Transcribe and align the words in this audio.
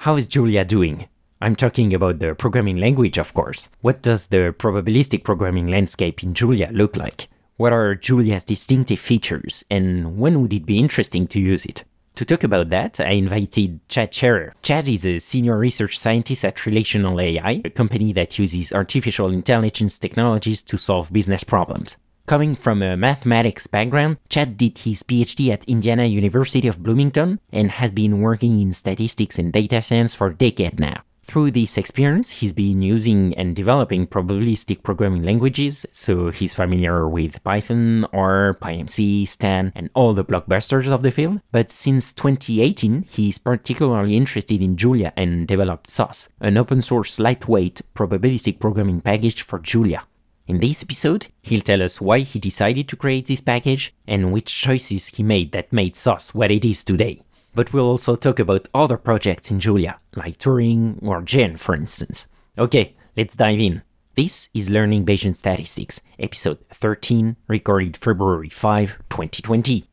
how 0.00 0.16
is 0.16 0.26
Julia 0.26 0.64
doing? 0.64 1.06
I'm 1.42 1.54
talking 1.54 1.92
about 1.92 2.20
the 2.20 2.34
programming 2.34 2.78
language, 2.78 3.18
of 3.18 3.34
course. 3.34 3.68
What 3.82 4.00
does 4.00 4.28
the 4.28 4.54
probabilistic 4.58 5.24
programming 5.24 5.66
landscape 5.66 6.22
in 6.22 6.32
Julia 6.32 6.70
look 6.72 6.96
like? 6.96 7.28
What 7.58 7.74
are 7.74 7.94
Julia's 7.94 8.44
distinctive 8.44 8.98
features, 8.98 9.62
and 9.70 10.16
when 10.16 10.40
would 10.40 10.54
it 10.54 10.64
be 10.64 10.78
interesting 10.78 11.26
to 11.26 11.38
use 11.38 11.66
it? 11.66 11.84
To 12.14 12.24
talk 12.24 12.44
about 12.44 12.70
that, 12.70 12.98
I 12.98 13.10
invited 13.10 13.86
Chad 13.90 14.12
Scherrer. 14.12 14.52
Chad 14.62 14.88
is 14.88 15.04
a 15.04 15.18
senior 15.18 15.58
research 15.58 15.98
scientist 15.98 16.46
at 16.46 16.64
Relational 16.64 17.20
AI, 17.20 17.60
a 17.62 17.68
company 17.68 18.14
that 18.14 18.38
uses 18.38 18.72
artificial 18.72 19.28
intelligence 19.28 19.98
technologies 19.98 20.62
to 20.62 20.78
solve 20.78 21.12
business 21.12 21.44
problems. 21.44 21.98
Coming 22.30 22.54
from 22.54 22.80
a 22.80 22.96
mathematics 22.96 23.66
background, 23.66 24.18
Chad 24.28 24.56
did 24.56 24.78
his 24.78 25.02
PhD 25.02 25.50
at 25.50 25.64
Indiana 25.64 26.04
University 26.04 26.68
of 26.68 26.80
Bloomington 26.80 27.40
and 27.52 27.72
has 27.72 27.90
been 27.90 28.20
working 28.20 28.60
in 28.60 28.70
statistics 28.70 29.36
and 29.36 29.52
data 29.52 29.82
science 29.82 30.14
for 30.14 30.28
a 30.28 30.34
decade 30.36 30.78
now. 30.78 31.02
Through 31.24 31.50
this 31.50 31.76
experience, 31.76 32.30
he's 32.30 32.52
been 32.52 32.82
using 32.82 33.34
and 33.34 33.56
developing 33.56 34.06
probabilistic 34.06 34.84
programming 34.84 35.24
languages, 35.24 35.84
so 35.90 36.30
he's 36.30 36.54
familiar 36.54 37.08
with 37.08 37.42
Python, 37.42 38.06
R, 38.12 38.56
PyMC, 38.62 39.26
Stan, 39.26 39.72
and 39.74 39.90
all 39.94 40.14
the 40.14 40.24
blockbusters 40.24 40.86
of 40.86 41.02
the 41.02 41.10
field. 41.10 41.40
But 41.50 41.68
since 41.68 42.12
2018, 42.12 43.06
he's 43.10 43.38
particularly 43.38 44.16
interested 44.16 44.62
in 44.62 44.76
Julia 44.76 45.12
and 45.16 45.48
developed 45.48 45.88
Soss, 45.88 46.28
an 46.40 46.56
open 46.56 46.80
source 46.80 47.18
lightweight 47.18 47.82
probabilistic 47.96 48.60
programming 48.60 49.00
package 49.00 49.42
for 49.42 49.58
Julia. 49.58 50.04
In 50.50 50.58
this 50.58 50.82
episode, 50.82 51.28
he'll 51.42 51.60
tell 51.60 51.80
us 51.80 52.00
why 52.00 52.18
he 52.18 52.40
decided 52.40 52.88
to 52.88 52.96
create 52.96 53.26
this 53.26 53.40
package 53.40 53.94
and 54.08 54.32
which 54.32 54.52
choices 54.52 55.06
he 55.06 55.22
made 55.22 55.52
that 55.52 55.72
made 55.72 55.94
Soss 55.94 56.34
what 56.34 56.50
it 56.50 56.64
is 56.64 56.82
today. 56.82 57.22
But 57.54 57.72
we'll 57.72 57.86
also 57.86 58.16
talk 58.16 58.40
about 58.40 58.66
other 58.74 58.96
projects 58.96 59.52
in 59.52 59.60
Julia, 59.60 60.00
like 60.16 60.40
Turing 60.40 61.00
or 61.06 61.22
Gen, 61.22 61.56
for 61.56 61.76
instance. 61.76 62.26
Okay, 62.58 62.96
let's 63.16 63.36
dive 63.36 63.60
in. 63.60 63.82
This 64.16 64.48
is 64.52 64.68
Learning 64.68 65.06
Bayesian 65.06 65.36
Statistics, 65.36 66.00
episode 66.18 66.58
13, 66.70 67.36
recorded 67.46 67.96
February 67.96 68.48
5, 68.48 68.98
2020. 69.08 69.84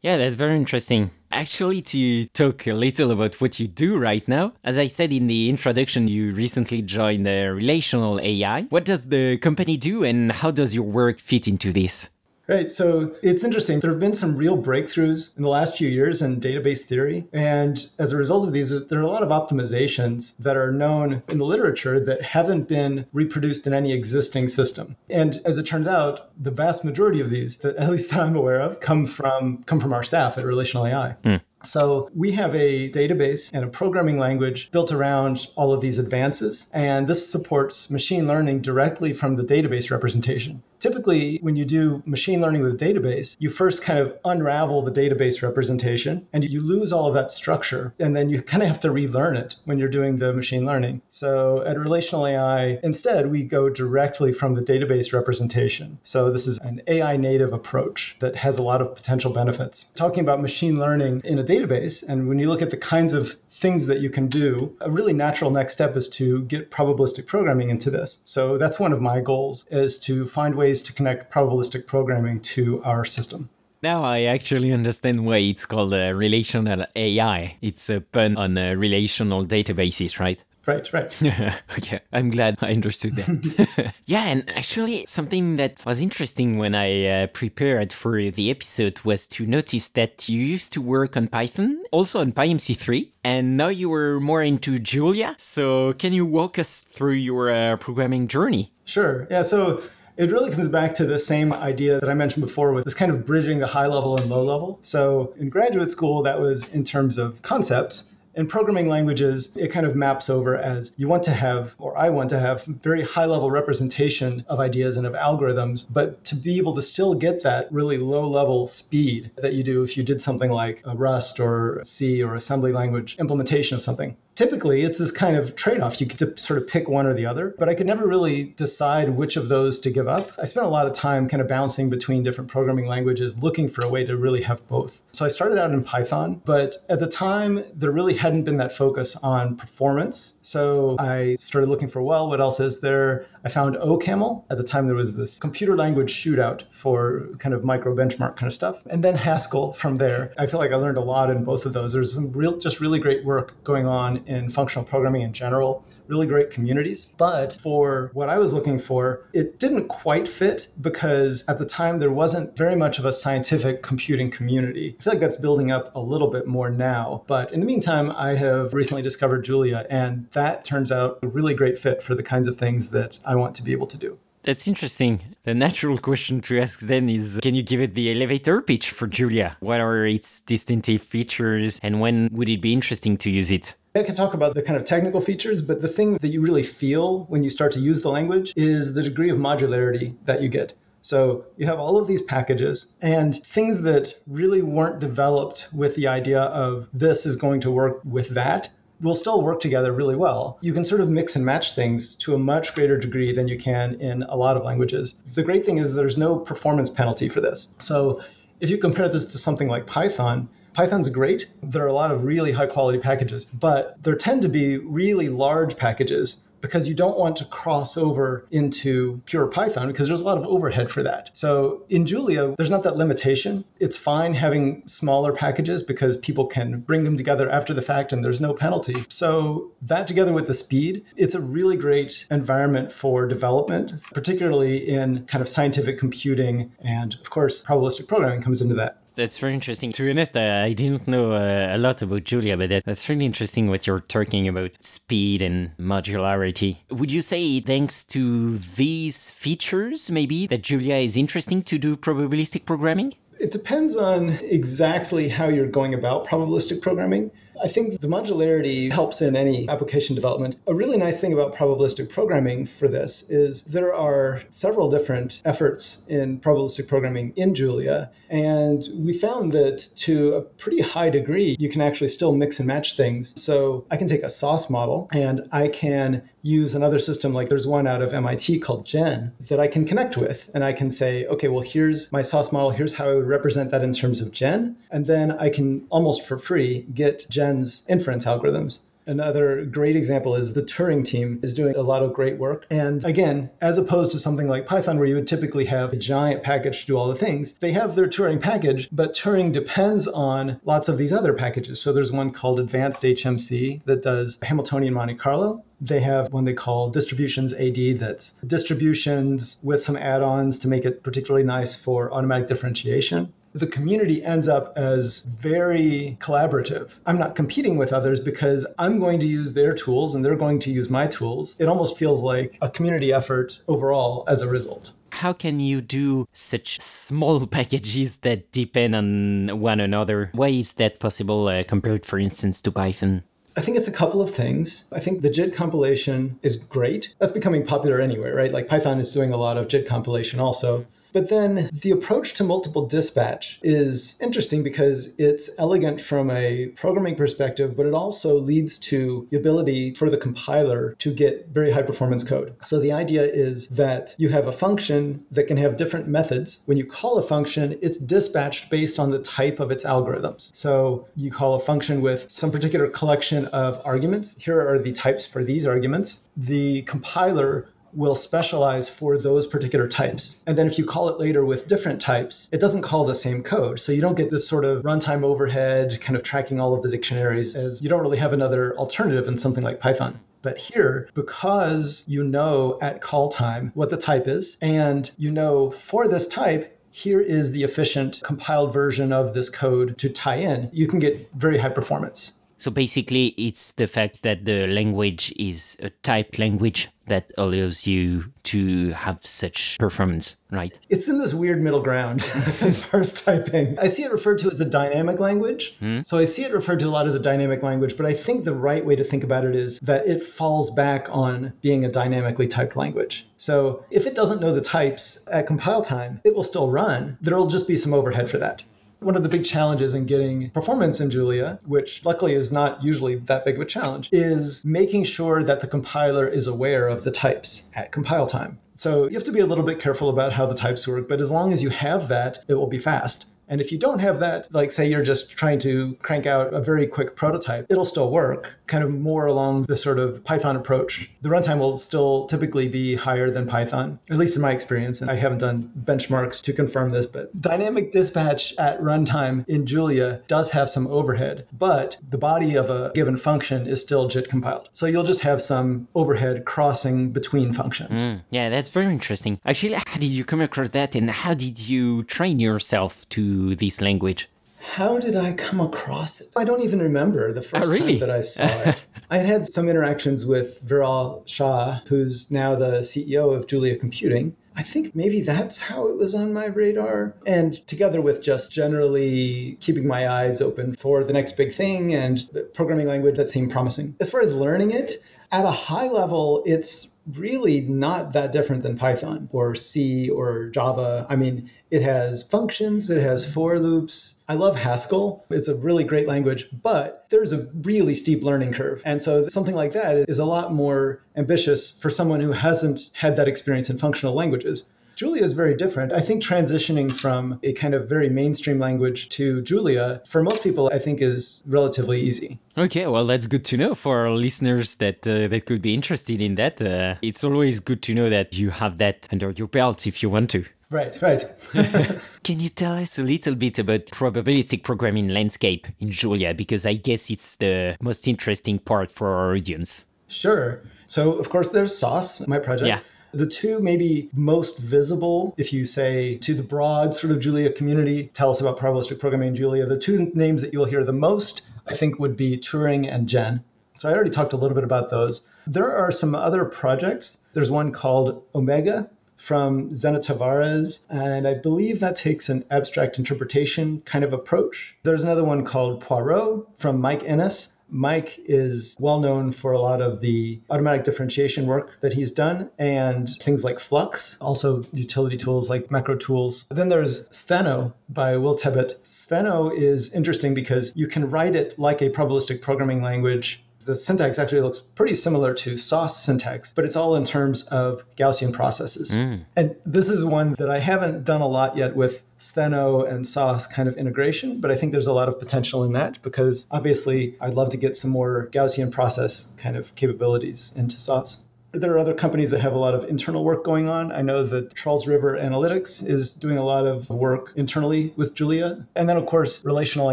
Yeah, 0.00 0.16
that's 0.16 0.34
very 0.34 0.56
interesting. 0.56 1.10
Actually, 1.30 1.82
to 1.82 2.24
talk 2.26 2.66
a 2.66 2.72
little 2.72 3.10
about 3.10 3.40
what 3.40 3.60
you 3.60 3.66
do 3.66 3.98
right 3.98 4.26
now, 4.26 4.54
as 4.62 4.78
I 4.78 4.86
said 4.86 5.12
in 5.12 5.26
the 5.26 5.50
introduction, 5.50 6.08
you 6.08 6.32
recently 6.32 6.80
joined 6.80 7.26
the 7.26 7.52
Relational 7.52 8.18
AI. 8.20 8.62
What 8.70 8.86
does 8.86 9.08
the 9.08 9.36
company 9.38 9.76
do 9.76 10.04
and 10.04 10.32
how 10.32 10.50
does 10.50 10.74
your 10.74 10.84
work 10.84 11.18
fit 11.18 11.48
into 11.48 11.70
this? 11.70 12.08
Right. 12.46 12.68
So 12.68 13.14
it's 13.22 13.42
interesting. 13.42 13.80
There 13.80 13.90
have 13.90 14.00
been 14.00 14.14
some 14.14 14.36
real 14.36 14.58
breakthroughs 14.58 15.34
in 15.36 15.42
the 15.42 15.48
last 15.48 15.78
few 15.78 15.88
years 15.88 16.20
in 16.20 16.40
database 16.40 16.82
theory. 16.82 17.26
And 17.32 17.86
as 17.98 18.12
a 18.12 18.16
result 18.16 18.46
of 18.46 18.52
these, 18.52 18.70
there 18.86 18.98
are 18.98 19.02
a 19.02 19.08
lot 19.08 19.22
of 19.22 19.30
optimizations 19.30 20.36
that 20.38 20.56
are 20.56 20.70
known 20.70 21.22
in 21.28 21.38
the 21.38 21.44
literature 21.44 21.98
that 22.00 22.20
haven't 22.20 22.68
been 22.68 23.06
reproduced 23.12 23.66
in 23.66 23.72
any 23.72 23.92
existing 23.92 24.48
system. 24.48 24.96
And 25.08 25.40
as 25.46 25.56
it 25.56 25.64
turns 25.64 25.86
out, 25.86 26.30
the 26.42 26.50
vast 26.50 26.84
majority 26.84 27.20
of 27.20 27.30
these, 27.30 27.56
that 27.58 27.76
at 27.84 27.90
least 27.90 28.10
that 28.10 28.20
I'm 28.20 28.36
aware 28.36 28.60
of, 28.60 28.80
come 28.80 29.06
from 29.06 29.62
come 29.64 29.80
from 29.80 29.92
our 29.92 30.02
staff 30.02 30.36
at 30.36 30.44
Relational 30.44 30.86
AI. 30.86 31.16
Mm. 31.24 31.40
So 31.64 32.10
we 32.14 32.32
have 32.32 32.54
a 32.54 32.90
database 32.90 33.50
and 33.52 33.64
a 33.64 33.68
programming 33.68 34.18
language 34.18 34.70
built 34.70 34.92
around 34.92 35.46
all 35.56 35.72
of 35.72 35.80
these 35.80 35.98
advances. 35.98 36.70
And 36.74 37.08
this 37.08 37.26
supports 37.26 37.90
machine 37.90 38.26
learning 38.26 38.60
directly 38.60 39.12
from 39.12 39.36
the 39.36 39.42
database 39.42 39.90
representation. 39.90 40.62
Typically, 40.84 41.38
when 41.38 41.56
you 41.56 41.64
do 41.64 42.02
machine 42.04 42.42
learning 42.42 42.60
with 42.60 42.74
a 42.74 42.76
database, 42.76 43.38
you 43.38 43.48
first 43.48 43.82
kind 43.82 43.98
of 43.98 44.14
unravel 44.26 44.82
the 44.82 44.92
database 44.92 45.42
representation 45.42 46.28
and 46.34 46.44
you 46.44 46.60
lose 46.60 46.92
all 46.92 47.08
of 47.08 47.14
that 47.14 47.30
structure. 47.30 47.94
And 47.98 48.14
then 48.14 48.28
you 48.28 48.42
kind 48.42 48.62
of 48.62 48.68
have 48.68 48.80
to 48.80 48.90
relearn 48.90 49.34
it 49.34 49.56
when 49.64 49.78
you're 49.78 49.88
doing 49.88 50.18
the 50.18 50.34
machine 50.34 50.66
learning. 50.66 51.00
So 51.08 51.64
at 51.64 51.78
Relational 51.78 52.26
AI, 52.26 52.80
instead, 52.82 53.30
we 53.30 53.44
go 53.44 53.70
directly 53.70 54.30
from 54.30 54.52
the 54.52 54.60
database 54.60 55.14
representation. 55.14 56.00
So 56.02 56.30
this 56.30 56.46
is 56.46 56.58
an 56.58 56.82
AI 56.86 57.16
native 57.16 57.54
approach 57.54 58.18
that 58.18 58.36
has 58.36 58.58
a 58.58 58.62
lot 58.62 58.82
of 58.82 58.94
potential 58.94 59.32
benefits. 59.32 59.84
Talking 59.94 60.20
about 60.20 60.42
machine 60.42 60.78
learning 60.78 61.22
in 61.24 61.38
a 61.38 61.42
database, 61.42 62.06
and 62.06 62.28
when 62.28 62.38
you 62.38 62.50
look 62.50 62.60
at 62.60 62.68
the 62.68 62.76
kinds 62.76 63.14
of 63.14 63.38
things 63.48 63.86
that 63.86 64.00
you 64.00 64.10
can 64.10 64.26
do, 64.26 64.76
a 64.80 64.90
really 64.90 65.14
natural 65.14 65.50
next 65.50 65.72
step 65.72 65.96
is 65.96 66.10
to 66.10 66.42
get 66.42 66.70
probabilistic 66.70 67.24
programming 67.24 67.70
into 67.70 67.88
this. 67.88 68.18
So 68.26 68.58
that's 68.58 68.78
one 68.78 68.92
of 68.92 69.00
my 69.00 69.20
goals 69.20 69.66
is 69.70 69.98
to 70.00 70.26
find 70.26 70.54
ways 70.54 70.73
to 70.82 70.92
connect 70.92 71.32
probabilistic 71.32 71.86
programming 71.86 72.40
to 72.40 72.82
our 72.84 73.04
system. 73.04 73.48
Now 73.82 74.02
I 74.02 74.22
actually 74.22 74.72
understand 74.72 75.26
why 75.26 75.36
it's 75.38 75.66
called 75.66 75.92
a 75.92 76.14
relational 76.14 76.86
AI. 76.96 77.58
It's 77.60 77.90
a 77.90 78.00
pun 78.00 78.36
on 78.36 78.56
a 78.56 78.74
relational 78.76 79.44
databases, 79.44 80.18
right? 80.18 80.42
Right, 80.66 80.90
right. 80.92 81.22
okay, 81.78 82.00
I'm 82.12 82.30
glad 82.30 82.56
I 82.62 82.72
understood 82.72 83.16
that. 83.16 83.94
yeah, 84.06 84.24
and 84.28 84.48
actually, 84.50 85.04
something 85.06 85.56
that 85.56 85.82
was 85.86 86.00
interesting 86.00 86.56
when 86.56 86.74
I 86.74 87.06
uh, 87.06 87.26
prepared 87.26 87.92
for 87.92 88.30
the 88.30 88.50
episode 88.50 89.00
was 89.04 89.26
to 89.28 89.44
notice 89.44 89.90
that 89.90 90.28
you 90.28 90.40
used 90.40 90.72
to 90.72 90.80
work 90.80 91.16
on 91.16 91.28
Python, 91.28 91.82
also 91.92 92.20
on 92.20 92.32
PyMC3, 92.32 93.10
and 93.22 93.56
now 93.58 93.68
you 93.68 93.90
were 93.90 94.20
more 94.20 94.42
into 94.42 94.78
Julia. 94.78 95.34
So, 95.38 95.92
can 95.92 96.14
you 96.14 96.24
walk 96.24 96.58
us 96.58 96.80
through 96.80 97.20
your 97.20 97.50
uh, 97.50 97.76
programming 97.76 98.26
journey? 98.26 98.72
Sure. 98.86 99.26
Yeah, 99.30 99.42
so 99.42 99.82
it 100.16 100.30
really 100.30 100.50
comes 100.50 100.68
back 100.68 100.94
to 100.94 101.04
the 101.04 101.18
same 101.18 101.52
idea 101.52 101.98
that 101.98 102.08
I 102.08 102.14
mentioned 102.14 102.44
before 102.44 102.72
with 102.72 102.84
this 102.84 102.94
kind 102.94 103.10
of 103.10 103.24
bridging 103.24 103.58
the 103.58 103.66
high 103.66 103.86
level 103.86 104.16
and 104.16 104.30
low 104.30 104.44
level. 104.44 104.78
So 104.82 105.34
in 105.38 105.48
graduate 105.48 105.90
school, 105.90 106.22
that 106.22 106.38
was 106.38 106.72
in 106.72 106.84
terms 106.84 107.18
of 107.18 107.40
concepts. 107.42 108.13
In 108.36 108.48
programming 108.48 108.88
languages, 108.88 109.56
it 109.56 109.68
kind 109.68 109.86
of 109.86 109.94
maps 109.94 110.28
over 110.28 110.56
as 110.56 110.92
you 110.96 111.06
want 111.06 111.22
to 111.22 111.30
have, 111.30 111.76
or 111.78 111.96
I 111.96 112.10
want 112.10 112.30
to 112.30 112.38
have, 112.40 112.64
very 112.64 113.02
high 113.02 113.26
level 113.26 113.48
representation 113.48 114.44
of 114.48 114.58
ideas 114.58 114.96
and 114.96 115.06
of 115.06 115.12
algorithms, 115.12 115.86
but 115.88 116.24
to 116.24 116.34
be 116.34 116.58
able 116.58 116.74
to 116.74 116.82
still 116.82 117.14
get 117.14 117.44
that 117.44 117.70
really 117.72 117.96
low 117.96 118.28
level 118.28 118.66
speed 118.66 119.30
that 119.36 119.54
you 119.54 119.62
do 119.62 119.84
if 119.84 119.96
you 119.96 120.02
did 120.02 120.20
something 120.20 120.50
like 120.50 120.82
a 120.84 120.96
Rust 120.96 121.38
or 121.38 121.80
C 121.84 122.24
or 122.24 122.34
assembly 122.34 122.72
language 122.72 123.16
implementation 123.20 123.76
of 123.76 123.82
something. 123.82 124.16
Typically 124.34 124.82
it's 124.82 124.98
this 124.98 125.12
kind 125.12 125.36
of 125.36 125.54
trade-off. 125.54 126.00
You 126.00 126.08
get 126.08 126.18
to 126.18 126.36
sort 126.36 126.60
of 126.60 126.66
pick 126.66 126.88
one 126.88 127.06
or 127.06 127.14
the 127.14 127.26
other 127.26 127.54
but 127.56 127.68
i 127.68 127.74
could 127.74 127.86
never 127.86 128.06
really 128.06 128.44
decide 128.56 129.10
which 129.10 129.36
of 129.36 129.48
those 129.48 129.78
to 129.80 129.90
give 129.90 130.08
up. 130.08 130.32
I 130.42 130.44
spent 130.44 130.66
a 130.66 130.70
lot 130.70 130.86
of 130.86 130.92
time 130.92 131.28
kind 131.28 131.40
of 131.40 131.48
bouncing 131.48 131.88
between 131.88 132.24
different 132.24 132.50
programming 132.50 132.86
languages 132.86 133.38
looking 133.38 133.68
for 133.68 133.84
a 133.84 133.88
way 133.88 134.04
to 134.04 134.16
really 134.16 134.42
have 134.42 134.66
both. 134.66 135.04
So 135.12 135.24
i 135.24 135.28
started 135.28 135.58
out 135.58 135.70
in 135.70 135.84
python 135.84 136.42
but 136.44 136.76
at 136.88 136.98
the 136.98 137.06
time 137.06 137.62
there 137.74 137.92
really 137.92 138.14
hadn't 138.24 138.44
been 138.44 138.56
that 138.56 138.72
focus 138.72 139.16
on 139.16 139.54
performance. 139.54 140.34
So 140.40 140.96
i 140.98 141.34
started 141.34 141.68
looking 141.68 141.88
for 141.88 142.02
well 142.02 142.28
what 142.28 142.40
else 142.40 142.58
is 142.58 142.80
there 142.80 143.26
I 143.44 143.50
found 143.50 143.76
OCaml. 143.76 144.44
At 144.50 144.58
the 144.58 144.64
time, 144.64 144.86
there 144.86 144.96
was 144.96 145.16
this 145.16 145.38
computer 145.38 145.76
language 145.76 146.12
shootout 146.12 146.62
for 146.70 147.28
kind 147.38 147.54
of 147.54 147.64
micro 147.64 147.94
benchmark 147.94 148.36
kind 148.36 148.46
of 148.46 148.52
stuff. 148.52 148.82
And 148.86 149.04
then 149.04 149.14
Haskell 149.14 149.72
from 149.72 149.98
there. 149.98 150.32
I 150.38 150.46
feel 150.46 150.58
like 150.60 150.72
I 150.72 150.76
learned 150.76 150.96
a 150.96 151.02
lot 151.02 151.30
in 151.30 151.44
both 151.44 151.66
of 151.66 151.72
those. 151.72 151.92
There's 151.92 152.14
some 152.14 152.32
real, 152.32 152.56
just 152.58 152.80
really 152.80 152.98
great 152.98 153.24
work 153.24 153.62
going 153.64 153.86
on 153.86 154.18
in 154.26 154.48
functional 154.48 154.84
programming 154.84 155.22
in 155.22 155.32
general, 155.32 155.84
really 156.08 156.26
great 156.26 156.50
communities. 156.50 157.04
But 157.04 157.54
for 157.60 158.10
what 158.14 158.28
I 158.28 158.38
was 158.38 158.52
looking 158.52 158.78
for, 158.78 159.28
it 159.32 159.58
didn't 159.58 159.88
quite 159.88 160.26
fit 160.26 160.68
because 160.80 161.44
at 161.48 161.58
the 161.58 161.66
time, 161.66 161.98
there 161.98 162.12
wasn't 162.12 162.56
very 162.56 162.76
much 162.76 162.98
of 162.98 163.04
a 163.04 163.12
scientific 163.12 163.82
computing 163.82 164.30
community. 164.30 164.96
I 164.98 165.02
feel 165.02 165.12
like 165.12 165.20
that's 165.20 165.36
building 165.36 165.70
up 165.70 165.94
a 165.94 166.00
little 166.00 166.28
bit 166.28 166.46
more 166.46 166.70
now. 166.70 167.24
But 167.26 167.52
in 167.52 167.60
the 167.60 167.66
meantime, 167.66 168.10
I 168.12 168.34
have 168.34 168.72
recently 168.72 169.02
discovered 169.02 169.44
Julia, 169.44 169.86
and 169.90 170.30
that 170.30 170.64
turns 170.64 170.90
out 170.90 171.18
a 171.22 171.28
really 171.28 171.54
great 171.54 171.78
fit 171.78 172.02
for 172.02 172.14
the 172.14 172.22
kinds 172.22 172.48
of 172.48 172.56
things 172.56 172.90
that 172.90 173.18
I 173.26 173.33
I 173.34 173.36
want 173.36 173.54
to 173.56 173.62
be 173.62 173.72
able 173.72 173.88
to 173.88 173.98
do. 173.98 174.18
That's 174.44 174.68
interesting. 174.68 175.20
The 175.44 175.54
natural 175.54 175.96
question 175.96 176.40
to 176.42 176.60
ask 176.60 176.80
then 176.80 177.08
is 177.08 177.40
can 177.42 177.54
you 177.54 177.62
give 177.62 177.80
it 177.80 177.94
the 177.94 178.12
elevator 178.14 178.60
pitch 178.60 178.90
for 178.90 179.06
Julia? 179.06 179.56
What 179.60 179.80
are 179.80 180.06
its 180.06 180.40
distinctive 180.40 181.02
features 181.02 181.80
and 181.82 182.00
when 182.00 182.28
would 182.30 182.50
it 182.50 182.60
be 182.60 182.72
interesting 182.72 183.16
to 183.18 183.30
use 183.30 183.50
it? 183.50 183.74
I 183.96 184.02
can 184.02 184.14
talk 184.14 184.34
about 184.34 184.54
the 184.54 184.62
kind 184.62 184.76
of 184.76 184.84
technical 184.84 185.20
features, 185.20 185.62
but 185.62 185.80
the 185.80 185.88
thing 185.88 186.18
that 186.18 186.28
you 186.28 186.42
really 186.42 186.62
feel 186.62 187.24
when 187.24 187.42
you 187.42 187.48
start 187.48 187.72
to 187.72 187.80
use 187.80 188.02
the 188.02 188.10
language 188.10 188.52
is 188.56 188.92
the 188.92 189.02
degree 189.02 189.30
of 189.30 189.38
modularity 189.38 190.14
that 190.26 190.42
you 190.42 190.48
get. 190.48 190.74
So 191.00 191.44
you 191.56 191.66
have 191.66 191.78
all 191.78 191.96
of 191.96 192.06
these 192.06 192.22
packages 192.22 192.94
and 193.02 193.34
things 193.34 193.82
that 193.82 194.14
really 194.26 194.62
weren't 194.62 195.00
developed 195.00 195.68
with 195.72 195.96
the 195.96 196.06
idea 196.06 196.40
of 196.42 196.88
this 196.92 197.24
is 197.24 197.36
going 197.36 197.60
to 197.60 197.70
work 197.70 198.00
with 198.04 198.30
that 198.30 198.70
will 199.04 199.14
still 199.14 199.42
work 199.42 199.60
together 199.60 199.92
really 199.92 200.16
well. 200.16 200.58
You 200.62 200.72
can 200.72 200.84
sort 200.84 201.02
of 201.02 201.10
mix 201.10 201.36
and 201.36 201.44
match 201.44 201.74
things 201.74 202.14
to 202.16 202.34
a 202.34 202.38
much 202.38 202.74
greater 202.74 202.96
degree 202.96 203.32
than 203.32 203.46
you 203.46 203.58
can 203.58 204.00
in 204.00 204.22
a 204.24 204.36
lot 204.36 204.56
of 204.56 204.64
languages. 204.64 205.16
The 205.34 205.42
great 205.42 205.64
thing 205.66 205.76
is 205.76 205.94
there's 205.94 206.16
no 206.16 206.38
performance 206.38 206.88
penalty 206.88 207.28
for 207.28 207.42
this. 207.42 207.68
So 207.80 208.22
if 208.60 208.70
you 208.70 208.78
compare 208.78 209.08
this 209.08 209.26
to 209.26 209.38
something 209.38 209.68
like 209.68 209.86
Python, 209.86 210.48
Python's 210.72 211.10
great. 211.10 211.48
There 211.62 211.84
are 211.84 211.88
a 211.88 211.92
lot 211.92 212.10
of 212.10 212.24
really 212.24 212.50
high 212.50 212.66
quality 212.66 212.98
packages, 212.98 213.44
but 213.44 214.02
there 214.02 214.16
tend 214.16 214.42
to 214.42 214.48
be 214.48 214.78
really 214.78 215.28
large 215.28 215.76
packages 215.76 216.48
because 216.64 216.88
you 216.88 216.94
don't 216.94 217.18
want 217.18 217.36
to 217.36 217.44
cross 217.44 217.94
over 217.98 218.46
into 218.50 219.20
pure 219.26 219.46
Python 219.46 219.86
because 219.88 220.08
there's 220.08 220.22
a 220.22 220.24
lot 220.24 220.38
of 220.38 220.46
overhead 220.46 220.90
for 220.90 221.02
that. 221.02 221.28
So 221.34 221.84
in 221.90 222.06
Julia, 222.06 222.54
there's 222.56 222.70
not 222.70 222.82
that 222.84 222.96
limitation. 222.96 223.66
It's 223.80 223.98
fine 223.98 224.32
having 224.32 224.82
smaller 224.88 225.34
packages 225.34 225.82
because 225.82 226.16
people 226.16 226.46
can 226.46 226.80
bring 226.80 227.04
them 227.04 227.18
together 227.18 227.50
after 227.50 227.74
the 227.74 227.82
fact 227.82 228.14
and 228.14 228.24
there's 228.24 228.40
no 228.40 228.54
penalty. 228.54 229.04
So 229.10 229.72
that 229.82 230.08
together 230.08 230.32
with 230.32 230.46
the 230.46 230.54
speed, 230.54 231.04
it's 231.16 231.34
a 231.34 231.40
really 231.40 231.76
great 231.76 232.24
environment 232.30 232.90
for 232.90 233.26
development, 233.26 233.92
particularly 234.14 234.88
in 234.88 235.26
kind 235.26 235.42
of 235.42 235.48
scientific 235.48 235.98
computing. 235.98 236.72
And 236.78 237.14
of 237.20 237.28
course, 237.28 237.62
probabilistic 237.62 238.08
programming 238.08 238.40
comes 238.40 238.62
into 238.62 238.74
that 238.76 239.03
that's 239.14 239.38
very 239.38 239.54
interesting. 239.54 239.92
To 239.92 240.02
be 240.04 240.10
honest, 240.10 240.36
I, 240.36 240.64
I 240.64 240.72
didn't 240.72 241.06
know 241.06 241.32
uh, 241.32 241.74
a 241.74 241.78
lot 241.78 242.02
about 242.02 242.24
Julia, 242.24 242.56
but 242.56 242.68
that, 242.70 242.84
that's 242.84 243.08
really 243.08 243.24
interesting 243.24 243.68
what 243.68 243.86
you're 243.86 244.00
talking 244.00 244.48
about 244.48 244.82
speed 244.82 245.42
and 245.42 245.76
modularity. 245.78 246.78
Would 246.90 247.10
you 247.10 247.22
say, 247.22 247.60
thanks 247.60 248.02
to 248.04 248.58
these 248.58 249.30
features, 249.30 250.10
maybe, 250.10 250.46
that 250.46 250.62
Julia 250.62 250.96
is 250.96 251.16
interesting 251.16 251.62
to 251.62 251.78
do 251.78 251.96
probabilistic 251.96 252.64
programming? 252.64 253.14
It 253.40 253.50
depends 253.50 253.96
on 253.96 254.30
exactly 254.42 255.28
how 255.28 255.48
you're 255.48 255.66
going 255.66 255.94
about 255.94 256.26
probabilistic 256.26 256.80
programming. 256.82 257.30
I 257.64 257.68
think 257.68 257.98
the 258.00 258.08
modularity 258.08 258.92
helps 258.92 259.22
in 259.22 259.34
any 259.34 259.66
application 259.70 260.14
development. 260.14 260.56
A 260.66 260.74
really 260.74 260.98
nice 260.98 261.18
thing 261.18 261.32
about 261.32 261.54
probabilistic 261.54 262.10
programming 262.10 262.66
for 262.66 262.88
this 262.88 263.30
is 263.30 263.62
there 263.62 263.94
are 263.94 264.42
several 264.50 264.90
different 264.90 265.40
efforts 265.46 266.04
in 266.06 266.40
probabilistic 266.40 266.88
programming 266.88 267.32
in 267.36 267.54
Julia. 267.54 268.10
And 268.28 268.86
we 268.98 269.16
found 269.16 269.52
that 269.52 269.78
to 269.96 270.34
a 270.34 270.42
pretty 270.42 270.82
high 270.82 271.08
degree, 271.08 271.56
you 271.58 271.70
can 271.70 271.80
actually 271.80 272.08
still 272.08 272.36
mix 272.36 272.58
and 272.58 272.66
match 272.66 272.98
things. 272.98 273.32
So 273.40 273.86
I 273.90 273.96
can 273.96 274.08
take 274.08 274.24
a 274.24 274.28
Soss 274.28 274.68
model 274.68 275.08
and 275.14 275.48
I 275.50 275.68
can 275.68 276.28
use 276.44 276.74
another 276.74 276.98
system 276.98 277.32
like 277.32 277.48
there's 277.48 277.66
one 277.66 277.86
out 277.86 278.02
of 278.02 278.12
MIT 278.12 278.58
called 278.58 278.84
Gen 278.84 279.32
that 279.48 279.58
I 279.58 279.66
can 279.66 279.86
connect 279.86 280.18
with. 280.18 280.50
And 280.54 280.62
I 280.62 280.74
can 280.74 280.90
say, 280.90 281.24
okay, 281.26 281.48
well, 281.48 281.62
here's 281.62 282.12
my 282.12 282.20
Soss 282.20 282.52
model. 282.52 282.70
Here's 282.70 282.92
how 282.92 283.08
I 283.08 283.14
would 283.14 283.26
represent 283.26 283.70
that 283.70 283.82
in 283.82 283.94
terms 283.94 284.20
of 284.20 284.30
Gen. 284.30 284.76
And 284.90 285.06
then 285.06 285.32
I 285.32 285.48
can 285.48 285.86
almost 285.88 286.26
for 286.26 286.38
free 286.38 286.82
get 286.92 287.24
Gen's 287.30 287.86
inference 287.88 288.26
algorithms. 288.26 288.80
Another 289.06 289.64
great 289.64 289.96
example 289.96 290.34
is 290.34 290.54
the 290.54 290.62
Turing 290.62 291.04
team 291.04 291.40
is 291.42 291.54
doing 291.54 291.76
a 291.76 291.82
lot 291.82 292.02
of 292.02 292.14
great 292.14 292.38
work. 292.38 292.66
And 292.70 293.04
again, 293.04 293.50
as 293.60 293.76
opposed 293.76 294.12
to 294.12 294.18
something 294.18 294.48
like 294.48 294.66
Python, 294.66 294.98
where 294.98 295.06
you 295.06 295.14
would 295.14 295.28
typically 295.28 295.66
have 295.66 295.92
a 295.92 295.96
giant 295.96 296.42
package 296.42 296.80
to 296.80 296.86
do 296.86 296.96
all 296.96 297.08
the 297.08 297.14
things, 297.14 297.54
they 297.54 297.72
have 297.72 297.96
their 297.96 298.08
Turing 298.08 298.40
package, 298.40 298.88
but 298.90 299.14
Turing 299.14 299.52
depends 299.52 300.08
on 300.08 300.60
lots 300.64 300.88
of 300.88 300.98
these 300.98 301.12
other 301.12 301.32
packages. 301.32 301.80
So 301.80 301.92
there's 301.92 302.12
one 302.12 302.30
called 302.30 302.60
Advanced 302.60 303.02
HMC 303.02 303.84
that 303.84 304.02
does 304.02 304.38
Hamiltonian 304.42 304.94
Monte 304.94 305.14
Carlo. 305.16 305.62
They 305.80 306.00
have 306.00 306.32
one 306.32 306.44
they 306.44 306.54
call 306.54 306.88
distributions 306.88 307.52
AD 307.52 307.98
that's 307.98 308.32
distributions 308.46 309.60
with 309.62 309.82
some 309.82 309.96
add 309.96 310.22
ons 310.22 310.58
to 310.60 310.68
make 310.68 310.84
it 310.84 311.02
particularly 311.02 311.44
nice 311.44 311.76
for 311.76 312.12
automatic 312.12 312.46
differentiation 312.46 313.32
the 313.54 313.66
community 313.66 314.22
ends 314.24 314.48
up 314.48 314.72
as 314.76 315.20
very 315.20 316.18
collaborative. 316.20 316.98
I'm 317.06 317.18
not 317.18 317.36
competing 317.36 317.76
with 317.76 317.92
others 317.92 318.18
because 318.18 318.66
I'm 318.78 318.98
going 318.98 319.20
to 319.20 319.28
use 319.28 319.52
their 319.52 319.72
tools 319.72 320.14
and 320.14 320.24
they're 320.24 320.34
going 320.34 320.58
to 320.60 320.70
use 320.70 320.90
my 320.90 321.06
tools. 321.06 321.54
It 321.60 321.68
almost 321.68 321.96
feels 321.96 322.24
like 322.24 322.58
a 322.60 322.68
community 322.68 323.12
effort 323.12 323.60
overall 323.68 324.24
as 324.28 324.42
a 324.42 324.48
result 324.48 324.92
how 325.14 325.32
can 325.32 325.60
you 325.60 325.80
do 325.80 326.26
such 326.32 326.80
small 326.80 327.46
packages 327.58 328.16
that 328.18 328.50
depend 328.50 328.96
on 328.96 329.60
one 329.60 329.78
another? 329.78 330.30
Why 330.32 330.48
is 330.48 330.72
that 330.74 330.98
possible 330.98 331.46
uh, 331.46 331.62
compared, 331.62 332.04
for 332.04 332.18
instance, 332.18 332.60
to 332.62 332.72
Python? 332.72 333.22
I 333.56 333.60
think 333.60 333.76
it's 333.76 333.86
a 333.86 333.92
couple 333.92 334.20
of 334.20 334.30
things. 334.34 334.86
I 334.90 334.98
think 334.98 335.22
the 335.22 335.30
JIT 335.30 335.54
compilation 335.54 336.38
is 336.42 336.56
great. 336.56 337.14
That's 337.20 337.30
becoming 337.30 337.64
popular 337.64 338.00
anyway, 338.00 338.30
right? 338.30 338.52
Like 338.52 338.66
Python 338.66 338.98
is 338.98 339.12
doing 339.12 339.32
a 339.32 339.36
lot 339.36 339.56
of 339.56 339.68
JIT 339.68 339.86
compilation 339.86 340.40
also. 340.40 340.84
But 341.14 341.28
then 341.28 341.70
the 341.72 341.92
approach 341.92 342.34
to 342.34 342.44
multiple 342.44 342.86
dispatch 342.86 343.60
is 343.62 344.18
interesting 344.20 344.64
because 344.64 345.14
it's 345.16 345.48
elegant 345.58 346.00
from 346.00 346.28
a 346.28 346.66
programming 346.74 347.14
perspective, 347.14 347.76
but 347.76 347.86
it 347.86 347.94
also 347.94 348.36
leads 348.36 348.78
to 348.80 349.28
the 349.30 349.36
ability 349.36 349.94
for 349.94 350.10
the 350.10 350.18
compiler 350.18 350.94
to 350.98 351.14
get 351.14 351.48
very 351.50 351.70
high 351.70 351.82
performance 351.82 352.24
code. 352.24 352.56
So 352.64 352.80
the 352.80 352.90
idea 352.90 353.22
is 353.22 353.68
that 353.68 354.16
you 354.18 354.28
have 354.30 354.48
a 354.48 354.52
function 354.52 355.24
that 355.30 355.46
can 355.46 355.56
have 355.56 355.76
different 355.76 356.08
methods. 356.08 356.62
When 356.66 356.76
you 356.76 356.84
call 356.84 357.16
a 357.16 357.22
function, 357.22 357.78
it's 357.80 357.98
dispatched 357.98 358.68
based 358.68 358.98
on 358.98 359.12
the 359.12 359.22
type 359.22 359.60
of 359.60 359.70
its 359.70 359.84
algorithms. 359.84 360.50
So 360.52 361.06
you 361.14 361.30
call 361.30 361.54
a 361.54 361.60
function 361.60 362.02
with 362.02 362.28
some 362.28 362.50
particular 362.50 362.88
collection 362.88 363.46
of 363.46 363.80
arguments. 363.84 364.34
Here 364.36 364.60
are 364.60 364.80
the 364.80 364.90
types 364.90 365.28
for 365.28 365.44
these 365.44 365.64
arguments. 365.64 366.22
The 366.36 366.82
compiler 366.82 367.68
will 367.94 368.14
specialize 368.14 368.88
for 368.88 369.16
those 369.16 369.46
particular 369.46 369.88
types. 369.88 370.36
And 370.46 370.58
then 370.58 370.66
if 370.66 370.78
you 370.78 370.84
call 370.84 371.08
it 371.08 371.18
later 371.18 371.44
with 371.44 371.68
different 371.68 372.00
types, 372.00 372.48
it 372.52 372.60
doesn't 372.60 372.82
call 372.82 373.04
the 373.04 373.14
same 373.14 373.42
code. 373.42 373.80
So 373.80 373.92
you 373.92 374.00
don't 374.00 374.16
get 374.16 374.30
this 374.30 374.46
sort 374.46 374.64
of 374.64 374.82
runtime 374.82 375.22
overhead, 375.22 375.98
kind 376.00 376.16
of 376.16 376.22
tracking 376.22 376.60
all 376.60 376.74
of 376.74 376.82
the 376.82 376.90
dictionaries, 376.90 377.56
as 377.56 377.82
you 377.82 377.88
don't 377.88 378.02
really 378.02 378.18
have 378.18 378.32
another 378.32 378.76
alternative 378.76 379.28
in 379.28 379.38
something 379.38 379.64
like 379.64 379.80
Python. 379.80 380.20
But 380.42 380.58
here, 380.58 381.08
because 381.14 382.04
you 382.06 382.22
know 382.22 382.78
at 382.82 383.00
call 383.00 383.30
time 383.30 383.70
what 383.74 383.88
the 383.88 383.96
type 383.96 384.28
is, 384.28 384.58
and 384.60 385.10
you 385.16 385.30
know 385.30 385.70
for 385.70 386.06
this 386.06 386.28
type, 386.28 386.78
here 386.90 387.20
is 387.20 387.50
the 387.50 387.64
efficient 387.64 388.20
compiled 388.22 388.72
version 388.72 389.12
of 389.12 389.34
this 389.34 389.50
code 389.50 389.98
to 389.98 390.08
tie 390.08 390.36
in, 390.36 390.68
you 390.72 390.86
can 390.86 390.98
get 390.98 391.28
very 391.34 391.58
high 391.58 391.70
performance. 391.70 392.34
So 392.64 392.70
basically, 392.70 393.34
it's 393.36 393.72
the 393.72 393.86
fact 393.86 394.22
that 394.22 394.46
the 394.46 394.66
language 394.66 395.34
is 395.36 395.76
a 395.82 395.90
typed 395.90 396.38
language 396.38 396.88
that 397.08 397.30
allows 397.36 397.86
you 397.86 398.32
to 398.44 398.88
have 398.92 399.18
such 399.26 399.76
performance, 399.78 400.38
right? 400.50 400.80
It's 400.88 401.06
in 401.06 401.18
this 401.18 401.34
weird 401.34 401.62
middle 401.62 401.82
ground 401.82 402.22
as 402.62 402.82
far 402.82 403.00
as 403.00 403.12
typing. 403.12 403.78
I 403.78 403.88
see 403.88 404.04
it 404.04 404.10
referred 404.10 404.38
to 404.38 404.50
as 404.50 404.62
a 404.62 404.64
dynamic 404.64 405.20
language. 405.20 405.76
Hmm? 405.78 406.00
So 406.04 406.16
I 406.16 406.24
see 406.24 406.42
it 406.42 406.54
referred 406.54 406.80
to 406.80 406.86
a 406.86 406.88
lot 406.88 407.06
as 407.06 407.14
a 407.14 407.20
dynamic 407.20 407.62
language, 407.62 407.98
but 407.98 408.06
I 408.06 408.14
think 408.14 408.44
the 408.44 408.54
right 408.54 408.82
way 408.82 408.96
to 408.96 409.04
think 409.04 409.24
about 409.24 409.44
it 409.44 409.54
is 409.54 409.78
that 409.80 410.06
it 410.06 410.22
falls 410.22 410.70
back 410.70 411.14
on 411.14 411.52
being 411.60 411.84
a 411.84 411.90
dynamically 411.90 412.48
typed 412.48 412.76
language. 412.76 413.26
So 413.36 413.84
if 413.90 414.06
it 414.06 414.14
doesn't 414.14 414.40
know 414.40 414.54
the 414.54 414.62
types 414.62 415.28
at 415.30 415.46
compile 415.46 415.82
time, 415.82 416.22
it 416.24 416.34
will 416.34 416.42
still 416.42 416.70
run. 416.70 417.18
There'll 417.20 417.46
just 417.46 417.68
be 417.68 417.76
some 417.76 417.92
overhead 417.92 418.30
for 418.30 418.38
that. 418.38 418.64
One 419.04 419.16
of 419.16 419.22
the 419.22 419.28
big 419.28 419.44
challenges 419.44 419.92
in 419.92 420.06
getting 420.06 420.48
performance 420.48 420.98
in 420.98 421.10
Julia, 421.10 421.60
which 421.66 422.06
luckily 422.06 422.32
is 422.32 422.50
not 422.50 422.82
usually 422.82 423.16
that 423.16 423.44
big 423.44 423.56
of 423.56 423.60
a 423.60 423.66
challenge, 423.66 424.08
is 424.12 424.64
making 424.64 425.04
sure 425.04 425.44
that 425.44 425.60
the 425.60 425.66
compiler 425.66 426.26
is 426.26 426.46
aware 426.46 426.88
of 426.88 427.04
the 427.04 427.10
types 427.10 427.68
at 427.74 427.92
compile 427.92 428.26
time. 428.26 428.58
So 428.76 429.04
you 429.04 429.12
have 429.12 429.24
to 429.24 429.32
be 429.32 429.40
a 429.40 429.46
little 429.46 429.62
bit 429.62 429.78
careful 429.78 430.08
about 430.08 430.32
how 430.32 430.46
the 430.46 430.54
types 430.54 430.88
work, 430.88 431.06
but 431.06 431.20
as 431.20 431.30
long 431.30 431.52
as 431.52 431.62
you 431.62 431.68
have 431.68 432.08
that, 432.08 432.38
it 432.48 432.54
will 432.54 432.66
be 432.66 432.78
fast. 432.78 433.26
And 433.46 433.60
if 433.60 433.70
you 433.70 433.78
don't 433.78 433.98
have 433.98 434.20
that, 434.20 434.52
like 434.54 434.72
say 434.72 434.88
you're 434.88 435.02
just 435.02 435.30
trying 435.30 435.58
to 435.58 435.94
crank 435.96 436.24
out 436.24 436.54
a 436.54 436.62
very 436.62 436.86
quick 436.86 437.14
prototype, 437.14 437.66
it'll 437.68 437.84
still 437.84 438.10
work, 438.10 438.54
kind 438.66 438.82
of 438.84 438.90
more 438.90 439.26
along 439.26 439.64
the 439.64 439.76
sort 439.76 439.98
of 439.98 440.24
Python 440.24 440.56
approach. 440.56 441.10
The 441.22 441.28
runtime 441.28 441.58
will 441.58 441.76
still 441.76 442.26
typically 442.26 442.68
be 442.68 442.94
higher 442.94 443.30
than 443.30 443.46
Python, 443.46 443.98
at 444.10 444.16
least 444.16 444.36
in 444.36 444.42
my 444.42 444.52
experience. 444.52 445.00
And 445.00 445.10
I 445.10 445.14
haven't 445.14 445.38
done 445.38 445.72
benchmarks 445.84 446.42
to 446.42 446.52
confirm 446.52 446.90
this, 446.90 447.06
but 447.06 447.38
dynamic 447.40 447.92
dispatch 447.92 448.54
at 448.58 448.80
runtime 448.80 449.46
in 449.48 449.66
Julia 449.66 450.22
does 450.26 450.50
have 450.50 450.70
some 450.70 450.86
overhead, 450.86 451.46
but 451.52 451.96
the 452.08 452.18
body 452.18 452.56
of 452.56 452.70
a 452.70 452.92
given 452.94 453.16
function 453.16 453.66
is 453.66 453.80
still 453.80 454.08
JIT 454.08 454.28
compiled. 454.28 454.68
So 454.72 454.86
you'll 454.86 455.04
just 455.04 455.20
have 455.20 455.42
some 455.42 455.88
overhead 455.94 456.44
crossing 456.44 457.10
between 457.10 457.52
functions. 457.52 458.00
Mm, 458.00 458.22
yeah, 458.30 458.48
that's 458.48 458.68
very 458.68 458.86
interesting. 458.86 459.40
Actually, 459.44 459.74
how 459.74 459.98
did 459.98 460.10
you 460.10 460.24
come 460.24 460.40
across 460.40 460.70
that 460.70 460.94
and 460.94 461.10
how 461.10 461.34
did 461.34 461.68
you 461.68 462.04
train 462.04 462.40
yourself 462.40 463.08
to 463.10 463.54
this 463.56 463.80
language? 463.80 464.28
How 464.72 464.98
did 464.98 465.14
I 465.14 465.32
come 465.34 465.60
across 465.60 466.20
it? 466.20 466.30
I 466.34 466.42
don't 466.44 466.62
even 466.62 466.80
remember 466.80 467.32
the 467.32 467.40
ah, 467.40 467.58
first 467.58 467.70
really? 467.70 467.92
time 467.92 468.00
that 468.00 468.10
I 468.10 468.20
saw 468.22 468.46
it. 468.46 468.86
I 469.10 469.18
had 469.18 469.26
had 469.26 469.46
some 469.46 469.68
interactions 469.68 470.26
with 470.26 470.66
Viral 470.66 471.26
Shah, 471.28 471.80
who's 471.86 472.30
now 472.30 472.56
the 472.56 472.80
CEO 472.80 473.34
of 473.34 473.46
Julia 473.46 473.76
Computing. 473.76 474.34
I 474.56 474.62
think 474.62 474.94
maybe 474.94 475.20
that's 475.20 475.60
how 475.60 475.88
it 475.88 475.96
was 475.96 476.14
on 476.14 476.32
my 476.32 476.46
radar. 476.46 477.14
And 477.26 477.54
together 477.66 478.00
with 478.00 478.22
just 478.22 478.50
generally 478.50 479.58
keeping 479.60 479.86
my 479.86 480.08
eyes 480.08 480.40
open 480.40 480.74
for 480.74 481.04
the 481.04 481.12
next 481.12 481.36
big 481.36 481.52
thing 481.52 481.94
and 481.94 482.26
the 482.32 482.42
programming 482.42 482.86
language 482.86 483.16
that 483.16 483.28
seemed 483.28 483.50
promising. 483.50 483.94
As 484.00 484.10
far 484.10 484.22
as 484.22 484.34
learning 484.34 484.70
it, 484.70 484.94
at 485.30 485.44
a 485.44 485.50
high 485.50 485.88
level, 485.88 486.42
it's 486.46 486.92
really 487.16 487.60
not 487.62 488.12
that 488.12 488.32
different 488.32 488.62
than 488.62 488.76
Python 488.76 489.28
or 489.32 489.54
C 489.54 490.08
or 490.08 490.48
Java. 490.48 491.06
I 491.08 491.16
mean, 491.16 491.50
it 491.70 491.82
has 491.82 492.22
functions, 492.22 492.88
it 492.90 493.02
has 493.02 493.30
for 493.30 493.58
loops. 493.58 494.16
I 494.28 494.34
love 494.34 494.56
Haskell. 494.56 495.24
It's 495.30 495.48
a 495.48 495.54
really 495.54 495.84
great 495.84 496.06
language, 496.08 496.46
but 496.62 497.06
there's 497.10 497.32
a 497.32 497.46
really 497.62 497.94
steep 497.94 498.22
learning 498.22 498.52
curve. 498.52 498.82
And 498.86 499.02
so 499.02 499.28
something 499.28 499.54
like 499.54 499.72
that 499.72 499.96
is 500.08 500.18
a 500.18 500.24
lot 500.24 500.54
more 500.54 501.02
ambitious 501.16 501.70
for 501.70 501.90
someone 501.90 502.20
who 502.20 502.32
hasn't 502.32 502.90
had 502.94 503.16
that 503.16 503.28
experience 503.28 503.68
in 503.68 503.78
functional 503.78 504.14
languages. 504.14 504.68
Julia 504.94 505.22
is 505.22 505.32
very 505.32 505.54
different. 505.54 505.92
I 505.92 506.00
think 506.00 506.22
transitioning 506.22 506.92
from 506.92 507.38
a 507.42 507.52
kind 507.52 507.74
of 507.74 507.88
very 507.88 508.08
mainstream 508.08 508.58
language 508.58 509.08
to 509.10 509.42
Julia, 509.42 510.02
for 510.06 510.22
most 510.22 510.42
people, 510.42 510.70
I 510.72 510.78
think 510.78 511.00
is 511.00 511.42
relatively 511.46 512.00
easy. 512.00 512.38
Okay, 512.56 512.86
well, 512.86 513.06
that's 513.06 513.26
good 513.26 513.44
to 513.46 513.56
know 513.56 513.74
for 513.74 514.06
our 514.06 514.10
listeners 514.10 514.76
that 514.76 515.06
uh, 515.06 515.28
that 515.28 515.46
could 515.46 515.62
be 515.62 515.74
interested 515.74 516.20
in 516.20 516.36
that. 516.36 516.62
Uh, 516.62 516.94
it's 517.02 517.24
always 517.24 517.60
good 517.60 517.82
to 517.82 517.94
know 517.94 518.08
that 518.08 518.34
you 518.34 518.50
have 518.50 518.78
that 518.78 519.08
under 519.10 519.30
your 519.30 519.48
belt 519.48 519.86
if 519.86 520.02
you 520.02 520.10
want 520.10 520.30
to. 520.30 520.44
Right, 520.70 521.00
right. 521.02 521.24
Can 522.24 522.40
you 522.40 522.48
tell 522.48 522.74
us 522.74 522.98
a 522.98 523.02
little 523.02 523.34
bit 523.34 523.58
about 523.58 523.86
probabilistic 523.86 524.62
programming 524.62 525.08
landscape 525.08 525.68
in 525.78 525.90
Julia? 525.90 526.34
Because 526.34 526.66
I 526.66 526.74
guess 526.74 527.10
it's 527.10 527.36
the 527.36 527.76
most 527.80 528.08
interesting 528.08 528.58
part 528.58 528.90
for 528.90 529.08
our 529.08 529.36
audience. 529.36 529.84
Sure. 530.08 530.62
So, 530.86 531.12
of 531.12 531.28
course, 531.28 531.48
there's 531.48 531.76
Soss, 531.76 532.26
my 532.26 532.38
project. 532.38 532.66
Yeah. 532.68 532.80
The 533.14 533.28
two 533.28 533.60
maybe 533.60 534.10
most 534.12 534.58
visible, 534.58 535.34
if 535.38 535.52
you 535.52 535.64
say 535.64 536.18
to 536.18 536.34
the 536.34 536.42
broad 536.42 536.96
sort 536.96 537.12
of 537.12 537.20
Julia 537.20 537.52
community, 537.52 538.10
tell 538.12 538.28
us 538.28 538.40
about 538.40 538.58
probabilistic 538.58 538.98
programming 538.98 539.28
in 539.28 539.36
Julia, 539.36 539.66
the 539.66 539.78
two 539.78 540.10
names 540.14 540.42
that 540.42 540.52
you'll 540.52 540.64
hear 540.64 540.82
the 540.82 540.92
most, 540.92 541.42
I 541.68 541.74
think, 541.74 542.00
would 542.00 542.16
be 542.16 542.36
Turing 542.36 542.88
and 542.88 543.08
Gen. 543.08 543.44
So 543.74 543.88
I 543.88 543.92
already 543.92 544.10
talked 544.10 544.32
a 544.32 544.36
little 544.36 544.56
bit 544.56 544.64
about 544.64 544.90
those. 544.90 545.28
There 545.46 545.72
are 545.72 545.92
some 545.92 546.16
other 546.16 546.44
projects. 546.44 547.18
There's 547.34 547.52
one 547.52 547.70
called 547.70 548.24
Omega 548.34 548.90
from 549.16 549.70
Zenna 549.70 550.04
Tavares, 550.04 550.84
and 550.90 551.28
I 551.28 551.34
believe 551.34 551.78
that 551.80 551.94
takes 551.94 552.28
an 552.28 552.44
abstract 552.50 552.98
interpretation 552.98 553.80
kind 553.82 554.04
of 554.04 554.12
approach. 554.12 554.76
There's 554.82 555.04
another 555.04 555.24
one 555.24 555.44
called 555.44 555.80
Poirot 555.80 556.46
from 556.58 556.80
Mike 556.80 557.04
Innes, 557.04 557.52
Mike 557.68 558.20
is 558.26 558.76
well 558.78 559.00
known 559.00 559.32
for 559.32 559.52
a 559.52 559.58
lot 559.58 559.80
of 559.80 560.00
the 560.00 560.40
automatic 560.50 560.84
differentiation 560.84 561.46
work 561.46 561.80
that 561.80 561.92
he's 561.92 562.12
done 562.12 562.50
and 562.58 563.10
things 563.20 563.44
like 563.44 563.58
Flux, 563.58 564.16
also 564.20 564.62
utility 564.72 565.16
tools 565.16 565.50
like 565.50 565.70
macro 565.70 565.96
tools. 565.96 566.46
Then 566.50 566.68
there's 566.68 567.08
Stheno 567.08 567.72
by 567.88 568.16
Will 568.16 568.36
Tebbutt. 568.36 568.76
Stheno 568.84 569.54
is 569.54 569.92
interesting 569.92 570.34
because 570.34 570.72
you 570.76 570.86
can 570.86 571.10
write 571.10 571.34
it 571.34 571.58
like 571.58 571.82
a 571.82 571.90
probabilistic 571.90 572.40
programming 572.40 572.82
language 572.82 573.44
the 573.64 573.76
syntax 573.76 574.18
actually 574.18 574.40
looks 574.40 574.60
pretty 574.60 574.94
similar 574.94 575.34
to 575.34 575.56
Soss 575.56 576.02
syntax, 576.02 576.52
but 576.52 576.64
it's 576.64 576.76
all 576.76 576.96
in 576.96 577.04
terms 577.04 577.44
of 577.48 577.84
Gaussian 577.96 578.32
processes. 578.32 578.92
Mm. 578.92 579.24
And 579.36 579.56
this 579.66 579.90
is 579.90 580.04
one 580.04 580.34
that 580.34 580.50
I 580.50 580.58
haven't 580.58 581.04
done 581.04 581.20
a 581.20 581.26
lot 581.26 581.56
yet 581.56 581.76
with 581.76 582.04
Stheno 582.18 582.88
and 582.88 583.06
Soss 583.06 583.46
kind 583.46 583.68
of 583.68 583.76
integration, 583.76 584.40
but 584.40 584.50
I 584.50 584.56
think 584.56 584.72
there's 584.72 584.86
a 584.86 584.92
lot 584.92 585.08
of 585.08 585.18
potential 585.18 585.64
in 585.64 585.72
that 585.72 586.00
because 586.02 586.46
obviously 586.50 587.16
I'd 587.20 587.34
love 587.34 587.50
to 587.50 587.56
get 587.56 587.76
some 587.76 587.90
more 587.90 588.28
Gaussian 588.32 588.70
process 588.70 589.32
kind 589.36 589.56
of 589.56 589.74
capabilities 589.74 590.52
into 590.56 590.76
Soss. 590.76 591.23
There 591.54 591.72
are 591.72 591.78
other 591.78 591.94
companies 591.94 592.30
that 592.30 592.40
have 592.40 592.54
a 592.54 592.58
lot 592.58 592.74
of 592.74 592.84
internal 592.84 593.24
work 593.24 593.44
going 593.44 593.68
on. 593.68 593.92
I 593.92 594.02
know 594.02 594.24
that 594.24 594.54
Charles 594.54 594.88
River 594.88 595.16
Analytics 595.16 595.88
is 595.88 596.12
doing 596.12 596.36
a 596.36 596.44
lot 596.44 596.66
of 596.66 596.90
work 596.90 597.32
internally 597.36 597.92
with 597.96 598.14
Julia. 598.14 598.66
And 598.74 598.88
then, 598.88 598.96
of 598.96 599.06
course, 599.06 599.44
relational 599.44 599.92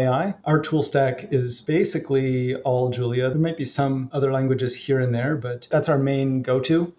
AI. 0.00 0.34
Our 0.44 0.60
tool 0.60 0.82
stack 0.82 1.32
is 1.32 1.60
basically 1.60 2.56
all 2.56 2.90
Julia. 2.90 3.28
There 3.28 3.38
might 3.38 3.56
be 3.56 3.64
some 3.64 4.10
other 4.12 4.32
languages 4.32 4.74
here 4.74 4.98
and 4.98 5.14
there, 5.14 5.36
but 5.36 5.68
that's 5.70 5.88
our 5.88 5.98
main 5.98 6.42
go 6.42 6.58
to. 6.60 6.92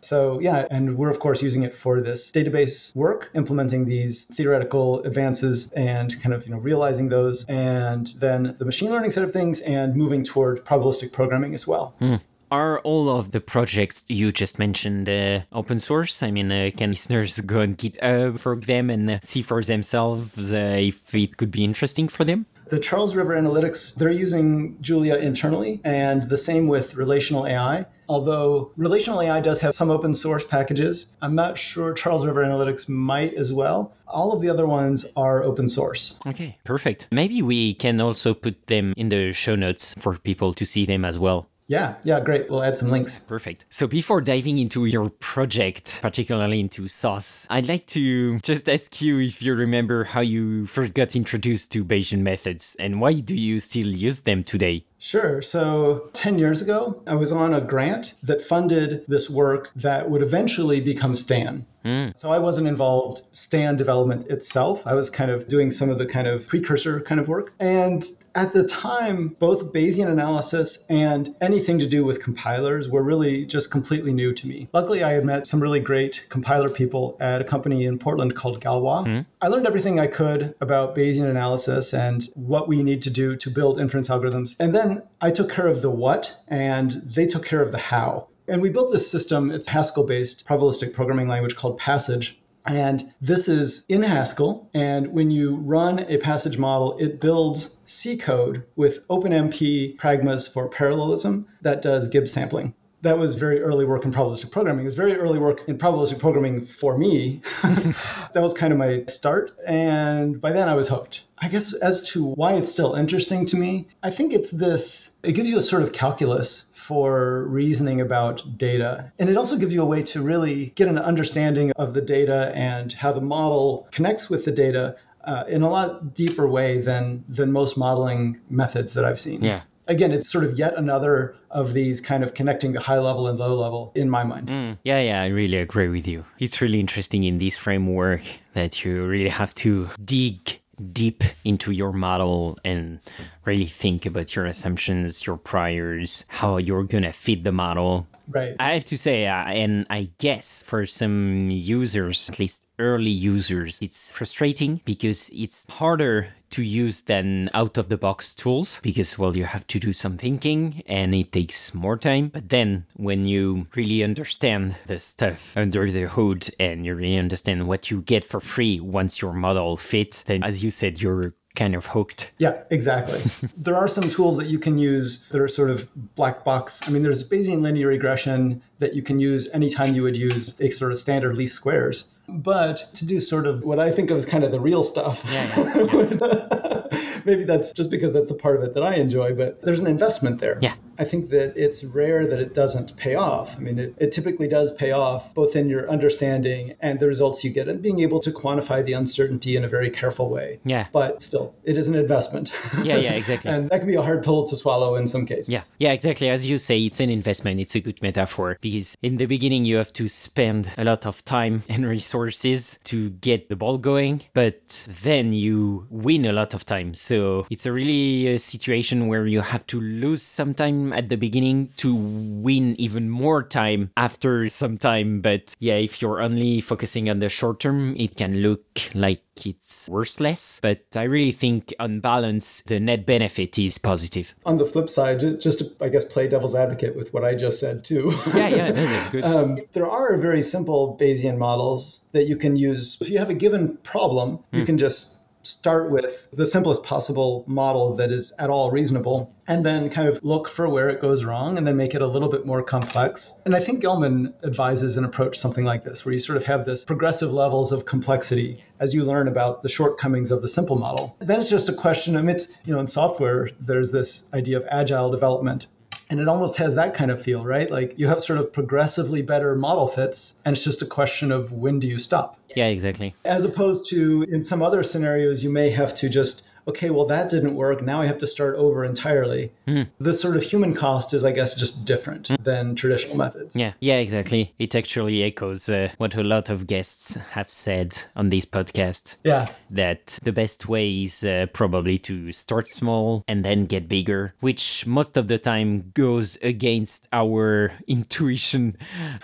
So, 0.00 0.40
yeah, 0.40 0.66
and 0.70 0.98
we're 0.98 1.10
of 1.10 1.20
course 1.20 1.42
using 1.42 1.62
it 1.62 1.72
for 1.72 2.00
this 2.00 2.32
database 2.32 2.94
work, 2.96 3.30
implementing 3.34 3.84
these 3.84 4.24
theoretical 4.24 5.00
advances 5.04 5.70
and 5.72 6.20
kind 6.20 6.34
of, 6.34 6.44
you 6.44 6.52
know, 6.52 6.58
realizing 6.58 7.08
those, 7.08 7.46
and 7.46 8.08
then 8.18 8.56
the 8.58 8.64
machine 8.64 8.90
learning 8.90 9.12
side 9.12 9.22
of 9.22 9.32
things 9.32 9.60
and 9.60 9.94
moving 9.94 10.24
toward 10.24 10.64
probabilistic 10.64 11.12
programming 11.12 11.54
as 11.54 11.68
well. 11.68 11.94
Mm. 12.00 12.20
Are 12.52 12.80
all 12.80 13.08
of 13.08 13.30
the 13.30 13.40
projects 13.40 14.04
you 14.10 14.30
just 14.30 14.58
mentioned 14.58 15.08
uh, 15.08 15.40
open 15.52 15.80
source? 15.80 16.22
I 16.22 16.30
mean, 16.30 16.52
uh, 16.52 16.68
can 16.76 16.90
listeners 16.90 17.40
go 17.40 17.62
on 17.62 17.76
GitHub 17.76 18.38
for 18.38 18.56
them 18.56 18.90
and 18.90 19.10
uh, 19.10 19.18
see 19.22 19.40
for 19.40 19.62
themselves 19.62 20.52
uh, 20.52 20.76
if 20.78 21.14
it 21.14 21.38
could 21.38 21.50
be 21.50 21.64
interesting 21.64 22.08
for 22.08 22.24
them? 22.24 22.44
The 22.66 22.78
Charles 22.78 23.16
River 23.16 23.34
Analytics, 23.34 23.94
they're 23.94 24.10
using 24.10 24.76
Julia 24.82 25.16
internally, 25.16 25.80
and 25.84 26.28
the 26.28 26.36
same 26.36 26.68
with 26.68 26.94
relational 26.94 27.46
AI. 27.46 27.86
Although 28.10 28.70
relational 28.76 29.22
AI 29.22 29.40
does 29.40 29.58
have 29.62 29.74
some 29.74 29.88
open 29.88 30.12
source 30.12 30.44
packages, 30.44 31.16
I'm 31.22 31.34
not 31.34 31.56
sure 31.56 31.94
Charles 31.94 32.26
River 32.26 32.44
Analytics 32.44 32.86
might 32.86 33.32
as 33.32 33.50
well. 33.54 33.94
All 34.08 34.34
of 34.34 34.42
the 34.42 34.50
other 34.50 34.66
ones 34.66 35.06
are 35.16 35.42
open 35.42 35.70
source. 35.70 36.20
Okay, 36.26 36.58
perfect. 36.64 37.08
Maybe 37.10 37.40
we 37.40 37.72
can 37.72 37.98
also 37.98 38.34
put 38.34 38.66
them 38.66 38.92
in 38.98 39.08
the 39.08 39.32
show 39.32 39.56
notes 39.56 39.94
for 39.98 40.18
people 40.18 40.52
to 40.52 40.66
see 40.66 40.84
them 40.84 41.06
as 41.06 41.18
well. 41.18 41.48
Yeah, 41.72 41.94
yeah, 42.04 42.20
great. 42.20 42.50
We'll 42.50 42.62
add 42.62 42.76
some 42.76 42.90
links. 42.90 43.18
Perfect. 43.18 43.64
So 43.70 43.86
before 43.86 44.20
diving 44.20 44.58
into 44.58 44.84
your 44.84 45.08
project, 45.08 46.00
particularly 46.02 46.60
into 46.60 46.86
Soss, 46.86 47.46
I'd 47.48 47.66
like 47.66 47.86
to 47.98 48.38
just 48.40 48.68
ask 48.68 49.00
you 49.00 49.18
if 49.20 49.42
you 49.42 49.54
remember 49.54 50.04
how 50.04 50.20
you 50.20 50.66
first 50.66 50.92
got 50.92 51.16
introduced 51.16 51.72
to 51.72 51.82
Bayesian 51.82 52.18
methods 52.18 52.76
and 52.78 53.00
why 53.00 53.20
do 53.20 53.34
you 53.34 53.58
still 53.58 53.86
use 53.86 54.20
them 54.20 54.44
today? 54.44 54.84
Sure. 54.98 55.40
So 55.40 56.10
10 56.12 56.38
years 56.38 56.60
ago, 56.60 57.02
I 57.06 57.14
was 57.14 57.32
on 57.32 57.54
a 57.54 57.60
grant 57.60 58.18
that 58.22 58.42
funded 58.42 59.06
this 59.08 59.30
work 59.30 59.70
that 59.74 60.10
would 60.10 60.22
eventually 60.22 60.78
become 60.80 61.16
STAN. 61.16 61.64
Mm. 61.84 62.16
So 62.16 62.30
I 62.30 62.38
wasn't 62.38 62.68
involved 62.68 63.22
STAN 63.32 63.76
development 63.76 64.28
itself. 64.28 64.86
I 64.86 64.94
was 64.94 65.10
kind 65.10 65.30
of 65.30 65.48
doing 65.48 65.70
some 65.70 65.90
of 65.90 65.98
the 65.98 66.06
kind 66.06 66.28
of 66.28 66.46
precursor 66.46 67.00
kind 67.00 67.20
of 67.20 67.28
work. 67.28 67.54
And 67.58 68.04
at 68.34 68.52
the 68.52 68.64
time, 68.64 69.28
both 69.38 69.72
Bayesian 69.72 70.08
analysis 70.08 70.84
and 70.88 71.34
anything 71.40 71.78
to 71.78 71.86
do 71.86 72.04
with 72.04 72.22
compilers 72.22 72.88
were 72.88 73.02
really 73.02 73.44
just 73.44 73.70
completely 73.70 74.12
new 74.12 74.32
to 74.32 74.46
me. 74.46 74.68
Luckily, 74.72 75.02
I 75.02 75.12
had 75.12 75.24
met 75.24 75.46
some 75.46 75.60
really 75.60 75.80
great 75.80 76.26
compiler 76.28 76.68
people 76.68 77.16
at 77.20 77.40
a 77.40 77.44
company 77.44 77.84
in 77.84 77.98
Portland 77.98 78.34
called 78.34 78.60
Galois. 78.60 79.06
Mm. 79.06 79.26
I 79.40 79.48
learned 79.48 79.66
everything 79.66 79.98
I 79.98 80.06
could 80.06 80.54
about 80.60 80.96
Bayesian 80.96 81.28
analysis 81.28 81.92
and 81.92 82.26
what 82.34 82.68
we 82.68 82.82
need 82.82 83.02
to 83.02 83.10
do 83.10 83.36
to 83.36 83.50
build 83.50 83.80
inference 83.80 84.08
algorithms. 84.08 84.56
And 84.58 84.74
then 84.74 85.02
I 85.20 85.30
took 85.30 85.50
care 85.50 85.66
of 85.66 85.82
the 85.82 85.90
what, 85.90 86.36
and 86.48 86.92
they 86.92 87.26
took 87.26 87.44
care 87.44 87.62
of 87.62 87.72
the 87.72 87.78
how. 87.78 88.28
And 88.48 88.60
we 88.60 88.70
built 88.70 88.92
this 88.92 89.08
system, 89.08 89.50
it's 89.50 89.68
Haskell 89.68 90.06
based 90.06 90.46
probabilistic 90.46 90.92
programming 90.92 91.28
language 91.28 91.56
called 91.56 91.78
Passage. 91.78 92.38
And 92.66 93.12
this 93.20 93.48
is 93.48 93.84
in 93.88 94.02
Haskell. 94.02 94.68
And 94.74 95.08
when 95.08 95.30
you 95.30 95.56
run 95.56 96.00
a 96.00 96.18
passage 96.18 96.58
model, 96.58 96.96
it 96.98 97.20
builds 97.20 97.76
C 97.84 98.16
code 98.16 98.64
with 98.76 99.06
OpenMP 99.08 99.96
pragmas 99.98 100.46
for 100.46 100.68
parallelism 100.68 101.46
that 101.62 101.82
does 101.82 102.08
Gibbs 102.08 102.32
sampling. 102.32 102.74
That 103.02 103.18
was 103.18 103.34
very 103.34 103.60
early 103.60 103.84
work 103.84 104.04
in 104.04 104.12
probabilistic 104.12 104.52
programming. 104.52 104.84
It 104.84 104.86
was 104.86 104.94
very 104.94 105.16
early 105.16 105.40
work 105.40 105.68
in 105.68 105.76
probabilistic 105.76 106.20
programming 106.20 106.64
for 106.64 106.96
me. 106.96 107.40
that 107.62 108.30
was 108.36 108.54
kind 108.54 108.72
of 108.72 108.78
my 108.78 109.04
start. 109.08 109.50
And 109.66 110.40
by 110.40 110.52
then 110.52 110.68
I 110.68 110.74
was 110.74 110.88
hooked. 110.88 111.24
I 111.38 111.48
guess 111.48 111.74
as 111.74 112.08
to 112.10 112.24
why 112.24 112.52
it's 112.52 112.70
still 112.70 112.94
interesting 112.94 113.44
to 113.46 113.56
me, 113.56 113.88
I 114.04 114.10
think 114.10 114.32
it's 114.32 114.52
this 114.52 115.16
it 115.24 115.32
gives 115.32 115.48
you 115.48 115.58
a 115.58 115.62
sort 115.62 115.82
of 115.82 115.92
calculus 115.92 116.66
for 116.82 117.44
reasoning 117.44 118.00
about 118.00 118.42
data. 118.58 119.10
And 119.18 119.30
it 119.30 119.36
also 119.36 119.56
gives 119.56 119.72
you 119.72 119.82
a 119.82 119.86
way 119.86 120.02
to 120.02 120.20
really 120.20 120.72
get 120.74 120.88
an 120.88 120.98
understanding 120.98 121.70
of 121.76 121.94
the 121.94 122.02
data 122.02 122.52
and 122.56 122.92
how 122.92 123.12
the 123.12 123.20
model 123.20 123.86
connects 123.92 124.28
with 124.28 124.44
the 124.44 124.50
data 124.50 124.96
uh, 125.24 125.44
in 125.48 125.62
a 125.62 125.70
lot 125.70 126.14
deeper 126.14 126.48
way 126.48 126.80
than 126.80 127.24
than 127.28 127.52
most 127.52 127.78
modeling 127.78 128.40
methods 128.50 128.94
that 128.94 129.04
I've 129.04 129.20
seen. 129.20 129.42
Yeah. 129.42 129.62
Again, 129.86 130.12
it's 130.12 130.28
sort 130.28 130.44
of 130.44 130.58
yet 130.58 130.74
another 130.76 131.36
of 131.50 131.72
these 131.74 132.00
kind 132.00 132.24
of 132.24 132.34
connecting 132.34 132.72
the 132.72 132.80
high 132.80 132.98
level 132.98 133.28
and 133.28 133.38
low 133.38 133.54
level 133.54 133.92
in 133.94 134.08
my 134.08 134.24
mind. 134.24 134.48
Mm. 134.48 134.78
Yeah, 134.84 135.00
yeah, 135.00 135.22
I 135.22 135.26
really 135.26 135.58
agree 135.58 135.88
with 135.88 136.06
you. 136.08 136.24
It's 136.38 136.60
really 136.60 136.80
interesting 136.80 137.24
in 137.24 137.38
this 137.38 137.56
framework 137.56 138.22
that 138.54 138.84
you 138.84 139.04
really 139.04 139.28
have 139.30 139.54
to 139.56 139.88
dig 140.04 140.61
deep 140.82 141.22
into 141.44 141.72
your 141.72 141.92
model 141.92 142.58
and 142.64 143.00
really 143.44 143.66
think 143.66 144.06
about 144.06 144.34
your 144.34 144.46
assumptions, 144.46 145.26
your 145.26 145.36
priors, 145.36 146.24
how 146.28 146.56
you're 146.56 146.84
going 146.84 147.04
to 147.04 147.12
fit 147.12 147.44
the 147.44 147.52
model. 147.52 148.06
Right. 148.32 148.56
I 148.58 148.72
have 148.74 148.84
to 148.86 148.98
say, 148.98 149.26
uh, 149.26 149.44
and 149.44 149.86
I 149.90 150.10
guess 150.18 150.62
for 150.62 150.86
some 150.86 151.50
users, 151.50 152.28
at 152.30 152.38
least 152.38 152.66
early 152.78 153.10
users, 153.10 153.78
it's 153.82 154.10
frustrating 154.10 154.80
because 154.84 155.30
it's 155.32 155.66
harder 155.70 156.28
to 156.50 156.62
use 156.62 157.02
than 157.02 157.48
out 157.54 157.78
of 157.78 157.88
the 157.88 157.96
box 157.96 158.34
tools 158.34 158.78
because, 158.82 159.18
well, 159.18 159.36
you 159.36 159.44
have 159.44 159.66
to 159.68 159.78
do 159.78 159.92
some 159.92 160.18
thinking 160.18 160.82
and 160.86 161.14
it 161.14 161.32
takes 161.32 161.74
more 161.74 161.96
time. 161.96 162.28
But 162.28 162.50
then 162.50 162.86
when 162.96 163.26
you 163.26 163.66
really 163.74 164.04
understand 164.04 164.76
the 164.86 165.00
stuff 165.00 165.56
under 165.56 165.90
the 165.90 166.08
hood 166.08 166.48
and 166.60 166.84
you 166.84 166.94
really 166.94 167.18
understand 167.18 167.66
what 167.66 167.90
you 167.90 168.02
get 168.02 168.24
for 168.24 168.40
free 168.40 168.80
once 168.80 169.22
your 169.22 169.32
model 169.32 169.76
fits, 169.76 170.22
then 170.22 170.42
as 170.42 170.62
you 170.62 170.70
said, 170.70 171.00
you're 171.00 171.34
kind 171.54 171.74
of 171.74 171.86
hooked. 171.86 172.32
Yeah, 172.38 172.62
exactly. 172.70 173.20
there 173.56 173.76
are 173.76 173.88
some 173.88 174.08
tools 174.08 174.36
that 174.38 174.46
you 174.46 174.58
can 174.58 174.78
use 174.78 175.28
that 175.28 175.40
are 175.40 175.48
sort 175.48 175.70
of 175.70 175.88
black 176.14 176.44
box. 176.44 176.80
I 176.86 176.90
mean, 176.90 177.02
there's 177.02 177.28
Bayesian 177.28 177.62
linear 177.62 177.88
regression 177.88 178.62
that 178.78 178.94
you 178.94 179.02
can 179.02 179.18
use 179.18 179.50
anytime 179.52 179.94
you 179.94 180.02
would 180.02 180.16
use 180.16 180.60
a 180.60 180.70
sort 180.70 180.92
of 180.92 180.98
standard 180.98 181.36
least 181.36 181.54
squares. 181.54 182.08
But 182.28 182.76
to 182.94 183.06
do 183.06 183.20
sort 183.20 183.46
of 183.46 183.62
what 183.64 183.78
I 183.78 183.90
think 183.90 184.10
of 184.10 184.16
as 184.16 184.24
kind 184.24 184.44
of 184.44 184.52
the 184.52 184.60
real 184.60 184.82
stuff, 184.82 185.22
yeah, 185.30 185.54
yeah, 185.56 186.16
yeah. 186.92 187.20
maybe 187.24 187.44
that's 187.44 187.72
just 187.72 187.90
because 187.90 188.12
that's 188.12 188.28
the 188.28 188.34
part 188.34 188.56
of 188.56 188.62
it 188.62 188.74
that 188.74 188.82
I 188.82 188.94
enjoy, 188.94 189.34
but 189.34 189.60
there's 189.62 189.80
an 189.80 189.86
investment 189.86 190.40
there. 190.40 190.58
Yeah. 190.62 190.74
I 190.98 191.04
think 191.04 191.30
that 191.30 191.56
it's 191.56 191.84
rare 191.84 192.26
that 192.26 192.38
it 192.38 192.54
doesn't 192.54 192.96
pay 192.96 193.14
off. 193.14 193.56
I 193.56 193.60
mean, 193.60 193.78
it, 193.78 193.94
it 193.98 194.12
typically 194.12 194.48
does 194.48 194.72
pay 194.72 194.92
off 194.92 195.34
both 195.34 195.56
in 195.56 195.68
your 195.68 195.90
understanding 195.90 196.74
and 196.80 197.00
the 197.00 197.06
results 197.06 197.44
you 197.44 197.50
get 197.50 197.68
and 197.68 197.82
being 197.82 198.00
able 198.00 198.20
to 198.20 198.30
quantify 198.30 198.84
the 198.84 198.92
uncertainty 198.92 199.56
in 199.56 199.64
a 199.64 199.68
very 199.68 199.90
careful 199.90 200.28
way. 200.28 200.60
Yeah. 200.64 200.86
But 200.92 201.22
still, 201.22 201.54
it 201.64 201.76
is 201.76 201.88
an 201.88 201.94
investment. 201.94 202.52
Yeah, 202.82 202.96
yeah, 202.96 203.12
exactly. 203.12 203.50
and 203.52 203.68
that 203.70 203.78
can 203.78 203.86
be 203.86 203.94
a 203.94 204.02
hard 204.02 204.24
pill 204.24 204.46
to 204.46 204.56
swallow 204.56 204.96
in 204.96 205.06
some 205.06 205.24
cases. 205.24 205.48
Yeah, 205.48 205.62
yeah, 205.78 205.92
exactly. 205.92 206.28
As 206.28 206.48
you 206.48 206.58
say, 206.58 206.78
it's 206.84 207.00
an 207.00 207.10
investment. 207.10 207.60
It's 207.60 207.74
a 207.74 207.80
good 207.80 208.02
metaphor 208.02 208.58
because 208.60 208.96
in 209.02 209.16
the 209.16 209.26
beginning, 209.26 209.64
you 209.64 209.76
have 209.76 209.92
to 209.94 210.08
spend 210.08 210.72
a 210.76 210.84
lot 210.84 211.06
of 211.06 211.24
time 211.24 211.62
and 211.68 211.86
resources 211.86 212.78
to 212.84 213.10
get 213.10 213.48
the 213.48 213.56
ball 213.56 213.78
going, 213.78 214.22
but 214.34 214.86
then 215.02 215.32
you 215.32 215.86
win 215.90 216.24
a 216.24 216.32
lot 216.32 216.54
of 216.54 216.66
time. 216.66 216.94
So 216.94 217.46
it's 217.50 217.66
a 217.66 217.72
really 217.72 218.26
a 218.28 218.38
situation 218.38 219.08
where 219.08 219.26
you 219.26 219.40
have 219.40 219.66
to 219.68 219.80
lose 219.80 220.22
some 220.22 220.54
time 220.54 220.81
at 220.90 221.10
the 221.10 221.16
beginning 221.16 221.68
to 221.76 221.94
win 221.94 222.74
even 222.80 223.10
more 223.10 223.42
time 223.42 223.90
after 223.96 224.48
some 224.48 224.78
time. 224.78 225.20
But 225.20 225.54
yeah, 225.58 225.74
if 225.74 226.00
you're 226.00 226.22
only 226.22 226.62
focusing 226.62 227.10
on 227.10 227.18
the 227.18 227.28
short 227.28 227.60
term, 227.60 227.94
it 227.98 228.16
can 228.16 228.40
look 228.40 228.64
like 228.94 229.20
it's 229.44 229.88
worthless. 229.88 230.60
But 230.62 230.84
I 230.96 231.02
really 231.02 231.32
think 231.32 231.74
on 231.78 232.00
balance, 232.00 232.62
the 232.62 232.80
net 232.80 233.04
benefit 233.04 233.58
is 233.58 233.76
positive. 233.76 234.34
On 234.46 234.56
the 234.56 234.64
flip 234.64 234.88
side, 234.88 235.20
just 235.40 235.58
to, 235.58 235.70
I 235.80 235.88
guess, 235.88 236.04
play 236.04 236.28
devil's 236.28 236.54
advocate 236.54 236.96
with 236.96 237.12
what 237.12 237.24
I 237.24 237.34
just 237.34 237.60
said 237.60 237.84
too. 237.84 238.12
yeah, 238.34 238.48
yeah, 238.48 238.72
that's 238.72 239.08
good. 239.10 239.24
Um, 239.32 239.58
there 239.72 239.88
are 239.88 240.16
very 240.18 240.42
simple 240.42 240.96
Bayesian 241.00 241.38
models 241.38 242.00
that 242.12 242.24
you 242.24 242.36
can 242.36 242.56
use. 242.56 242.98
If 243.00 243.08
you 243.08 243.18
have 243.18 243.30
a 243.30 243.34
given 243.34 243.76
problem, 243.78 244.38
mm. 244.38 244.42
you 244.52 244.60
hmm. 244.60 244.66
can 244.66 244.78
just 244.78 245.21
start 245.42 245.90
with 245.90 246.28
the 246.32 246.46
simplest 246.46 246.82
possible 246.82 247.44
model 247.46 247.94
that 247.96 248.10
is 248.10 248.32
at 248.38 248.50
all 248.50 248.70
reasonable 248.70 249.34
and 249.48 249.66
then 249.66 249.90
kind 249.90 250.08
of 250.08 250.22
look 250.22 250.48
for 250.48 250.68
where 250.68 250.88
it 250.88 251.00
goes 251.00 251.24
wrong 251.24 251.58
and 251.58 251.66
then 251.66 251.76
make 251.76 251.94
it 251.94 252.02
a 252.02 252.06
little 252.06 252.28
bit 252.28 252.46
more 252.46 252.62
complex. 252.62 253.40
And 253.44 253.56
I 253.56 253.60
think 253.60 253.82
Gelman 253.82 254.32
advises 254.44 254.96
an 254.96 255.04
approach 255.04 255.36
something 255.36 255.64
like 255.64 255.84
this, 255.84 256.04
where 256.04 256.12
you 256.12 256.18
sort 256.18 256.36
of 256.36 256.44
have 256.44 256.64
this 256.64 256.84
progressive 256.84 257.32
levels 257.32 257.72
of 257.72 257.84
complexity 257.84 258.64
as 258.78 258.94
you 258.94 259.04
learn 259.04 259.28
about 259.28 259.62
the 259.62 259.68
shortcomings 259.68 260.30
of 260.30 260.42
the 260.42 260.48
simple 260.48 260.76
model. 260.76 261.16
Then 261.18 261.40
it's 261.40 261.50
just 261.50 261.68
a 261.68 261.74
question, 261.74 262.16
mean, 262.16 262.30
it's, 262.30 262.48
you 262.64 262.72
know, 262.72 262.80
in 262.80 262.86
software, 262.86 263.50
there's 263.60 263.92
this 263.92 264.32
idea 264.32 264.56
of 264.56 264.66
agile 264.70 265.10
development 265.10 265.66
and 266.10 266.20
it 266.20 266.28
almost 266.28 266.56
has 266.56 266.74
that 266.74 266.94
kind 266.94 267.10
of 267.10 267.20
feel, 267.20 267.44
right? 267.44 267.70
Like 267.70 267.98
you 267.98 268.06
have 268.08 268.20
sort 268.20 268.38
of 268.38 268.52
progressively 268.52 269.22
better 269.22 269.54
model 269.54 269.86
fits, 269.86 270.34
and 270.44 270.54
it's 270.54 270.64
just 270.64 270.82
a 270.82 270.86
question 270.86 271.32
of 271.32 271.52
when 271.52 271.78
do 271.78 271.86
you 271.86 271.98
stop? 271.98 272.38
Yeah, 272.54 272.66
exactly. 272.66 273.14
As 273.24 273.44
opposed 273.44 273.88
to 273.90 274.24
in 274.24 274.42
some 274.42 274.62
other 274.62 274.82
scenarios, 274.82 275.42
you 275.42 275.50
may 275.50 275.70
have 275.70 275.94
to 275.96 276.08
just 276.08 276.46
okay, 276.68 276.90
well, 276.90 277.06
that 277.06 277.28
didn't 277.28 277.54
work. 277.54 277.82
Now 277.82 278.00
I 278.00 278.06
have 278.06 278.18
to 278.18 278.26
start 278.26 278.56
over 278.56 278.84
entirely. 278.84 279.52
Mm. 279.66 279.88
The 279.98 280.14
sort 280.14 280.36
of 280.36 280.42
human 280.42 280.74
cost 280.74 281.12
is, 281.14 281.24
I 281.24 281.32
guess, 281.32 281.54
just 281.54 281.84
different 281.84 282.28
mm. 282.28 282.42
than 282.42 282.74
traditional 282.74 283.16
methods. 283.16 283.56
Yeah, 283.56 283.72
yeah, 283.80 283.96
exactly. 283.96 284.54
It 284.58 284.74
actually 284.74 285.22
echoes 285.22 285.68
uh, 285.68 285.88
what 285.98 286.14
a 286.14 286.22
lot 286.22 286.50
of 286.50 286.66
guests 286.66 287.14
have 287.32 287.50
said 287.50 287.98
on 288.14 288.30
this 288.30 288.44
podcast. 288.44 289.16
Yeah. 289.24 289.48
That 289.70 290.18
the 290.22 290.32
best 290.32 290.68
way 290.68 291.02
is 291.02 291.24
uh, 291.24 291.46
probably 291.52 291.98
to 292.00 292.30
start 292.32 292.68
small 292.68 293.24
and 293.26 293.44
then 293.44 293.66
get 293.66 293.88
bigger, 293.88 294.34
which 294.40 294.86
most 294.86 295.16
of 295.16 295.28
the 295.28 295.38
time 295.38 295.90
goes 295.94 296.36
against 296.42 297.08
our 297.12 297.74
intuition. 297.86 298.76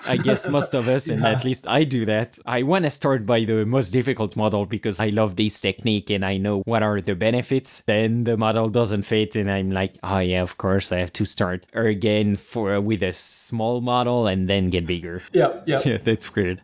I 0.07 0.17
guess 0.17 0.49
most 0.49 0.75
of 0.75 0.89
us, 0.89 1.09
yeah. 1.09 1.15
and 1.15 1.27
at 1.27 1.45
least 1.45 1.69
I 1.69 1.85
do 1.85 2.05
that. 2.07 2.39
I 2.47 2.63
want 2.63 2.85
to 2.85 2.91
start 2.91 3.27
by 3.27 3.45
the 3.45 3.65
most 3.65 3.91
difficult 3.91 4.37
model 4.37 4.67
because 4.67 5.01
I 5.01 5.11
love 5.11 5.37
this 5.37 5.61
technique 5.61 6.11
and 6.11 6.25
I 6.25 6.39
know 6.39 6.63
what 6.65 6.83
are 6.83 7.01
the 7.01 7.15
best 7.15 7.28
benefits, 7.31 7.83
then 7.87 8.25
the 8.25 8.37
model 8.37 8.69
doesn't 8.69 9.03
fit, 9.03 9.37
and 9.37 9.51
I'm 9.51 9.71
like, 9.71 9.97
oh 10.03 10.19
yeah, 10.19 10.43
of 10.43 10.57
course 10.57 10.93
I 10.93 10.99
have 10.99 11.13
to 11.15 11.25
start 11.25 11.67
again 11.75 12.37
for 12.37 12.81
with 12.81 13.03
a 13.03 13.13
small 13.13 13.81
model 13.81 14.27
and 14.27 14.49
then 14.49 14.71
get 14.71 14.87
bigger. 14.87 15.23
Yeah, 15.39 15.61
yeah, 15.67 15.81
yeah 15.85 15.99
that's 15.99 16.35
weird. 16.35 16.63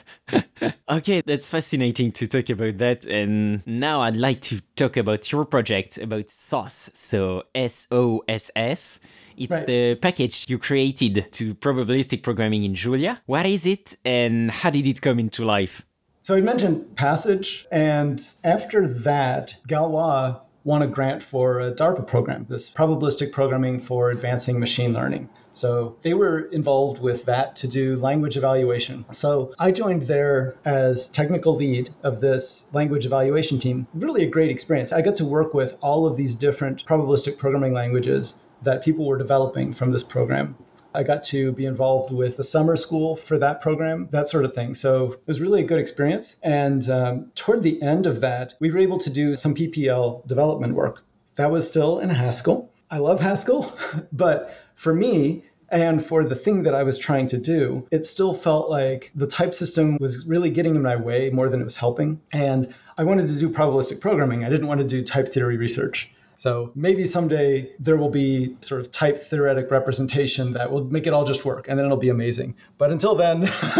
okay, 0.88 1.22
that's 1.24 1.48
fascinating 1.50 2.10
to 2.12 2.26
talk 2.26 2.48
about 2.50 2.78
that, 2.78 3.04
and 3.06 3.64
now 3.66 4.00
I'd 4.00 4.16
like 4.16 4.40
to 4.50 4.60
talk 4.76 4.96
about 4.96 5.30
your 5.30 5.44
project 5.44 5.98
about 5.98 6.28
SOSS. 6.30 6.90
So 6.94 7.44
S 7.54 7.86
O 7.90 8.22
S 8.26 8.50
S. 8.56 9.00
It's 9.36 9.52
right. 9.52 9.66
the 9.66 9.94
package 9.96 10.46
you 10.48 10.58
created 10.58 11.32
to 11.32 11.54
probabilistic 11.54 12.22
programming 12.22 12.64
in 12.64 12.74
Julia. 12.74 13.20
What 13.26 13.46
is 13.46 13.66
it 13.66 13.96
and 14.04 14.50
how 14.50 14.70
did 14.70 14.86
it 14.86 15.00
come 15.00 15.18
into 15.18 15.44
life? 15.44 15.84
So 16.24 16.36
I 16.36 16.40
mentioned 16.40 16.94
Passage, 16.94 17.66
and 17.72 18.24
after 18.44 18.86
that, 18.86 19.56
Galois 19.66 20.40
won 20.62 20.80
a 20.80 20.86
grant 20.86 21.20
for 21.20 21.58
a 21.58 21.74
DARPA 21.74 22.06
program, 22.06 22.46
this 22.48 22.70
probabilistic 22.70 23.32
programming 23.32 23.80
for 23.80 24.08
advancing 24.08 24.60
machine 24.60 24.92
learning. 24.92 25.28
So 25.52 25.96
they 26.02 26.14
were 26.14 26.42
involved 26.52 27.02
with 27.02 27.24
that 27.24 27.56
to 27.56 27.66
do 27.66 27.96
language 27.96 28.36
evaluation. 28.36 29.04
So 29.12 29.52
I 29.58 29.72
joined 29.72 30.02
there 30.02 30.54
as 30.64 31.08
technical 31.08 31.56
lead 31.56 31.90
of 32.04 32.20
this 32.20 32.72
language 32.72 33.04
evaluation 33.04 33.58
team. 33.58 33.88
Really 33.92 34.22
a 34.22 34.30
great 34.30 34.50
experience. 34.50 34.92
I 34.92 35.02
got 35.02 35.16
to 35.16 35.24
work 35.24 35.54
with 35.54 35.76
all 35.80 36.06
of 36.06 36.16
these 36.16 36.36
different 36.36 36.86
probabilistic 36.86 37.36
programming 37.36 37.72
languages 37.72 38.36
that 38.62 38.84
people 38.84 39.06
were 39.06 39.18
developing 39.18 39.72
from 39.72 39.90
this 39.90 40.04
program. 40.04 40.54
I 40.94 41.02
got 41.02 41.22
to 41.24 41.52
be 41.52 41.66
involved 41.66 42.12
with 42.12 42.36
the 42.36 42.44
summer 42.44 42.76
school 42.76 43.16
for 43.16 43.38
that 43.38 43.60
program, 43.60 44.08
that 44.12 44.26
sort 44.26 44.44
of 44.44 44.54
thing. 44.54 44.74
So 44.74 45.12
it 45.12 45.26
was 45.26 45.40
really 45.40 45.60
a 45.60 45.64
good 45.64 45.78
experience. 45.78 46.36
And 46.42 46.88
um, 46.88 47.32
toward 47.34 47.62
the 47.62 47.80
end 47.82 48.06
of 48.06 48.20
that, 48.20 48.54
we 48.60 48.70
were 48.70 48.78
able 48.78 48.98
to 48.98 49.10
do 49.10 49.36
some 49.36 49.54
PPL 49.54 50.26
development 50.26 50.74
work. 50.74 51.04
That 51.36 51.50
was 51.50 51.68
still 51.68 51.98
in 51.98 52.10
Haskell. 52.10 52.70
I 52.90 52.98
love 52.98 53.20
Haskell, 53.20 53.72
but 54.12 54.54
for 54.74 54.92
me, 54.92 55.44
and 55.70 56.04
for 56.04 56.22
the 56.22 56.36
thing 56.36 56.64
that 56.64 56.74
I 56.74 56.82
was 56.82 56.98
trying 56.98 57.26
to 57.28 57.38
do, 57.38 57.88
it 57.90 58.04
still 58.04 58.34
felt 58.34 58.68
like 58.68 59.10
the 59.14 59.26
type 59.26 59.54
system 59.54 59.96
was 59.98 60.26
really 60.26 60.50
getting 60.50 60.76
in 60.76 60.82
my 60.82 60.96
way 60.96 61.30
more 61.30 61.48
than 61.48 61.62
it 61.62 61.64
was 61.64 61.76
helping. 61.76 62.20
And 62.34 62.74
I 62.98 63.04
wanted 63.04 63.30
to 63.30 63.38
do 63.38 63.48
probabilistic 63.48 63.98
programming. 63.98 64.44
I 64.44 64.50
didn't 64.50 64.66
want 64.66 64.80
to 64.80 64.86
do 64.86 65.02
type 65.02 65.28
theory 65.28 65.56
research. 65.56 66.12
So 66.36 66.72
maybe 66.74 67.06
someday 67.06 67.72
there 67.78 67.96
will 67.96 68.08
be 68.08 68.56
sort 68.60 68.80
of 68.80 68.90
type 68.90 69.18
theoretic 69.18 69.70
representation 69.70 70.52
that 70.52 70.70
will 70.70 70.84
make 70.84 71.06
it 71.06 71.12
all 71.12 71.24
just 71.24 71.44
work 71.44 71.68
and 71.68 71.78
then 71.78 71.86
it'll 71.86 71.96
be 71.96 72.08
amazing. 72.08 72.54
But 72.78 72.90
until 72.90 73.14
then, 73.14 73.40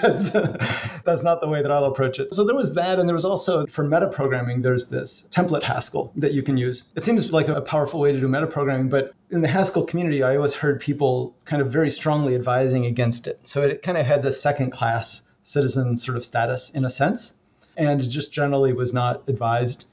that's, 0.00 0.30
that's 0.30 1.22
not 1.22 1.40
the 1.40 1.48
way 1.48 1.62
that 1.62 1.70
I'll 1.72 1.84
approach 1.84 2.18
it. 2.18 2.32
So 2.32 2.44
there 2.44 2.54
was 2.54 2.74
that. 2.74 2.98
And 2.98 3.08
there 3.08 3.14
was 3.14 3.24
also 3.24 3.66
for 3.66 3.84
metaprogramming, 3.84 4.62
there's 4.62 4.88
this 4.88 5.28
template 5.30 5.62
Haskell 5.62 6.12
that 6.16 6.32
you 6.32 6.42
can 6.42 6.56
use. 6.56 6.92
It 6.94 7.02
seems 7.04 7.32
like 7.32 7.48
a 7.48 7.60
powerful 7.60 8.00
way 8.00 8.12
to 8.12 8.20
do 8.20 8.28
metaprogramming, 8.28 8.88
but 8.88 9.12
in 9.30 9.40
the 9.40 9.48
Haskell 9.48 9.84
community, 9.84 10.22
I 10.22 10.36
always 10.36 10.54
heard 10.54 10.80
people 10.80 11.34
kind 11.44 11.60
of 11.60 11.70
very 11.70 11.90
strongly 11.90 12.34
advising 12.34 12.86
against 12.86 13.26
it. 13.26 13.40
So 13.46 13.62
it 13.62 13.82
kind 13.82 13.98
of 13.98 14.06
had 14.06 14.22
this 14.22 14.40
second 14.40 14.70
class 14.70 15.28
citizen 15.42 15.96
sort 15.96 16.16
of 16.16 16.24
status 16.24 16.70
in 16.70 16.84
a 16.84 16.90
sense, 16.90 17.34
and 17.76 18.02
just 18.08 18.32
generally 18.32 18.72
was 18.72 18.92
not 18.92 19.28
advised 19.28 19.86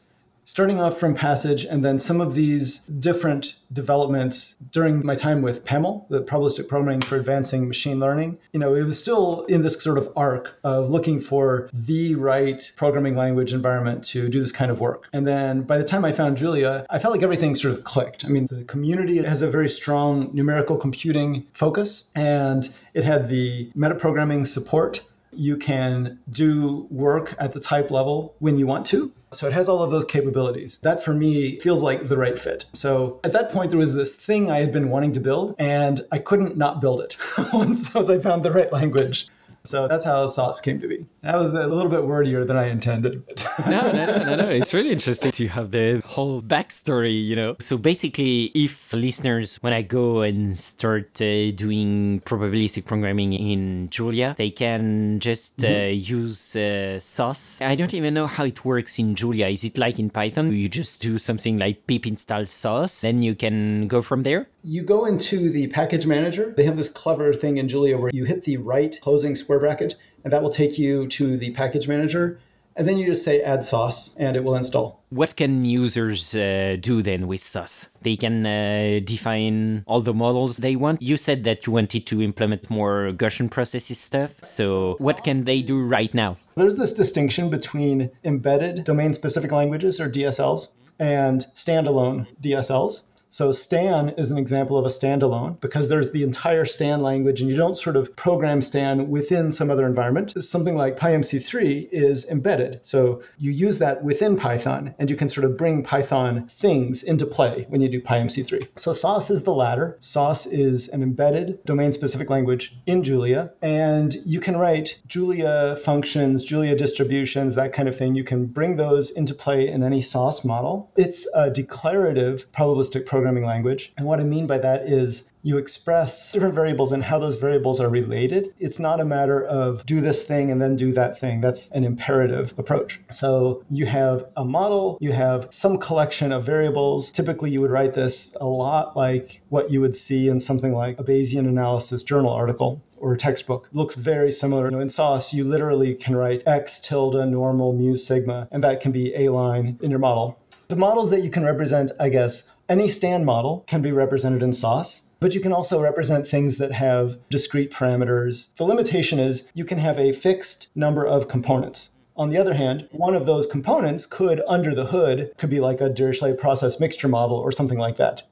starting 0.45 0.79
off 0.79 0.97
from 0.99 1.13
Passage 1.13 1.65
and 1.65 1.83
then 1.83 1.99
some 1.99 2.21
of 2.21 2.33
these 2.33 2.79
different 2.79 3.59
developments 3.71 4.57
during 4.71 5.05
my 5.05 5.15
time 5.15 5.41
with 5.41 5.65
PAML, 5.65 6.07
the 6.09 6.21
probabilistic 6.21 6.67
programming 6.67 7.01
for 7.01 7.15
advancing 7.15 7.67
machine 7.67 7.99
learning. 7.99 8.37
You 8.51 8.59
know, 8.59 8.75
it 8.75 8.83
was 8.83 8.99
still 8.99 9.45
in 9.45 9.61
this 9.61 9.81
sort 9.81 9.97
of 9.97 10.11
arc 10.15 10.57
of 10.63 10.89
looking 10.89 11.19
for 11.19 11.69
the 11.73 12.15
right 12.15 12.71
programming 12.75 13.15
language 13.15 13.53
environment 13.53 14.03
to 14.05 14.29
do 14.29 14.39
this 14.39 14.51
kind 14.51 14.71
of 14.71 14.79
work. 14.79 15.07
And 15.13 15.27
then 15.27 15.63
by 15.63 15.77
the 15.77 15.83
time 15.83 16.05
I 16.05 16.11
found 16.11 16.37
Julia, 16.37 16.85
I 16.89 16.99
felt 16.99 17.13
like 17.13 17.23
everything 17.23 17.55
sort 17.55 17.73
of 17.73 17.83
clicked. 17.83 18.25
I 18.25 18.29
mean, 18.29 18.47
the 18.47 18.63
community 18.65 19.17
has 19.17 19.41
a 19.41 19.49
very 19.49 19.69
strong 19.69 20.29
numerical 20.33 20.77
computing 20.77 21.47
focus 21.53 22.09
and 22.15 22.69
it 22.93 23.03
had 23.03 23.27
the 23.27 23.71
metaprogramming 23.75 24.45
support. 24.45 25.01
You 25.35 25.57
can 25.57 26.19
do 26.29 26.87
work 26.89 27.35
at 27.39 27.53
the 27.53 27.59
type 27.59 27.91
level 27.91 28.35
when 28.39 28.57
you 28.57 28.67
want 28.67 28.85
to 28.87 29.11
so 29.33 29.47
it 29.47 29.53
has 29.53 29.67
all 29.67 29.81
of 29.81 29.91
those 29.91 30.05
capabilities. 30.05 30.77
That 30.79 31.03
for 31.03 31.13
me 31.13 31.59
feels 31.59 31.83
like 31.83 32.07
the 32.07 32.17
right 32.17 32.37
fit. 32.37 32.65
So 32.73 33.19
at 33.23 33.33
that 33.33 33.51
point, 33.51 33.71
there 33.71 33.79
was 33.79 33.93
this 33.93 34.15
thing 34.15 34.49
I 34.49 34.59
had 34.59 34.71
been 34.71 34.89
wanting 34.89 35.11
to 35.13 35.19
build, 35.19 35.55
and 35.59 36.01
I 36.11 36.19
couldn't 36.19 36.57
not 36.57 36.81
build 36.81 37.01
it 37.01 37.17
once 37.53 37.95
I 37.95 38.19
found 38.19 38.43
the 38.43 38.51
right 38.51 38.71
language. 38.71 39.27
So 39.65 39.87
that's 39.87 40.03
how 40.03 40.27
Soss 40.27 40.59
came 40.59 40.81
to 40.81 40.89
be. 40.89 41.05
That 41.21 41.39
was 41.39 41.53
a 41.53 41.65
little 41.67 41.89
bit 41.89 42.01
wordier 42.01 42.45
than 42.45 42.57
I 42.57 42.67
intended. 42.67 43.23
no, 43.65 43.93
no, 43.93 44.05
no, 44.05 44.17
no, 44.17 44.35
no. 44.35 44.49
It's 44.49 44.73
really 44.73 44.91
interesting 44.91 45.31
to 45.31 45.47
have 45.47 45.71
the 45.71 46.01
whole 46.05 46.41
backstory, 46.41 47.25
you 47.25 47.37
know. 47.37 47.55
So 47.61 47.77
basically, 47.77 48.51
if 48.53 48.91
listeners, 48.91 49.55
when 49.63 49.71
I 49.71 49.81
go 49.81 50.21
and 50.21 50.53
start 50.57 51.21
uh, 51.21 51.51
doing 51.51 52.19
probabilistic 52.25 52.83
programming 52.83 53.31
in 53.31 53.89
Julia, 53.89 54.35
they 54.37 54.49
can 54.49 55.21
just 55.21 55.63
uh, 55.63 55.67
mm-hmm. 55.67 56.13
use 56.13 56.57
uh, 56.57 56.99
Soss. 56.99 57.61
I 57.61 57.75
don't 57.75 57.93
even 57.93 58.13
know 58.13 58.27
how 58.27 58.43
it 58.43 58.65
works 58.65 58.99
in 58.99 59.15
Julia. 59.15 59.47
Is 59.47 59.63
it 59.63 59.77
like 59.77 59.97
in 59.97 60.09
Python? 60.09 60.51
You 60.51 60.67
just 60.67 61.01
do 61.01 61.17
something 61.17 61.57
like 61.57 61.87
pip 61.87 62.05
install 62.05 62.45
Soss, 62.47 62.99
then 62.99 63.23
you 63.23 63.33
can 63.33 63.87
go 63.87 64.01
from 64.01 64.23
there? 64.23 64.49
You 64.65 64.81
go 64.81 65.05
into 65.05 65.49
the 65.49 65.67
package 65.67 66.05
manager. 66.05 66.53
They 66.55 66.63
have 66.63 66.77
this 66.77 66.87
clever 66.89 67.33
thing 67.33 67.57
in 67.57 67.67
Julia 67.67 67.97
where 67.97 68.11
you 68.13 68.23
hit 68.23 68.43
the 68.43 68.57
right 68.57 68.97
closing 69.01 69.35
square 69.53 69.59
bracket, 69.59 69.95
and 70.23 70.33
that 70.33 70.41
will 70.41 70.49
take 70.49 70.77
you 70.79 71.07
to 71.07 71.37
the 71.37 71.51
package 71.51 71.87
manager. 71.87 72.39
And 72.75 72.87
then 72.87 72.97
you 72.97 73.05
just 73.05 73.23
say 73.23 73.39
add 73.43 73.63
Soss, 73.63 74.15
and 74.15 74.35
it 74.35 74.43
will 74.43 74.55
install. 74.55 75.03
What 75.09 75.35
can 75.35 75.63
users 75.63 76.33
uh, 76.33 76.75
do 76.79 77.03
then 77.03 77.27
with 77.27 77.39
Soss? 77.39 77.87
They 78.01 78.15
can 78.15 78.47
uh, 78.47 78.99
define 79.03 79.83
all 79.85 80.01
the 80.01 80.13
models 80.13 80.57
they 80.57 80.75
want. 80.75 80.99
You 80.99 81.17
said 81.17 81.43
that 81.43 81.67
you 81.67 81.73
wanted 81.73 82.07
to 82.07 82.19
implement 82.19 82.71
more 82.71 83.11
Gaussian 83.13 83.51
processes 83.51 83.99
stuff. 83.99 84.43
So, 84.43 84.95
what 84.97 85.23
can 85.23 85.43
they 85.43 85.61
do 85.61 85.83
right 85.83 86.11
now? 86.15 86.37
There's 86.55 86.75
this 86.75 86.93
distinction 86.93 87.51
between 87.51 88.09
embedded 88.23 88.85
domain 88.85 89.13
specific 89.13 89.51
languages, 89.51 89.99
or 90.01 90.09
DSLs, 90.09 90.73
and 90.97 91.45
standalone 91.55 92.25
DSLs. 92.41 93.05
So 93.33 93.51
Stan 93.51 94.09
is 94.09 94.29
an 94.29 94.37
example 94.37 94.77
of 94.77 94.85
a 94.85 94.89
standalone 94.89 95.59
because 95.59 95.89
there's 95.89 96.11
the 96.11 96.21
entire 96.21 96.65
Stan 96.65 97.01
language 97.01 97.41
and 97.41 97.49
you 97.49 97.57
don't 97.57 97.75
sort 97.75 97.95
of 97.95 98.15
program 98.15 98.61
Stan 98.61 99.09
within 99.09 99.51
some 99.51 99.71
other 99.71 99.87
environment. 99.87 100.35
Something 100.43 100.77
like 100.77 100.99
PyMC3 100.99 101.89
is 101.91 102.29
embedded. 102.29 102.85
So 102.85 103.23
you 103.39 103.49
use 103.49 103.79
that 103.79 104.03
within 104.03 104.37
Python 104.37 104.93
and 104.99 105.09
you 105.09 105.15
can 105.15 105.29
sort 105.29 105.45
of 105.45 105.57
bring 105.57 105.81
Python 105.81 106.47
things 106.47 107.01
into 107.01 107.25
play 107.25 107.65
when 107.69 107.81
you 107.81 107.89
do 107.89 107.99
PyMC3. 107.99 108.67
So 108.75 108.93
Soss 108.93 109.31
is 109.31 109.41
the 109.41 109.55
latter. 109.55 109.97
Soss 109.97 110.45
is 110.45 110.87
an 110.89 111.01
embedded 111.01 111.57
domain 111.65 111.91
specific 111.91 112.29
language 112.29 112.77
in 112.85 113.03
Julia 113.03 113.51
and 113.63 114.13
you 114.27 114.41
can 114.41 114.57
write 114.57 115.01
Julia 115.07 115.77
functions, 115.77 116.43
Julia 116.43 116.75
distributions, 116.75 117.55
that 117.55 117.73
kind 117.73 117.89
of 117.89 117.97
thing. 117.97 118.13
You 118.13 118.23
can 118.23 118.45
bring 118.45 118.75
those 118.75 119.09
into 119.09 119.33
play 119.33 119.67
in 119.67 119.81
any 119.81 120.03
Soss 120.03 120.45
model. 120.45 120.91
It's 120.95 121.27
a 121.33 121.49
declarative 121.49 122.45
probabilistic 122.51 123.07
program 123.07 123.22
programming 123.23 123.45
language. 123.45 123.93
And 123.95 124.05
what 124.05 124.19
I 124.19 124.23
mean 124.23 124.47
by 124.47 124.57
that 124.57 124.81
is 124.81 125.31
you 125.43 125.57
express 125.57 126.33
different 126.33 126.55
variables 126.55 126.91
and 126.91 127.01
how 127.01 127.19
those 127.19 127.37
variables 127.37 127.79
are 127.79 127.87
related. 127.87 128.53
It's 128.59 128.79
not 128.79 128.99
a 128.99 129.05
matter 129.05 129.45
of 129.45 129.85
do 129.85 130.01
this 130.01 130.23
thing 130.23 130.51
and 130.51 130.61
then 130.61 130.75
do 130.75 130.91
that 130.91 131.17
thing. 131.17 131.39
That's 131.39 131.71
an 131.71 131.85
imperative 131.85 132.53
approach. 132.57 132.99
So 133.11 133.63
you 133.69 133.85
have 133.85 134.25
a 134.35 134.43
model, 134.43 134.97
you 134.99 135.13
have 135.13 135.47
some 135.51 135.77
collection 135.77 136.33
of 136.33 136.45
variables. 136.45 137.11
Typically, 137.11 137.49
you 137.49 137.61
would 137.61 137.71
write 137.71 137.93
this 137.93 138.35
a 138.41 138.45
lot 138.45 138.97
like 138.97 139.41
what 139.47 139.71
you 139.71 139.79
would 139.79 139.95
see 139.95 140.27
in 140.27 140.41
something 140.41 140.73
like 140.73 140.99
a 140.99 141.03
Bayesian 141.05 141.47
analysis 141.47 142.03
journal 142.03 142.31
article 142.31 142.81
or 142.97 143.15
textbook 143.15 143.69
it 143.71 143.75
looks 143.75 143.95
very 143.95 144.33
similar. 144.33 144.65
You 144.65 144.71
know, 144.71 144.79
in 144.81 144.89
Soss, 144.89 145.33
you 145.33 145.45
literally 145.45 145.95
can 145.95 146.13
write 146.13 146.43
x 146.45 146.81
tilde 146.81 147.25
normal 147.29 147.71
mu 147.71 147.95
sigma, 147.95 148.49
and 148.51 148.61
that 148.65 148.81
can 148.81 148.91
be 148.91 149.15
a 149.15 149.29
line 149.29 149.79
in 149.81 149.91
your 149.91 149.99
model. 149.99 150.37
The 150.69 150.79
models 150.79 151.09
that 151.11 151.23
you 151.23 151.29
can 151.29 151.43
represent, 151.43 151.91
I 151.99 152.09
guess, 152.09 152.49
any 152.73 152.87
Stan 152.87 153.23
model 153.23 153.63
can 153.67 153.83
be 153.83 153.91
represented 153.91 154.41
in 154.41 154.51
Soss, 154.51 155.03
but 155.19 155.35
you 155.35 155.39
can 155.39 155.53
also 155.53 155.79
represent 155.79 156.25
things 156.25 156.57
that 156.57 156.71
have 156.71 157.17
discrete 157.29 157.71
parameters. 157.71 158.47
The 158.55 158.63
limitation 158.63 159.19
is 159.19 159.51
you 159.53 159.63
can 159.63 159.77
have 159.77 159.99
a 159.99 160.11
fixed 160.11 160.71
number 160.73 161.05
of 161.05 161.27
components. 161.27 161.91
On 162.17 162.31
the 162.31 162.39
other 162.39 162.55
hand, 162.55 162.87
one 162.91 163.13
of 163.13 163.27
those 163.27 163.45
components 163.45 164.07
could, 164.07 164.41
under 164.47 164.73
the 164.73 164.87
hood, 164.87 165.33
could 165.37 165.51
be 165.51 165.59
like 165.59 165.81
a 165.81 165.89
Dirichlet 165.91 166.39
process 166.39 166.79
mixture 166.79 167.07
model 167.07 167.37
or 167.37 167.51
something 167.51 167.77
like 167.77 167.97
that. 167.97 168.23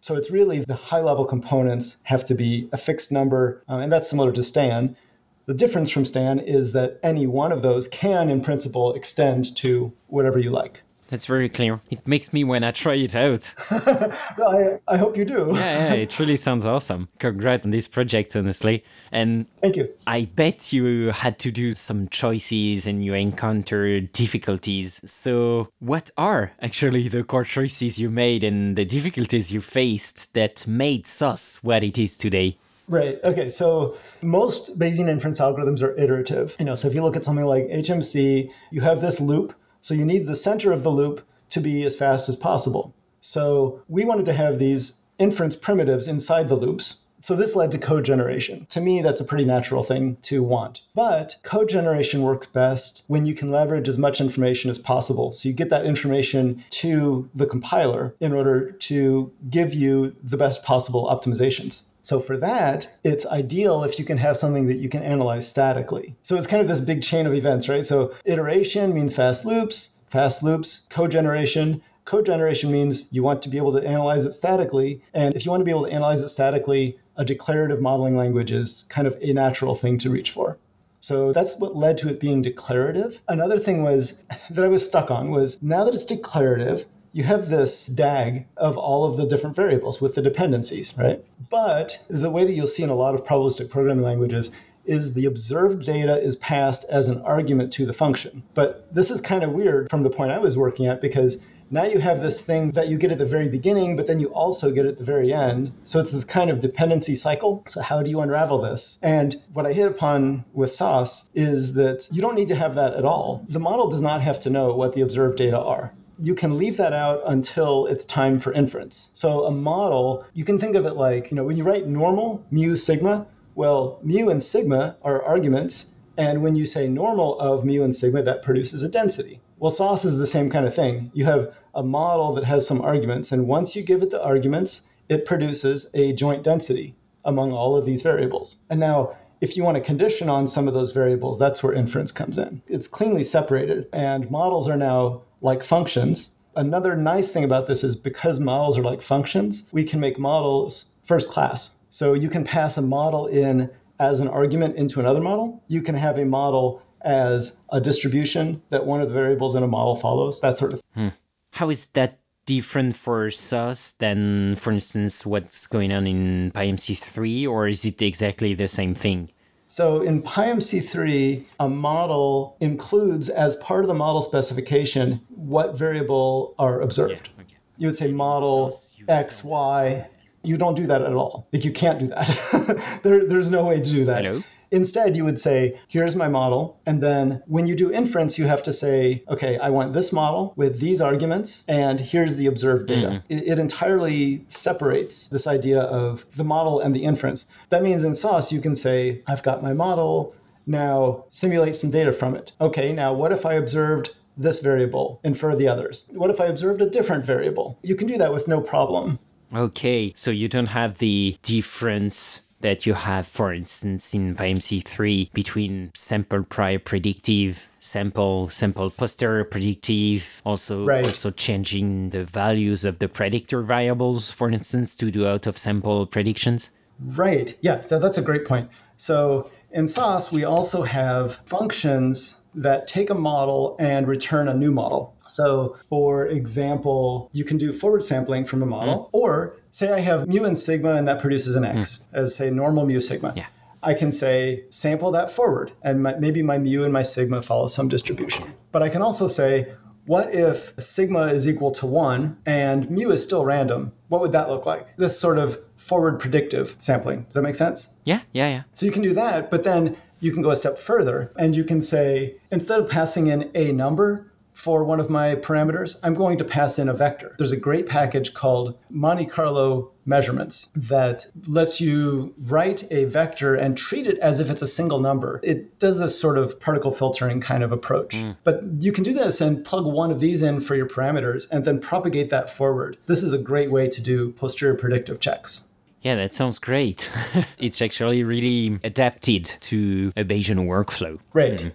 So 0.00 0.16
it's 0.16 0.30
really 0.30 0.60
the 0.60 0.74
high 0.74 1.02
level 1.02 1.26
components 1.26 1.98
have 2.04 2.24
to 2.24 2.34
be 2.34 2.70
a 2.72 2.78
fixed 2.78 3.12
number, 3.12 3.62
uh, 3.68 3.80
and 3.80 3.92
that's 3.92 4.08
similar 4.08 4.32
to 4.32 4.42
Stan. 4.42 4.96
The 5.44 5.52
difference 5.52 5.90
from 5.90 6.06
Stan 6.06 6.38
is 6.38 6.72
that 6.72 6.98
any 7.02 7.26
one 7.26 7.52
of 7.52 7.60
those 7.60 7.86
can, 7.86 8.30
in 8.30 8.40
principle, 8.40 8.94
extend 8.94 9.54
to 9.58 9.92
whatever 10.06 10.38
you 10.38 10.48
like. 10.48 10.84
That's 11.10 11.26
very 11.26 11.48
clear. 11.48 11.80
It 11.90 12.06
makes 12.06 12.32
me 12.32 12.44
want 12.44 12.62
to 12.62 12.70
try 12.70 12.94
it 12.94 13.16
out. 13.16 13.52
I, 13.70 14.78
I 14.86 14.96
hope 14.96 15.16
you 15.16 15.24
do. 15.24 15.50
yeah, 15.54 15.88
yeah, 15.88 15.94
it 15.94 16.18
really 16.20 16.36
sounds 16.36 16.64
awesome. 16.64 17.08
Congrats 17.18 17.66
on 17.66 17.72
this 17.72 17.88
project, 17.88 18.36
honestly. 18.36 18.84
And 19.10 19.46
thank 19.60 19.76
you. 19.76 19.92
I 20.06 20.26
bet 20.36 20.72
you 20.72 21.10
had 21.10 21.40
to 21.40 21.50
do 21.50 21.72
some 21.72 22.08
choices 22.08 22.86
and 22.86 23.04
you 23.04 23.14
encountered 23.14 24.12
difficulties. 24.12 25.00
So, 25.04 25.68
what 25.80 26.10
are 26.16 26.52
actually 26.62 27.08
the 27.08 27.24
core 27.24 27.44
choices 27.44 27.98
you 27.98 28.08
made 28.08 28.44
and 28.44 28.76
the 28.76 28.84
difficulties 28.84 29.52
you 29.52 29.60
faced 29.60 30.34
that 30.34 30.64
made 30.66 31.06
Soss 31.06 31.56
what 31.56 31.82
it 31.82 31.98
is 31.98 32.16
today? 32.16 32.56
Right. 32.90 33.20
Okay. 33.22 33.48
So 33.48 33.96
most 34.20 34.76
Bayesian 34.76 35.08
inference 35.08 35.38
algorithms 35.38 35.80
are 35.80 35.96
iterative. 35.96 36.56
You 36.58 36.64
know, 36.64 36.74
so 36.74 36.88
if 36.88 36.94
you 36.94 37.02
look 37.02 37.16
at 37.16 37.24
something 37.24 37.44
like 37.44 37.68
HMC, 37.68 38.50
you 38.72 38.80
have 38.80 39.00
this 39.00 39.20
loop 39.20 39.54
so 39.80 39.94
you 39.94 40.04
need 40.04 40.26
the 40.26 40.36
center 40.36 40.72
of 40.72 40.82
the 40.82 40.90
loop 40.90 41.26
to 41.50 41.60
be 41.60 41.84
as 41.84 41.96
fast 41.96 42.28
as 42.28 42.36
possible. 42.36 42.94
So 43.20 43.82
we 43.88 44.04
wanted 44.04 44.26
to 44.26 44.32
have 44.32 44.58
these 44.58 44.94
inference 45.18 45.54
primitives 45.54 46.08
inside 46.08 46.48
the 46.48 46.56
loops 46.56 47.00
So 47.22 47.36
this 47.36 47.54
led 47.54 47.70
to 47.72 47.78
code 47.78 48.04
generation. 48.04 48.66
To 48.70 48.80
me, 48.80 49.02
that's 49.02 49.20
a 49.20 49.24
pretty 49.24 49.44
natural 49.44 49.82
thing 49.82 50.16
to 50.22 50.42
want. 50.42 50.82
But 50.94 51.36
code 51.42 51.68
generation 51.68 52.22
works 52.22 52.46
best 52.46 53.04
when 53.08 53.26
you 53.26 53.34
can 53.34 53.50
leverage 53.50 53.88
as 53.88 53.98
much 53.98 54.20
information 54.20 54.70
as 54.70 54.78
possible. 54.78 55.32
So 55.32 55.48
you 55.48 55.54
get 55.54 55.68
that 55.70 55.84
information 55.84 56.64
to 56.70 57.28
the 57.34 57.46
compiler 57.46 58.14
in 58.20 58.32
order 58.32 58.72
to 58.72 59.30
give 59.50 59.74
you 59.74 60.16
the 60.22 60.38
best 60.38 60.64
possible 60.64 61.06
optimizations. 61.06 61.82
So 62.02 62.20
for 62.20 62.36
that, 62.38 62.88
it's 63.04 63.26
ideal 63.26 63.84
if 63.84 63.98
you 63.98 64.04
can 64.04 64.18
have 64.18 64.36
something 64.36 64.66
that 64.68 64.76
you 64.76 64.88
can 64.88 65.02
analyze 65.02 65.46
statically. 65.46 66.16
So 66.22 66.36
it's 66.36 66.46
kind 66.46 66.62
of 66.62 66.68
this 66.68 66.80
big 66.80 67.02
chain 67.02 67.26
of 67.26 67.34
events, 67.34 67.68
right? 67.68 67.84
So 67.84 68.14
iteration 68.24 68.94
means 68.94 69.14
fast 69.14 69.44
loops, 69.44 69.98
fast 70.08 70.42
loops, 70.42 70.86
code 70.90 71.10
generation. 71.10 71.82
Code 72.04 72.26
generation 72.26 72.72
means 72.72 73.12
you 73.12 73.22
want 73.22 73.42
to 73.42 73.48
be 73.48 73.58
able 73.58 73.72
to 73.72 73.86
analyze 73.86 74.24
it 74.24 74.32
statically. 74.32 75.02
And 75.14 75.34
if 75.34 75.44
you 75.44 75.50
want 75.50 75.60
to 75.60 75.64
be 75.64 75.70
able 75.70 75.86
to 75.86 75.92
analyze 75.92 76.20
it 76.22 76.30
statically, 76.30 76.98
a 77.16 77.24
declarative 77.24 77.80
modeling 77.80 78.16
language 78.16 78.50
is 78.50 78.84
kind 78.88 79.06
of 79.06 79.16
a 79.20 79.32
natural 79.32 79.74
thing 79.74 79.98
to 79.98 80.10
reach 80.10 80.30
for. 80.30 80.58
So 81.00 81.32
that's 81.32 81.58
what 81.58 81.76
led 81.76 81.96
to 81.98 82.08
it 82.08 82.20
being 82.20 82.42
declarative. 82.42 83.22
Another 83.28 83.58
thing 83.58 83.82
was 83.82 84.24
that 84.50 84.64
I 84.64 84.68
was 84.68 84.84
stuck 84.84 85.10
on 85.10 85.30
was 85.30 85.62
now 85.62 85.84
that 85.84 85.94
it's 85.94 86.04
declarative, 86.04 86.84
you 87.12 87.24
have 87.24 87.50
this 87.50 87.86
DAG 87.86 88.46
of 88.56 88.76
all 88.76 89.04
of 89.04 89.16
the 89.16 89.26
different 89.26 89.56
variables 89.56 90.00
with 90.00 90.14
the 90.14 90.22
dependencies, 90.22 90.96
right? 90.96 91.24
But 91.48 92.02
the 92.08 92.30
way 92.30 92.44
that 92.44 92.52
you'll 92.52 92.66
see 92.66 92.82
in 92.82 92.90
a 92.90 92.94
lot 92.94 93.14
of 93.14 93.24
probabilistic 93.24 93.70
programming 93.70 94.04
languages 94.04 94.50
is 94.84 95.14
the 95.14 95.26
observed 95.26 95.84
data 95.84 96.20
is 96.20 96.36
passed 96.36 96.84
as 96.84 97.08
an 97.08 97.20
argument 97.22 97.72
to 97.72 97.86
the 97.86 97.92
function. 97.92 98.42
But 98.54 98.92
this 98.94 99.10
is 99.10 99.20
kind 99.20 99.44
of 99.44 99.52
weird 99.52 99.90
from 99.90 100.02
the 100.02 100.10
point 100.10 100.32
I 100.32 100.38
was 100.38 100.56
working 100.56 100.86
at 100.86 101.00
because 101.00 101.42
now 101.72 101.84
you 101.84 102.00
have 102.00 102.20
this 102.20 102.40
thing 102.40 102.72
that 102.72 102.88
you 102.88 102.98
get 102.98 103.12
at 103.12 103.18
the 103.18 103.24
very 103.24 103.48
beginning, 103.48 103.94
but 103.94 104.08
then 104.08 104.18
you 104.18 104.26
also 104.28 104.72
get 104.72 104.86
at 104.86 104.98
the 104.98 105.04
very 105.04 105.32
end. 105.32 105.72
So 105.84 106.00
it's 106.00 106.10
this 106.10 106.24
kind 106.24 106.50
of 106.50 106.58
dependency 106.58 107.14
cycle. 107.14 107.62
So, 107.68 107.80
how 107.80 108.02
do 108.02 108.10
you 108.10 108.20
unravel 108.20 108.60
this? 108.60 108.98
And 109.02 109.36
what 109.52 109.66
I 109.66 109.72
hit 109.72 109.86
upon 109.86 110.44
with 110.52 110.72
Soss 110.72 111.30
is 111.32 111.74
that 111.74 112.08
you 112.10 112.20
don't 112.20 112.34
need 112.34 112.48
to 112.48 112.56
have 112.56 112.74
that 112.74 112.94
at 112.94 113.04
all. 113.04 113.46
The 113.48 113.60
model 113.60 113.88
does 113.88 114.02
not 114.02 114.20
have 114.20 114.40
to 114.40 114.50
know 114.50 114.74
what 114.74 114.94
the 114.94 115.00
observed 115.02 115.38
data 115.38 115.58
are 115.58 115.92
you 116.22 116.34
can 116.34 116.58
leave 116.58 116.76
that 116.76 116.92
out 116.92 117.22
until 117.26 117.86
it's 117.86 118.04
time 118.04 118.38
for 118.38 118.52
inference. 118.52 119.10
So 119.14 119.44
a 119.44 119.50
model, 119.50 120.24
you 120.34 120.44
can 120.44 120.58
think 120.58 120.76
of 120.76 120.86
it 120.86 120.94
like, 120.94 121.30
you 121.30 121.36
know, 121.36 121.44
when 121.44 121.56
you 121.56 121.64
write 121.64 121.86
normal, 121.86 122.44
mu, 122.50 122.76
sigma, 122.76 123.26
well, 123.54 123.98
mu 124.02 124.28
and 124.28 124.42
sigma 124.42 124.96
are 125.02 125.22
arguments. 125.22 125.92
And 126.16 126.42
when 126.42 126.54
you 126.54 126.66
say 126.66 126.88
normal 126.88 127.38
of 127.40 127.64
mu 127.64 127.82
and 127.82 127.94
sigma, 127.94 128.22
that 128.22 128.42
produces 128.42 128.82
a 128.82 128.88
density. 128.88 129.40
Well, 129.58 129.70
Soss 129.70 130.04
is 130.04 130.18
the 130.18 130.26
same 130.26 130.50
kind 130.50 130.66
of 130.66 130.74
thing. 130.74 131.10
You 131.14 131.24
have 131.24 131.54
a 131.74 131.82
model 131.82 132.32
that 132.34 132.44
has 132.44 132.66
some 132.66 132.80
arguments. 132.80 133.32
And 133.32 133.46
once 133.46 133.74
you 133.74 133.82
give 133.82 134.02
it 134.02 134.10
the 134.10 134.22
arguments, 134.22 134.88
it 135.08 135.24
produces 135.24 135.90
a 135.94 136.12
joint 136.12 136.42
density 136.42 136.94
among 137.24 137.52
all 137.52 137.76
of 137.76 137.84
these 137.84 138.02
variables. 138.02 138.56
And 138.70 138.80
now, 138.80 139.16
if 139.40 139.56
you 139.56 139.64
want 139.64 139.76
to 139.76 139.82
condition 139.82 140.28
on 140.28 140.46
some 140.46 140.68
of 140.68 140.74
those 140.74 140.92
variables, 140.92 141.38
that's 141.38 141.62
where 141.62 141.72
inference 141.72 142.12
comes 142.12 142.36
in. 142.38 142.62
It's 142.66 142.86
cleanly 142.86 143.24
separated, 143.24 143.86
and 143.92 144.30
models 144.30 144.68
are 144.68 144.76
now 144.76 145.22
like 145.40 145.62
functions. 145.62 146.30
Another 146.56 146.96
nice 146.96 147.30
thing 147.30 147.44
about 147.44 147.66
this 147.66 147.84
is 147.84 147.96
because 147.96 148.40
models 148.40 148.76
are 148.78 148.82
like 148.82 149.00
functions, 149.00 149.68
we 149.72 149.84
can 149.84 150.00
make 150.00 150.18
models 150.18 150.86
first 151.04 151.28
class. 151.28 151.70
So 151.90 152.14
you 152.14 152.28
can 152.28 152.44
pass 152.44 152.76
a 152.76 152.82
model 152.82 153.26
in 153.26 153.70
as 153.98 154.20
an 154.20 154.28
argument 154.28 154.76
into 154.76 155.00
another 155.00 155.20
model. 155.20 155.62
You 155.68 155.82
can 155.82 155.94
have 155.94 156.18
a 156.18 156.24
model 156.24 156.82
as 157.02 157.58
a 157.70 157.80
distribution 157.80 158.62
that 158.70 158.86
one 158.86 159.00
of 159.00 159.08
the 159.08 159.14
variables 159.14 159.54
in 159.54 159.62
a 159.62 159.68
model 159.68 159.96
follows, 159.96 160.40
that 160.40 160.56
sort 160.56 160.72
of. 160.72 160.82
Hmm. 160.94 161.08
How 161.52 161.70
is 161.70 161.88
that 161.88 162.18
different 162.46 162.96
for 162.96 163.30
Soss 163.30 163.92
than, 163.92 164.56
for 164.56 164.72
instance, 164.72 165.24
what's 165.26 165.66
going 165.66 165.92
on 165.92 166.06
in 166.06 166.50
PyMC3, 166.52 167.48
or 167.48 167.68
is 167.68 167.84
it 167.84 168.02
exactly 168.02 168.54
the 168.54 168.68
same 168.68 168.94
thing? 168.94 169.30
So 169.70 170.02
in 170.02 170.20
PyMC3, 170.20 171.44
a 171.60 171.68
model 171.68 172.56
includes 172.58 173.28
as 173.28 173.54
part 173.56 173.84
of 173.84 173.88
the 173.88 173.94
model 173.94 174.20
specification 174.20 175.20
what 175.28 175.78
variable 175.78 176.56
are 176.58 176.80
observed. 176.80 177.30
Yeah, 177.36 177.42
okay. 177.44 177.56
You 177.78 177.86
would 177.86 177.94
say 177.94 178.10
model 178.10 178.76
X, 179.08 179.44
Y. 179.44 180.04
You 180.42 180.56
don't 180.56 180.74
do 180.74 180.88
that 180.88 181.02
at 181.02 181.12
all. 181.12 181.46
Like 181.52 181.64
you 181.64 181.70
can't 181.70 182.00
do 182.00 182.08
that. 182.08 182.98
there, 183.04 183.24
there's 183.24 183.52
no 183.52 183.66
way 183.66 183.76
to 183.80 183.90
do 183.90 184.04
that. 184.06 184.24
Hello? 184.24 184.42
Instead, 184.72 185.16
you 185.16 185.24
would 185.24 185.38
say, 185.38 185.78
here's 185.88 186.14
my 186.14 186.28
model. 186.28 186.80
And 186.86 187.02
then 187.02 187.42
when 187.46 187.66
you 187.66 187.74
do 187.74 187.92
inference, 187.92 188.38
you 188.38 188.46
have 188.46 188.62
to 188.64 188.72
say, 188.72 189.22
okay, 189.28 189.58
I 189.58 189.70
want 189.70 189.92
this 189.92 190.12
model 190.12 190.52
with 190.56 190.80
these 190.80 191.00
arguments, 191.00 191.64
and 191.68 192.00
here's 192.00 192.36
the 192.36 192.46
observed 192.46 192.86
data. 192.86 193.08
Mm-hmm. 193.08 193.32
It, 193.32 193.48
it, 193.48 193.58
entirely 193.58 194.44
separates 194.48 195.26
this 195.26 195.46
idea 195.46 195.80
of 195.82 196.24
the 196.36 196.44
model 196.44 196.80
and 196.80 196.94
the 196.94 197.04
inference. 197.04 197.46
That 197.70 197.82
means 197.82 198.04
in 198.04 198.14
Soss, 198.14 198.52
you 198.52 198.60
can 198.60 198.74
say, 198.74 199.22
I've 199.26 199.42
got 199.42 199.62
my 199.62 199.72
model. 199.72 200.34
Now 200.66 201.24
simulate 201.30 201.74
some 201.74 201.90
data 201.90 202.12
from 202.12 202.36
it. 202.36 202.52
Okay, 202.60 202.92
now 202.92 203.12
what 203.12 203.32
if 203.32 203.44
I 203.44 203.54
observed 203.54 204.14
this 204.36 204.60
variable, 204.60 205.20
infer 205.24 205.56
the 205.56 205.68
others? 205.68 206.08
What 206.12 206.30
if 206.30 206.40
I 206.40 206.46
observed 206.46 206.80
a 206.80 206.88
different 206.88 207.24
variable? 207.24 207.78
You 207.82 207.96
can 207.96 208.06
do 208.06 208.16
that 208.18 208.32
with 208.32 208.46
no 208.46 208.60
problem. 208.60 209.18
Okay, 209.52 210.12
so 210.14 210.30
you 210.30 210.48
don't 210.48 210.66
have 210.66 210.98
the 210.98 211.36
difference 211.42 212.42
that 212.60 212.86
you 212.86 212.94
have, 212.94 213.26
for 213.26 213.52
instance, 213.52 214.14
in 214.14 214.34
PyMC3 214.34 215.32
between 215.32 215.90
sample 215.94 216.44
prior 216.44 216.78
predictive, 216.78 217.68
sample 217.78 218.48
sample 218.48 218.90
posterior 218.90 219.44
predictive, 219.44 220.42
also 220.44 220.84
right. 220.84 221.06
also 221.06 221.30
changing 221.30 222.10
the 222.10 222.24
values 222.24 222.84
of 222.84 222.98
the 222.98 223.08
predictor 223.08 223.62
variables, 223.62 224.30
for 224.30 224.50
instance, 224.50 224.94
to 224.96 225.10
do 225.10 225.26
out 225.26 225.46
of 225.46 225.56
sample 225.56 226.06
predictions. 226.06 226.70
Right. 227.00 227.56
Yeah. 227.60 227.80
So 227.80 227.98
that's 227.98 228.18
a 228.18 228.22
great 228.22 228.44
point. 228.44 228.68
So 228.96 229.50
in 229.72 229.86
Soss, 229.86 230.30
we 230.30 230.44
also 230.44 230.82
have 230.82 231.36
functions 231.46 232.40
that 232.54 232.88
take 232.88 233.10
a 233.10 233.14
model 233.14 233.76
and 233.78 234.08
return 234.08 234.48
a 234.48 234.54
new 234.54 234.72
model. 234.72 235.14
So, 235.26 235.76
for 235.88 236.26
example, 236.26 237.30
you 237.32 237.44
can 237.44 237.56
do 237.56 237.72
forward 237.72 238.02
sampling 238.02 238.44
from 238.44 238.62
a 238.62 238.66
model, 238.66 239.04
mm. 239.04 239.10
or 239.12 239.59
say 239.70 239.92
I 239.92 240.00
have 240.00 240.28
mu 240.28 240.44
and 240.44 240.58
sigma 240.58 240.92
and 240.92 241.08
that 241.08 241.20
produces 241.20 241.54
an 241.54 241.64
x 241.64 241.98
mm. 241.98 242.18
as 242.18 242.34
say 242.34 242.50
normal 242.50 242.86
mu 242.86 243.00
sigma. 243.00 243.32
Yeah. 243.36 243.46
I 243.82 243.94
can 243.94 244.12
say 244.12 244.64
sample 244.70 245.10
that 245.12 245.30
forward 245.30 245.72
and 245.82 246.02
my, 246.02 246.14
maybe 246.16 246.42
my 246.42 246.58
mu 246.58 246.84
and 246.84 246.92
my 246.92 247.02
sigma 247.02 247.42
follow 247.42 247.66
some 247.66 247.88
distribution. 247.88 248.52
But 248.72 248.82
I 248.82 248.88
can 248.88 249.02
also 249.02 249.26
say, 249.26 249.72
what 250.06 250.34
if 250.34 250.74
sigma 250.78 251.26
is 251.26 251.48
equal 251.48 251.70
to 251.72 251.86
one 251.86 252.36
and 252.46 252.90
mu 252.90 253.10
is 253.10 253.22
still 253.22 253.44
random? 253.44 253.92
What 254.08 254.20
would 254.20 254.32
that 254.32 254.48
look 254.48 254.66
like? 254.66 254.96
This 254.96 255.18
sort 255.18 255.38
of 255.38 255.58
forward 255.76 256.18
predictive 256.18 256.74
sampling. 256.78 257.22
Does 257.24 257.34
that 257.34 257.42
make 257.42 257.54
sense? 257.54 257.90
Yeah, 258.04 258.20
yeah, 258.32 258.48
yeah. 258.48 258.62
So 258.74 258.86
you 258.86 258.92
can 258.92 259.02
do 259.02 259.14
that, 259.14 259.50
but 259.50 259.62
then 259.62 259.96
you 260.20 260.32
can 260.32 260.42
go 260.42 260.50
a 260.50 260.56
step 260.56 260.78
further 260.78 261.32
and 261.38 261.56
you 261.56 261.64
can 261.64 261.80
say, 261.80 262.36
instead 262.50 262.80
of 262.80 262.90
passing 262.90 263.28
in 263.28 263.50
a 263.54 263.72
number, 263.72 264.29
for 264.60 264.84
one 264.84 265.00
of 265.00 265.08
my 265.08 265.36
parameters, 265.36 265.98
I'm 266.02 266.12
going 266.12 266.36
to 266.36 266.44
pass 266.44 266.78
in 266.78 266.90
a 266.90 266.92
vector. 266.92 267.34
There's 267.38 267.50
a 267.50 267.56
great 267.56 267.86
package 267.86 268.34
called 268.34 268.78
Monte 268.90 269.24
Carlo 269.24 269.90
measurements 270.04 270.70
that 270.74 271.24
lets 271.48 271.80
you 271.80 272.34
write 272.42 272.84
a 272.92 273.06
vector 273.06 273.54
and 273.54 273.74
treat 273.74 274.06
it 274.06 274.18
as 274.18 274.38
if 274.38 274.50
it's 274.50 274.60
a 274.60 274.66
single 274.66 275.00
number. 275.00 275.40
It 275.42 275.78
does 275.78 275.98
this 275.98 276.20
sort 276.20 276.36
of 276.36 276.60
particle 276.60 276.92
filtering 276.92 277.40
kind 277.40 277.64
of 277.64 277.72
approach. 277.72 278.16
Mm. 278.16 278.36
But 278.44 278.60
you 278.80 278.92
can 278.92 279.02
do 279.02 279.14
this 279.14 279.40
and 279.40 279.64
plug 279.64 279.86
one 279.86 280.10
of 280.10 280.20
these 280.20 280.42
in 280.42 280.60
for 280.60 280.74
your 280.74 280.86
parameters 280.86 281.50
and 281.50 281.64
then 281.64 281.80
propagate 281.80 282.28
that 282.28 282.50
forward. 282.50 282.98
This 283.06 283.22
is 283.22 283.32
a 283.32 283.38
great 283.38 283.70
way 283.70 283.88
to 283.88 284.02
do 284.02 284.32
posterior 284.32 284.74
predictive 284.74 285.20
checks. 285.20 285.68
Yeah, 286.02 286.16
that 286.16 286.34
sounds 286.34 286.58
great. 286.58 287.10
it's 287.58 287.80
actually 287.80 288.24
really 288.24 288.78
adapted 288.84 289.44
to 289.60 290.12
a 290.16 290.24
Bayesian 290.24 290.66
workflow. 290.66 291.18
Right. 291.32 291.60
Mm. 291.60 291.72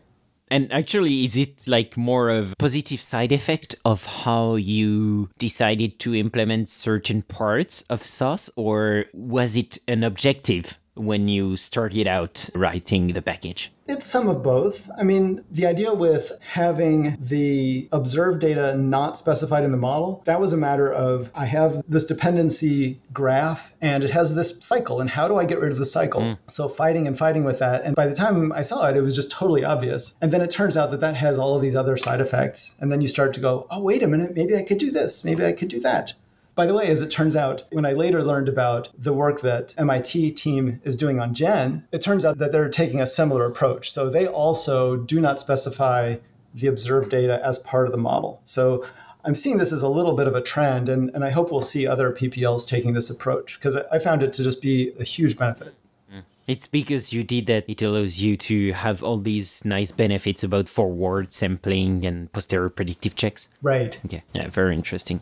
And 0.50 0.72
actually, 0.72 1.24
is 1.24 1.36
it 1.36 1.68
like 1.68 1.98
more 1.98 2.30
of 2.30 2.54
positive 2.58 3.02
side 3.02 3.32
effect 3.32 3.76
of 3.84 4.06
how 4.06 4.56
you 4.56 5.30
decided 5.40 6.00
to 6.00 6.14
implement 6.14 6.70
certain 6.70 7.24
parts 7.24 7.82
of 7.90 8.04
Soss, 8.04 8.50
or 8.56 9.06
was 9.14 9.56
it 9.56 9.80
an 9.88 10.04
objective 10.04 10.78
when 10.96 11.28
you 11.28 11.58
started 11.58 12.08
out 12.08 12.50
writing 12.56 13.10
the 13.10 13.22
package? 13.22 13.72
It's 13.88 14.06
some 14.06 14.28
of 14.28 14.42
both. 14.42 14.90
I 14.98 15.04
mean, 15.04 15.44
the 15.52 15.68
idea 15.68 15.94
with 15.94 16.32
having 16.42 17.18
the 17.20 17.88
observed 17.92 18.42
data 18.42 18.76
not 18.76 19.16
specified 19.16 19.64
in 19.64 19.72
the 19.72 19.78
model, 19.78 20.24
that 20.26 20.40
was 20.42 20.54
a 20.54 20.58
matter 20.58 20.92
of 20.92 21.32
I 21.36 21.46
have 21.46 21.84
this 21.88 22.04
dependency 22.04 23.00
graph 23.14 23.74
and 23.82 24.04
it 24.04 24.10
has 24.10 24.34
this 24.34 24.58
cycle, 24.62 25.02
and 25.02 25.10
how 25.10 25.28
do 25.28 25.38
I 25.38 25.46
get 25.46 25.60
rid 25.60 25.72
of 25.72 25.78
the 25.78 25.86
cycle? 25.86 26.22
Mm. 26.22 26.38
So, 26.48 26.68
fighting 26.68 27.06
and 27.06 27.16
fighting 27.16 27.44
with 27.44 27.60
that. 27.60 27.84
And 27.84 27.96
by 27.96 28.08
the 28.08 28.16
time 28.16 28.52
I 28.54 28.64
saw 28.64 28.90
it, 28.90 28.98
it 28.98 29.02
was 29.02 29.16
just 29.16 29.30
totally 29.30 29.64
obvious. 29.64 30.18
And 30.20 30.32
then 30.32 30.42
it 30.42 30.50
turns 30.50 30.78
out 30.78 30.90
that 30.90 31.02
that 31.02 31.16
has 31.16 31.38
all 31.38 31.56
of 31.56 31.62
these 31.62 31.76
other 31.76 31.96
side 31.96 32.22
effects. 32.22 32.74
And 32.80 32.92
then 32.92 33.02
you 33.02 33.08
start 33.08 33.34
to 33.36 33.40
go, 33.40 33.68
oh, 33.70 33.82
wait 33.82 34.02
a 34.02 34.08
minute, 34.08 34.36
maybe 34.36 34.56
I 34.56 34.64
could 34.64 34.80
do 34.80 34.90
this, 34.90 35.24
maybe 35.24 35.46
I 35.46 35.52
could 35.52 35.68
do 35.68 35.80
that. 35.82 36.14
By 36.56 36.66
the 36.66 36.74
way, 36.74 36.88
as 36.88 37.02
it 37.02 37.12
turns 37.12 37.36
out, 37.36 37.64
when 37.72 37.86
I 37.86 37.92
later 37.92 38.24
learned 38.24 38.48
about 38.48 38.88
the 38.98 39.14
work 39.14 39.42
that 39.42 39.76
MIT 39.78 40.32
team 40.32 40.80
is 40.86 40.96
doing 40.96 41.20
on 41.20 41.34
Gen, 41.34 41.86
it 41.92 42.02
turns 42.02 42.24
out 42.24 42.38
that 42.38 42.54
they're 42.54 42.70
taking 42.70 43.02
a 43.02 43.06
similar 43.06 43.46
approach. 43.46 43.92
So 43.92 44.10
they 44.10 44.26
also 44.26 44.96
do 44.96 45.20
not 45.20 45.42
specify 45.42 46.16
the 46.54 46.68
observed 46.68 47.12
data 47.12 47.42
as 47.44 47.60
part 47.60 47.88
of 47.88 47.92
the 47.92 47.98
model. 47.98 48.42
So 48.46 48.86
I'm 49.26 49.36
seeing 49.36 49.58
this 49.58 49.74
as 49.74 49.82
a 49.82 49.90
little 49.90 50.14
bit 50.14 50.28
of 50.28 50.36
a 50.36 50.42
trend, 50.42 50.88
and, 50.88 51.10
and 51.14 51.26
I 51.26 51.30
hope 51.30 51.52
we'll 51.52 51.60
see 51.60 51.86
other 51.86 52.12
PPLs 52.12 52.66
taking 52.66 52.94
this 52.94 53.10
approach 53.10 53.60
because 53.60 53.76
I, 53.76 54.00
found 54.00 54.24
it 54.24 54.32
to 54.34 54.44
just 54.44 54.62
be 54.62 54.94
a 54.98 55.04
huge 55.04 55.38
benefit. 55.38 55.74
Mm. 56.14 56.22
It's 56.48 56.68
because 56.68 57.12
you 57.12 57.26
did 57.26 57.48
that, 57.48 57.66
it 57.68 57.82
allows 57.82 58.22
you 58.22 58.38
to 58.38 58.72
have 58.72 59.04
all 59.04 59.18
these 59.18 59.66
nice 59.66 59.92
benefits 59.92 60.44
about 60.44 60.70
forward 60.70 61.34
sampling 61.34 62.06
and 62.06 62.32
posterior 62.32 62.70
predictive 62.70 63.16
checks. 63.16 63.50
Right. 63.62 64.00
Okay, 64.06 64.24
yeah, 64.34 64.48
very 64.48 64.76
interesting. 64.76 65.22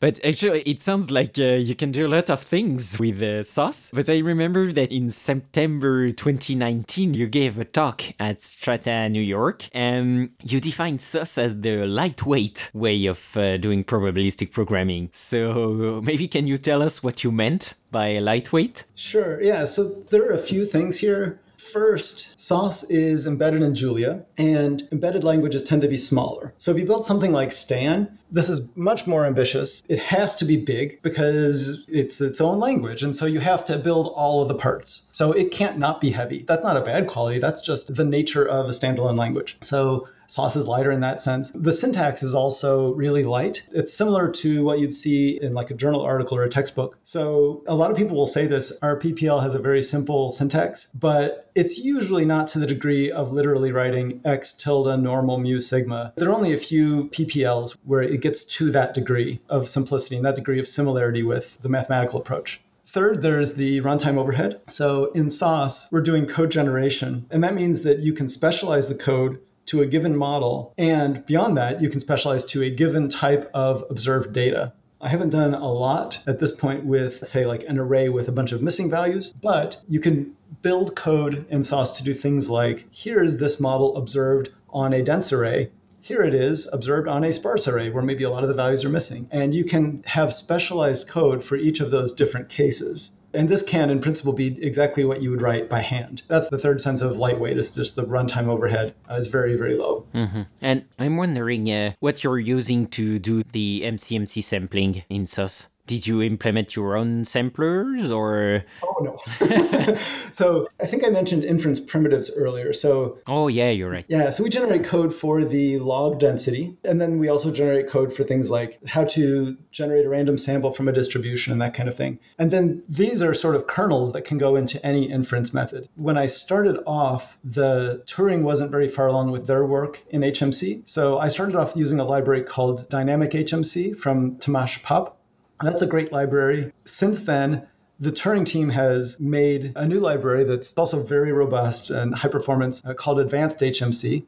But 0.00 0.18
actually, 0.24 0.62
it 0.62 0.80
sounds 0.80 1.10
like 1.10 1.38
uh, 1.38 1.42
you 1.42 1.74
can 1.74 1.92
do 1.92 2.06
a 2.06 2.08
lot 2.08 2.30
of 2.30 2.40
things 2.40 2.98
with 2.98 3.22
uh, 3.22 3.42
Soss. 3.42 3.90
But 3.92 4.08
I 4.08 4.18
remember 4.18 4.72
that 4.72 4.90
in 4.90 5.10
September 5.10 6.10
2019, 6.10 7.12
you 7.12 7.26
gave 7.26 7.58
a 7.58 7.66
talk 7.66 8.02
at 8.18 8.40
Strata 8.40 9.10
New 9.10 9.20
York, 9.20 9.68
and 9.72 10.30
you 10.42 10.58
defined 10.58 11.02
Soss 11.02 11.36
as 11.36 11.60
the 11.60 11.86
lightweight 11.86 12.70
way 12.72 13.04
of 13.04 13.36
uh, 13.36 13.58
doing 13.58 13.84
probabilistic 13.84 14.52
programming. 14.52 15.10
So 15.12 16.00
maybe 16.02 16.28
can 16.28 16.46
you 16.46 16.56
tell 16.56 16.80
us 16.80 17.02
what 17.02 17.22
you 17.22 17.30
meant 17.30 17.74
by 17.90 18.20
lightweight? 18.20 18.86
Sure. 18.94 19.42
Yeah. 19.42 19.66
So 19.66 19.84
there 19.84 20.24
are 20.26 20.32
a 20.32 20.38
few 20.38 20.64
things 20.64 20.98
here. 20.98 21.38
First, 21.60 22.40
Soss 22.40 22.84
is 22.84 23.26
embedded 23.26 23.62
in 23.62 23.74
Julia, 23.74 24.24
and 24.38 24.88
embedded 24.90 25.22
languages 25.22 25.62
tend 25.62 25.82
to 25.82 25.88
be 25.88 25.96
smaller. 25.96 26.54
So 26.58 26.70
if 26.70 26.78
you 26.78 26.86
build 26.86 27.04
something 27.04 27.32
like 27.32 27.52
Stan, 27.52 28.18
this 28.32 28.48
is 28.48 28.74
much 28.76 29.06
more 29.06 29.26
ambitious. 29.26 29.82
It 29.88 29.98
has 29.98 30.34
to 30.36 30.44
be 30.44 30.56
big 30.56 31.00
because 31.02 31.84
it's 31.86 32.20
its 32.20 32.40
own 32.40 32.58
language. 32.58 33.02
And 33.02 33.14
so 33.14 33.26
you 33.26 33.40
have 33.40 33.64
to 33.66 33.78
build 33.78 34.12
all 34.16 34.42
of 34.42 34.48
the 34.48 34.54
parts. 34.54 35.06
So 35.10 35.32
it 35.32 35.50
can't 35.50 35.78
not 35.78 36.00
be 36.00 36.10
heavy. 36.10 36.44
That's 36.48 36.64
not 36.64 36.76
a 36.76 36.80
bad 36.80 37.06
quality. 37.08 37.38
That's 37.38 37.60
just 37.60 37.94
the 37.94 38.04
nature 38.04 38.48
of 38.48 38.66
a 38.66 38.72
standalone 38.72 39.18
language. 39.18 39.58
So 39.60 40.08
Soss 40.30 40.54
is 40.54 40.68
lighter 40.68 40.92
in 40.92 41.00
that 41.00 41.20
sense. 41.20 41.50
The 41.50 41.72
syntax 41.72 42.22
is 42.22 42.36
also 42.36 42.94
really 42.94 43.24
light. 43.24 43.64
It's 43.72 43.92
similar 43.92 44.30
to 44.30 44.62
what 44.62 44.78
you'd 44.78 44.94
see 44.94 45.40
in 45.42 45.54
like 45.54 45.72
a 45.72 45.74
journal 45.74 46.02
article 46.02 46.38
or 46.38 46.44
a 46.44 46.48
textbook. 46.48 46.96
So 47.02 47.64
a 47.66 47.74
lot 47.74 47.90
of 47.90 47.96
people 47.96 48.16
will 48.16 48.28
say 48.28 48.46
this 48.46 48.78
our 48.80 48.96
PPL 48.96 49.42
has 49.42 49.54
a 49.54 49.58
very 49.58 49.82
simple 49.82 50.30
syntax, 50.30 50.88
but 50.94 51.50
it's 51.56 51.80
usually 51.80 52.24
not 52.24 52.46
to 52.48 52.60
the 52.60 52.66
degree 52.66 53.10
of 53.10 53.32
literally 53.32 53.72
writing 53.72 54.20
x 54.24 54.52
tilde 54.52 55.02
normal 55.02 55.38
mu 55.38 55.58
sigma. 55.58 56.12
There 56.14 56.28
are 56.28 56.34
only 56.36 56.52
a 56.52 56.58
few 56.58 57.08
PPLs 57.08 57.76
where 57.82 58.02
it 58.02 58.20
gets 58.20 58.44
to 58.44 58.70
that 58.70 58.94
degree 58.94 59.40
of 59.48 59.68
simplicity 59.68 60.14
and 60.14 60.24
that 60.24 60.36
degree 60.36 60.60
of 60.60 60.68
similarity 60.68 61.24
with 61.24 61.58
the 61.58 61.68
mathematical 61.68 62.20
approach. 62.20 62.60
Third, 62.86 63.22
there's 63.22 63.54
the 63.54 63.80
runtime 63.82 64.16
overhead. 64.16 64.60
So 64.68 65.12
in 65.12 65.30
Soss, 65.30 65.90
we're 65.92 66.00
doing 66.00 66.26
code 66.26 66.50
generation, 66.50 67.26
and 67.30 67.42
that 67.42 67.54
means 67.54 67.82
that 67.82 68.00
you 68.00 68.12
can 68.12 68.28
specialize 68.28 68.88
the 68.88 68.96
code 68.96 69.40
to 69.70 69.82
a 69.82 69.86
given 69.86 70.16
model. 70.16 70.74
And 70.76 71.24
beyond 71.26 71.56
that, 71.56 71.80
you 71.80 71.88
can 71.88 72.00
specialize 72.00 72.44
to 72.46 72.62
a 72.62 72.70
given 72.70 73.08
type 73.08 73.48
of 73.54 73.84
observed 73.88 74.32
data. 74.32 74.72
I 75.00 75.08
haven't 75.08 75.30
done 75.30 75.54
a 75.54 75.72
lot 75.72 76.18
at 76.26 76.40
this 76.40 76.50
point 76.50 76.84
with, 76.84 77.26
say, 77.26 77.46
like 77.46 77.64
an 77.68 77.78
array 77.78 78.08
with 78.08 78.28
a 78.28 78.32
bunch 78.32 78.50
of 78.50 78.62
missing 78.62 78.90
values, 78.90 79.32
but 79.32 79.80
you 79.88 80.00
can 80.00 80.36
build 80.60 80.96
code 80.96 81.46
in 81.48 81.62
Soss 81.62 81.96
to 81.98 82.04
do 82.04 82.12
things 82.12 82.50
like 82.50 82.86
here 82.90 83.22
is 83.22 83.38
this 83.38 83.60
model 83.60 83.96
observed 83.96 84.50
on 84.70 84.92
a 84.92 85.02
dense 85.02 85.32
array. 85.32 85.70
Here 86.00 86.22
it 86.22 86.34
is 86.34 86.68
observed 86.72 87.06
on 87.06 87.22
a 87.22 87.32
sparse 87.32 87.68
array 87.68 87.90
where 87.90 88.02
maybe 88.02 88.24
a 88.24 88.30
lot 88.30 88.42
of 88.42 88.48
the 88.48 88.54
values 88.54 88.84
are 88.84 88.90
missing. 88.90 89.28
And 89.30 89.54
you 89.54 89.64
can 89.64 90.02
have 90.06 90.34
specialized 90.34 91.06
code 91.06 91.44
for 91.44 91.56
each 91.56 91.80
of 91.80 91.90
those 91.90 92.12
different 92.12 92.48
cases. 92.48 93.12
And 93.32 93.48
this 93.48 93.62
can, 93.62 93.90
in 93.90 94.00
principle, 94.00 94.32
be 94.32 94.62
exactly 94.62 95.04
what 95.04 95.22
you 95.22 95.30
would 95.30 95.42
write 95.42 95.68
by 95.68 95.80
hand. 95.80 96.22
That's 96.28 96.48
the 96.48 96.58
third 96.58 96.80
sense 96.80 97.00
of 97.00 97.18
lightweight, 97.18 97.58
is 97.58 97.74
just 97.74 97.96
the 97.96 98.04
runtime 98.04 98.48
overhead 98.48 98.94
uh, 99.10 99.14
is 99.14 99.28
very, 99.28 99.56
very 99.56 99.76
low. 99.76 100.06
Mm-hmm. 100.14 100.42
And 100.60 100.84
I'm 100.98 101.16
wondering 101.16 101.70
uh, 101.70 101.92
what 102.00 102.24
you're 102.24 102.38
using 102.38 102.86
to 102.88 103.18
do 103.18 103.42
the 103.42 103.82
MCMC 103.84 104.42
sampling 104.42 105.04
in 105.08 105.26
Soss 105.26 105.68
did 105.90 106.06
you 106.06 106.22
implement 106.22 106.76
your 106.76 106.96
own 106.96 107.24
samplers 107.24 108.12
or? 108.12 108.64
Oh 108.84 108.98
no. 109.02 109.96
So 110.32 110.68
i 110.80 110.86
think 110.86 111.04
i 111.04 111.08
mentioned 111.08 111.42
inference 111.42 111.80
primitives 111.80 112.30
earlier 112.36 112.72
so 112.72 113.18
oh 113.26 113.48
yeah 113.48 113.70
you're 113.70 113.90
right. 113.90 114.04
Yeah 114.08 114.30
so 114.30 114.44
we 114.44 114.50
generate 114.50 114.84
code 114.84 115.12
for 115.12 115.44
the 115.44 115.80
log 115.80 116.20
density 116.20 116.76
and 116.84 117.00
then 117.00 117.18
we 117.18 117.28
also 117.28 117.50
generate 117.50 117.88
code 117.88 118.12
for 118.12 118.22
things 118.22 118.50
like 118.50 118.78
how 118.86 119.04
to 119.16 119.56
generate 119.72 120.06
a 120.06 120.08
random 120.08 120.38
sample 120.38 120.72
from 120.72 120.88
a 120.88 120.92
distribution 120.92 121.52
and 121.52 121.60
that 121.60 121.74
kind 121.74 121.88
of 121.88 121.96
thing. 121.96 122.20
And 122.38 122.52
then 122.52 122.84
these 122.88 123.20
are 123.20 123.34
sort 123.34 123.56
of 123.56 123.66
kernels 123.66 124.12
that 124.12 124.24
can 124.24 124.38
go 124.38 124.54
into 124.54 124.84
any 124.86 125.10
inference 125.10 125.52
method. 125.52 125.88
When 125.96 126.16
i 126.16 126.26
started 126.26 126.78
off 126.86 127.36
the 127.42 128.04
turing 128.06 128.42
wasn't 128.42 128.70
very 128.70 128.88
far 128.88 129.08
along 129.08 129.32
with 129.32 129.46
their 129.48 129.66
work 129.66 130.02
in 130.10 130.20
hmc 130.20 130.88
so 130.88 131.18
i 131.18 131.28
started 131.28 131.56
off 131.56 131.74
using 131.74 131.98
a 131.98 132.04
library 132.04 132.42
called 132.42 132.88
dynamic 132.88 133.30
hmc 133.32 133.96
from 133.96 134.36
Tamás 134.36 134.80
Papp 134.82 135.14
that's 135.62 135.82
a 135.82 135.86
great 135.86 136.12
library. 136.12 136.72
Since 136.84 137.22
then, 137.22 137.66
the 137.98 138.10
Turing 138.10 138.46
team 138.46 138.70
has 138.70 139.20
made 139.20 139.72
a 139.76 139.86
new 139.86 140.00
library 140.00 140.44
that's 140.44 140.76
also 140.78 141.02
very 141.02 141.32
robust 141.32 141.90
and 141.90 142.14
high 142.14 142.28
performance 142.28 142.82
uh, 142.84 142.94
called 142.94 143.20
Advanced 143.20 143.58
HMC. 143.58 144.24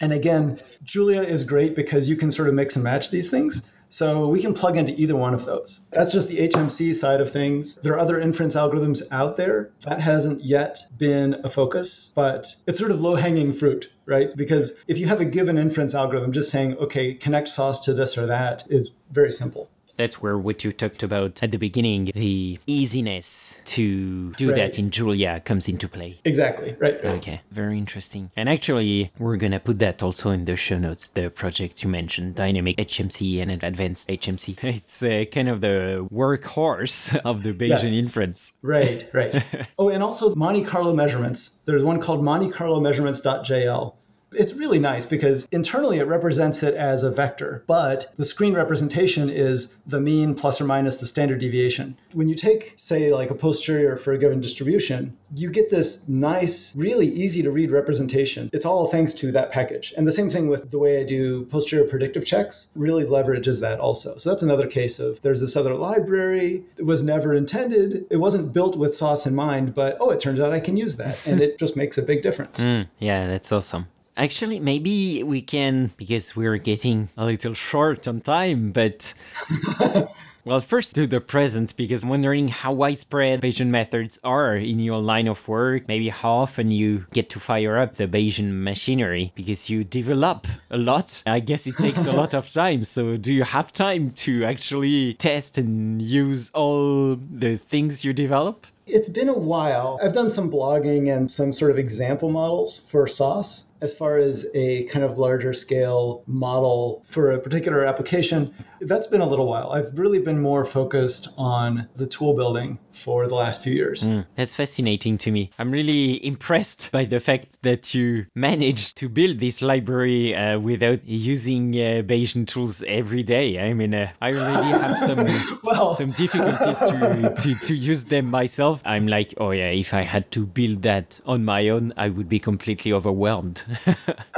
And 0.00 0.12
again, 0.12 0.60
Julia 0.84 1.22
is 1.22 1.42
great 1.42 1.74
because 1.74 2.08
you 2.08 2.14
can 2.14 2.30
sort 2.30 2.48
of 2.48 2.54
mix 2.54 2.76
and 2.76 2.84
match 2.84 3.10
these 3.10 3.28
things. 3.28 3.62
So 3.90 4.28
we 4.28 4.40
can 4.40 4.54
plug 4.54 4.76
into 4.76 4.92
either 5.00 5.16
one 5.16 5.34
of 5.34 5.46
those. 5.46 5.86
That's 5.90 6.12
just 6.12 6.28
the 6.28 6.46
HMC 6.46 6.94
side 6.94 7.20
of 7.20 7.32
things. 7.32 7.76
There 7.76 7.94
are 7.94 7.98
other 7.98 8.20
inference 8.20 8.54
algorithms 8.54 9.02
out 9.10 9.36
there. 9.36 9.70
That 9.80 10.00
hasn't 10.00 10.44
yet 10.44 10.78
been 10.98 11.40
a 11.42 11.50
focus, 11.50 12.12
but 12.14 12.54
it's 12.66 12.78
sort 12.78 12.90
of 12.90 13.00
low 13.00 13.16
hanging 13.16 13.52
fruit, 13.52 13.90
right? 14.04 14.28
Because 14.36 14.74
if 14.88 14.98
you 14.98 15.06
have 15.06 15.20
a 15.20 15.24
given 15.24 15.56
inference 15.56 15.94
algorithm, 15.94 16.32
just 16.32 16.50
saying, 16.50 16.76
okay, 16.76 17.14
connect 17.14 17.48
Soss 17.48 17.80
to 17.86 17.94
this 17.94 18.18
or 18.18 18.26
that 18.26 18.62
is 18.68 18.92
very 19.10 19.32
simple 19.32 19.70
that's 19.98 20.22
where 20.22 20.38
what 20.38 20.64
you 20.64 20.72
talked 20.72 21.02
about 21.02 21.42
at 21.42 21.50
the 21.50 21.58
beginning, 21.58 22.10
the 22.14 22.58
easiness 22.66 23.60
to 23.66 24.32
do 24.32 24.48
right. 24.48 24.56
that 24.56 24.78
in 24.78 24.90
Julia 24.90 25.40
comes 25.44 25.68
into 25.68 25.88
play. 25.88 26.18
Exactly. 26.24 26.76
Right, 26.78 27.02
right. 27.04 27.14
Okay. 27.16 27.40
Very 27.50 27.76
interesting. 27.76 28.30
And 28.36 28.48
actually, 28.48 29.10
we're 29.18 29.36
going 29.36 29.52
to 29.52 29.60
put 29.60 29.78
that 29.80 30.02
also 30.02 30.30
in 30.30 30.46
the 30.46 30.56
show 30.56 30.78
notes, 30.78 31.08
the 31.08 31.28
project 31.30 31.82
you 31.82 31.90
mentioned, 31.90 32.36
Dynamic 32.36 32.76
HMC 32.76 33.42
and 33.42 33.62
Advanced 33.62 34.08
HMC. 34.08 34.56
It's 34.78 35.02
uh, 35.02 35.24
kind 35.32 35.48
of 35.48 35.60
the 35.60 36.06
workhorse 36.12 37.16
of 37.24 37.42
the 37.42 37.52
Bayesian 37.52 37.94
yes. 37.94 38.04
inference. 38.04 38.52
Right, 38.62 39.08
right. 39.12 39.34
oh, 39.78 39.88
and 39.88 40.02
also 40.02 40.34
Monte 40.36 40.64
Carlo 40.64 40.94
measurements. 40.94 41.58
There's 41.64 41.82
one 41.82 42.00
called 42.00 42.22
Monte 42.22 42.50
Carlo 42.50 42.80
measurements.jl 42.80 43.98
it's 44.32 44.52
really 44.54 44.78
nice 44.78 45.06
because 45.06 45.48
internally 45.52 45.98
it 45.98 46.06
represents 46.06 46.62
it 46.62 46.74
as 46.74 47.02
a 47.02 47.10
vector, 47.10 47.64
but 47.66 48.12
the 48.16 48.24
screen 48.24 48.54
representation 48.54 49.30
is 49.30 49.76
the 49.86 50.00
mean 50.00 50.34
plus 50.34 50.60
or 50.60 50.64
minus 50.64 50.98
the 50.98 51.06
standard 51.06 51.40
deviation. 51.40 51.96
When 52.12 52.28
you 52.28 52.34
take, 52.34 52.74
say, 52.76 53.12
like 53.12 53.30
a 53.30 53.34
posterior 53.34 53.96
for 53.96 54.12
a 54.12 54.18
given 54.18 54.40
distribution, 54.40 55.16
you 55.34 55.50
get 55.50 55.70
this 55.70 56.08
nice, 56.08 56.74
really 56.76 57.06
easy 57.06 57.42
to 57.42 57.50
read 57.50 57.70
representation. 57.70 58.50
It's 58.52 58.66
all 58.66 58.88
thanks 58.88 59.12
to 59.14 59.32
that 59.32 59.50
package. 59.50 59.94
And 59.96 60.06
the 60.06 60.12
same 60.12 60.30
thing 60.30 60.48
with 60.48 60.70
the 60.70 60.78
way 60.78 61.00
I 61.00 61.04
do 61.04 61.44
posterior 61.46 61.86
predictive 61.86 62.24
checks 62.24 62.70
really 62.74 63.04
leverages 63.04 63.60
that 63.60 63.80
also. 63.80 64.16
So 64.16 64.30
that's 64.30 64.42
another 64.42 64.66
case 64.66 64.98
of 64.98 65.20
there's 65.22 65.40
this 65.40 65.56
other 65.56 65.74
library. 65.74 66.64
It 66.76 66.84
was 66.84 67.02
never 67.02 67.34
intended. 67.34 68.06
It 68.10 68.18
wasn't 68.18 68.52
built 68.52 68.76
with 68.76 68.94
Soss 68.94 69.26
in 69.26 69.34
mind, 69.34 69.74
but 69.74 69.96
oh, 70.00 70.10
it 70.10 70.20
turns 70.20 70.40
out 70.40 70.52
I 70.52 70.60
can 70.60 70.76
use 70.76 70.96
that. 70.96 71.26
And 71.26 71.40
it 71.40 71.58
just 71.58 71.76
makes 71.76 71.98
a 71.98 72.02
big 72.02 72.22
difference. 72.22 72.60
Mm, 72.60 72.88
yeah, 72.98 73.26
that's 73.26 73.50
awesome. 73.52 73.86
Actually, 74.18 74.58
maybe 74.58 75.22
we 75.22 75.40
can, 75.40 75.92
because 75.96 76.34
we're 76.34 76.56
getting 76.56 77.08
a 77.16 77.24
little 77.24 77.54
short 77.54 78.08
on 78.08 78.20
time, 78.20 78.72
but. 78.72 79.14
well, 80.44 80.58
first 80.58 80.96
do 80.96 81.06
the 81.06 81.20
present, 81.20 81.76
because 81.76 82.02
I'm 82.02 82.08
wondering 82.08 82.48
how 82.48 82.72
widespread 82.72 83.40
Bayesian 83.40 83.68
methods 83.68 84.18
are 84.24 84.56
in 84.56 84.80
your 84.80 84.98
line 84.98 85.28
of 85.28 85.46
work. 85.46 85.86
Maybe 85.86 86.08
how 86.08 86.32
often 86.32 86.72
you 86.72 87.06
get 87.12 87.30
to 87.30 87.38
fire 87.38 87.78
up 87.78 87.94
the 87.94 88.08
Bayesian 88.08 88.64
machinery, 88.64 89.30
because 89.36 89.70
you 89.70 89.84
develop 89.84 90.48
a 90.68 90.78
lot. 90.78 91.22
I 91.24 91.38
guess 91.38 91.68
it 91.68 91.76
takes 91.76 92.04
a 92.04 92.12
lot 92.12 92.34
of 92.34 92.50
time. 92.52 92.82
So, 92.82 93.16
do 93.16 93.32
you 93.32 93.44
have 93.44 93.72
time 93.72 94.10
to 94.26 94.42
actually 94.42 95.14
test 95.14 95.58
and 95.58 96.02
use 96.02 96.50
all 96.54 97.14
the 97.14 97.56
things 97.56 98.04
you 98.04 98.12
develop? 98.12 98.66
It's 98.88 99.10
been 99.10 99.28
a 99.28 99.38
while. 99.38 100.00
I've 100.02 100.14
done 100.14 100.30
some 100.30 100.50
blogging 100.50 101.14
and 101.14 101.30
some 101.30 101.52
sort 101.52 101.70
of 101.70 101.78
example 101.78 102.30
models 102.30 102.80
for 102.90 103.06
Soss 103.06 103.67
as 103.80 103.94
far 103.94 104.18
as 104.18 104.46
a 104.54 104.84
kind 104.84 105.04
of 105.04 105.18
larger 105.18 105.52
scale 105.52 106.22
model 106.26 107.02
for 107.06 107.32
a 107.32 107.38
particular 107.38 107.84
application, 107.84 108.52
that's 108.80 109.06
been 109.06 109.20
a 109.20 109.26
little 109.26 109.46
while. 109.46 109.70
I've 109.72 109.96
really 109.98 110.18
been 110.18 110.40
more 110.40 110.64
focused 110.64 111.28
on 111.36 111.88
the 111.96 112.06
tool 112.06 112.34
building 112.34 112.78
for 112.92 113.26
the 113.28 113.34
last 113.34 113.62
few 113.62 113.72
years. 113.72 114.04
Mm, 114.04 114.26
that's 114.34 114.54
fascinating 114.54 115.18
to 115.18 115.30
me. 115.30 115.50
I'm 115.58 115.70
really 115.70 116.24
impressed 116.24 116.90
by 116.92 117.04
the 117.04 117.20
fact 117.20 117.62
that 117.62 117.94
you 117.94 118.26
managed 118.34 118.96
to 118.98 119.08
build 119.08 119.38
this 119.38 119.62
library 119.62 120.34
uh, 120.34 120.58
without 120.58 121.04
using 121.04 121.74
uh, 121.74 122.02
Bayesian 122.02 122.46
tools 122.46 122.82
every 122.86 123.22
day. 123.22 123.60
I 123.60 123.72
mean, 123.74 123.94
uh, 123.94 124.10
I 124.20 124.32
already 124.32 124.68
have 124.78 124.96
some 124.98 125.24
well. 125.64 125.94
some 125.98 126.10
difficulties 126.12 126.78
to, 126.80 127.34
to, 127.36 127.54
to 127.54 127.74
use 127.74 128.04
them 128.04 128.30
myself. 128.30 128.82
I'm 128.84 129.06
like, 129.06 129.34
oh 129.38 129.50
yeah, 129.50 129.70
if 129.70 129.94
I 129.94 130.02
had 130.02 130.30
to 130.32 130.46
build 130.46 130.82
that 130.82 131.20
on 131.26 131.44
my 131.44 131.68
own, 131.68 131.92
I 131.96 132.08
would 132.08 132.28
be 132.28 132.38
completely 132.38 132.92
overwhelmed. 132.92 133.64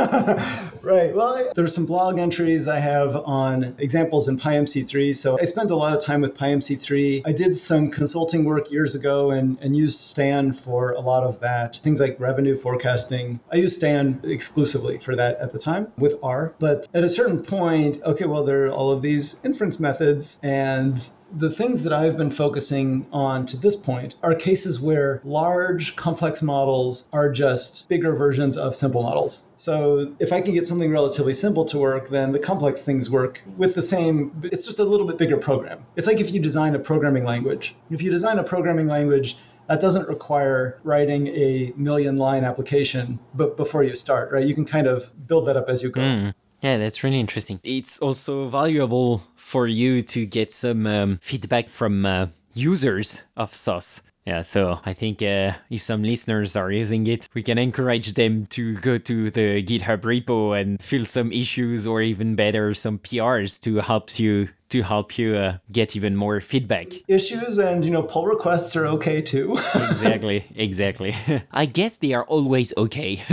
right. 0.83 1.15
Well, 1.15 1.53
there's 1.55 1.75
some 1.75 1.87
blog 1.87 2.19
entries 2.19 2.67
I 2.67 2.79
have 2.79 3.17
on 3.17 3.75
examples 3.79 4.29
in 4.29 4.39
PyMC3. 4.39 5.15
So 5.15 5.39
I 5.41 5.45
spent 5.45 5.71
a 5.71 5.77
lot 5.77 5.93
of 5.93 6.03
time 6.03 6.21
with 6.21 6.37
PyMC3. 6.37 7.23
I 7.25 7.33
did 7.33 7.57
some 7.57 7.91
consulting 7.91 8.45
work 8.45 8.71
years 8.71 8.95
ago 8.95 9.31
and, 9.31 9.59
and 9.61 9.77
used 9.77 9.99
Stan 10.01 10.53
for 10.53 10.93
a 10.93 11.01
lot 11.01 11.23
of 11.23 11.41
that. 11.41 11.77
Things 11.83 12.01
like 12.01 12.19
revenue 12.19 12.57
forecasting. 12.57 13.41
I 13.53 13.57
used 13.57 13.77
Stan 13.77 14.21
exclusively 14.25 14.99
for 14.99 15.15
that 15.17 15.39
at 15.39 15.53
the 15.53 15.59
time 15.59 15.93
with 15.97 16.17
R. 16.23 16.55
But 16.59 16.89
at 16.95 17.05
a 17.05 17.09
certain 17.09 17.43
point, 17.43 18.01
okay, 18.05 18.27
well, 18.27 18.45
there 18.45 18.67
are 18.67 18.71
all 18.71 18.91
of 18.91 19.03
these 19.03 19.45
inference 19.45 19.79
methods 19.79 20.41
and 20.43 21.09
the 21.33 21.51
things 21.51 21.83
that 21.83 21.93
I've 21.93 22.17
been 22.17 22.31
focusing 22.31 23.07
on 23.13 23.47
to 23.47 23.57
this 23.57 23.77
point 23.77 24.17
are 24.23 24.35
cases 24.35 24.81
where 24.81 25.21
large, 25.25 25.97
complex 25.97 26.43
models 26.43 27.09
are 27.13 27.31
just 27.31 27.89
bigger 27.89 28.15
versions 28.15 28.57
of 28.57 28.75
simple 28.75 29.03
models. 29.03 29.45
So 29.57 30.15
if 30.19 30.33
I 30.33 30.41
can 30.41 30.55
get 30.55 30.67
something 30.67 30.91
relatively 30.91 31.35
simple 31.35 31.65
to 31.67 31.79
work, 31.79 32.09
then 32.09 32.33
the 32.33 32.39
complex 32.39 32.83
things 32.83 33.11
work 33.11 33.43
with 33.57 33.75
the 33.75 33.83
same, 33.83 34.33
it's 34.45 34.65
just 34.65 34.79
a 34.79 34.85
little 34.85 35.07
bit 35.07 35.19
bigger 35.19 35.37
program. 35.37 35.85
It's 35.97 36.07
like 36.07 36.21
if 36.21 36.33
you 36.33 36.41
design 36.41 36.75
a 36.75 36.79
programming 36.79 37.25
language. 37.25 37.77
If 37.91 38.03
you 38.03 38.11
design 38.11 38.39
a 38.39 38.45
programming 38.45 38.89
language, 38.89 39.37
that 39.69 39.81
doesn't 39.81 40.09
require 40.09 40.81
writing 40.83 41.29
a 41.29 41.73
million 41.77 42.17
line 42.17 42.43
application 42.43 43.21
but 43.35 43.57
before 43.57 43.85
you 43.85 43.95
start, 43.95 44.33
right? 44.33 44.45
You 44.45 44.55
can 44.55 44.65
kind 44.65 44.89
of 44.89 45.13
build 45.29 45.47
that 45.47 45.57
up 45.57 45.69
as 45.69 45.83
you 45.83 45.91
go. 45.91 46.01
Mm. 46.01 46.35
Yeah, 46.63 46.77
that's 46.77 47.03
really 47.03 47.21
interesting. 47.21 47.59
It's 47.63 47.99
also 48.01 48.49
valuable 48.49 49.23
for 49.35 49.67
you 49.67 50.03
to 50.03 50.27
get 50.27 50.53
some 50.53 50.87
um, 50.87 51.19
feedback 51.23 51.69
from 51.69 52.05
uh, 52.05 52.27
users 52.53 53.23
of 53.37 53.55
Soss. 53.55 54.03
Yeah, 54.31 54.43
so 54.43 54.79
I 54.87 54.93
think 54.93 55.23
uh, 55.23 55.55
if 55.71 55.83
some 55.83 56.05
listeners 56.05 56.55
are 56.55 56.71
using 56.71 57.05
it, 57.09 57.29
we 57.35 57.43
can 57.43 57.59
encourage 57.59 58.15
them 58.15 58.47
to 58.51 58.77
go 58.77 58.97
to 58.97 59.29
the 59.29 59.61
GitHub 59.61 60.03
repo 60.03 60.59
and 60.59 60.81
fill 60.81 61.05
some 61.05 61.33
issues 61.33 61.85
or 61.85 62.01
even 62.01 62.37
better, 62.37 62.73
some 62.73 63.01
PRs 63.01 63.61
to 63.63 63.81
help 63.81 64.21
you 64.21 64.51
to 64.69 64.83
help 64.83 65.19
you 65.19 65.35
uh, 65.35 65.57
get 65.73 65.97
even 65.97 66.15
more 66.15 66.41
feedback. 66.41 66.93
Issues 67.09 67.59
and 67.59 67.85
you 67.85 67.91
know 67.91 68.05
pull 68.05 68.27
requests 68.27 68.77
are 68.77 68.87
okay 68.87 69.21
too. 69.21 69.55
exactly, 69.75 70.45
exactly. 70.55 71.17
I 71.51 71.67
guess 71.67 71.97
they 71.97 72.13
are 72.13 72.23
always 72.27 72.73
okay. 72.77 73.17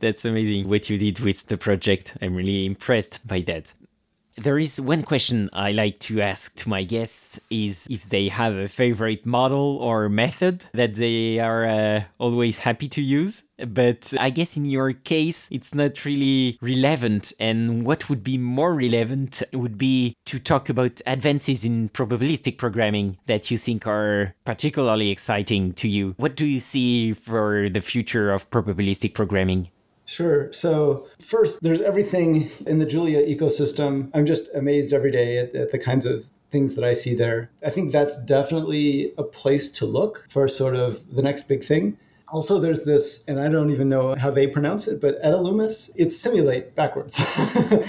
That's 0.00 0.26
amazing 0.26 0.68
what 0.68 0.90
you 0.90 0.98
did 0.98 1.20
with 1.20 1.46
the 1.46 1.56
project. 1.56 2.18
I'm 2.20 2.34
really 2.36 2.66
impressed 2.66 3.26
by 3.26 3.40
that. 3.46 3.72
There 4.38 4.58
is 4.58 4.78
one 4.78 5.02
question 5.02 5.48
I 5.54 5.72
like 5.72 5.98
to 6.00 6.20
ask 6.20 6.54
to 6.56 6.68
my 6.68 6.84
guests 6.84 7.40
is 7.48 7.86
if 7.88 8.10
they 8.10 8.28
have 8.28 8.54
a 8.54 8.68
favorite 8.68 9.24
model 9.24 9.78
or 9.78 10.10
method 10.10 10.66
that 10.74 10.94
they 10.94 11.38
are 11.40 11.64
uh, 11.64 12.04
always 12.18 12.58
happy 12.58 12.86
to 12.88 13.00
use. 13.00 13.44
But 13.56 14.12
I 14.20 14.28
guess 14.28 14.58
in 14.58 14.66
your 14.66 14.92
case, 14.92 15.48
it's 15.50 15.74
not 15.74 16.04
really 16.04 16.58
relevant. 16.60 17.32
And 17.40 17.86
what 17.86 18.10
would 18.10 18.22
be 18.22 18.36
more 18.36 18.74
relevant 18.74 19.42
would 19.54 19.78
be 19.78 20.14
to 20.26 20.38
talk 20.38 20.68
about 20.68 21.00
advances 21.06 21.64
in 21.64 21.88
probabilistic 21.88 22.58
programming 22.58 23.16
that 23.24 23.50
you 23.50 23.56
think 23.56 23.86
are 23.86 24.34
particularly 24.44 25.10
exciting 25.10 25.72
to 25.74 25.88
you. 25.88 26.14
What 26.18 26.36
do 26.36 26.44
you 26.44 26.60
see 26.60 27.14
for 27.14 27.70
the 27.70 27.80
future 27.80 28.30
of 28.30 28.50
probabilistic 28.50 29.14
programming? 29.14 29.70
Sure. 30.06 30.52
So, 30.52 31.06
first, 31.20 31.62
there's 31.62 31.80
everything 31.80 32.48
in 32.66 32.78
the 32.78 32.86
Julia 32.86 33.26
ecosystem. 33.26 34.08
I'm 34.14 34.24
just 34.24 34.48
amazed 34.54 34.92
every 34.92 35.10
day 35.10 35.38
at, 35.38 35.54
at, 35.54 35.72
the 35.72 35.78
kinds 35.78 36.06
of 36.06 36.24
things 36.52 36.76
that 36.76 36.84
I 36.84 36.92
see 36.92 37.14
there. 37.14 37.50
I 37.64 37.70
think 37.70 37.90
that's 37.90 38.24
definitely 38.24 39.12
a 39.18 39.24
place 39.24 39.70
to 39.72 39.84
look 39.84 40.24
for 40.30 40.48
sort 40.48 40.76
of 40.76 41.02
the 41.14 41.22
next 41.22 41.48
big 41.48 41.64
thing. 41.64 41.98
Also, 42.28 42.58
there's 42.60 42.84
this, 42.84 43.24
and 43.26 43.40
I 43.40 43.48
don't 43.48 43.70
even 43.70 43.88
know 43.88 44.14
how 44.14 44.30
they 44.30 44.46
pronounce 44.46 44.86
it, 44.86 45.00
but 45.00 45.20
Etalumis, 45.22 45.90
it's 45.96 46.16
simulate 46.16 46.74
backwards. 46.76 47.20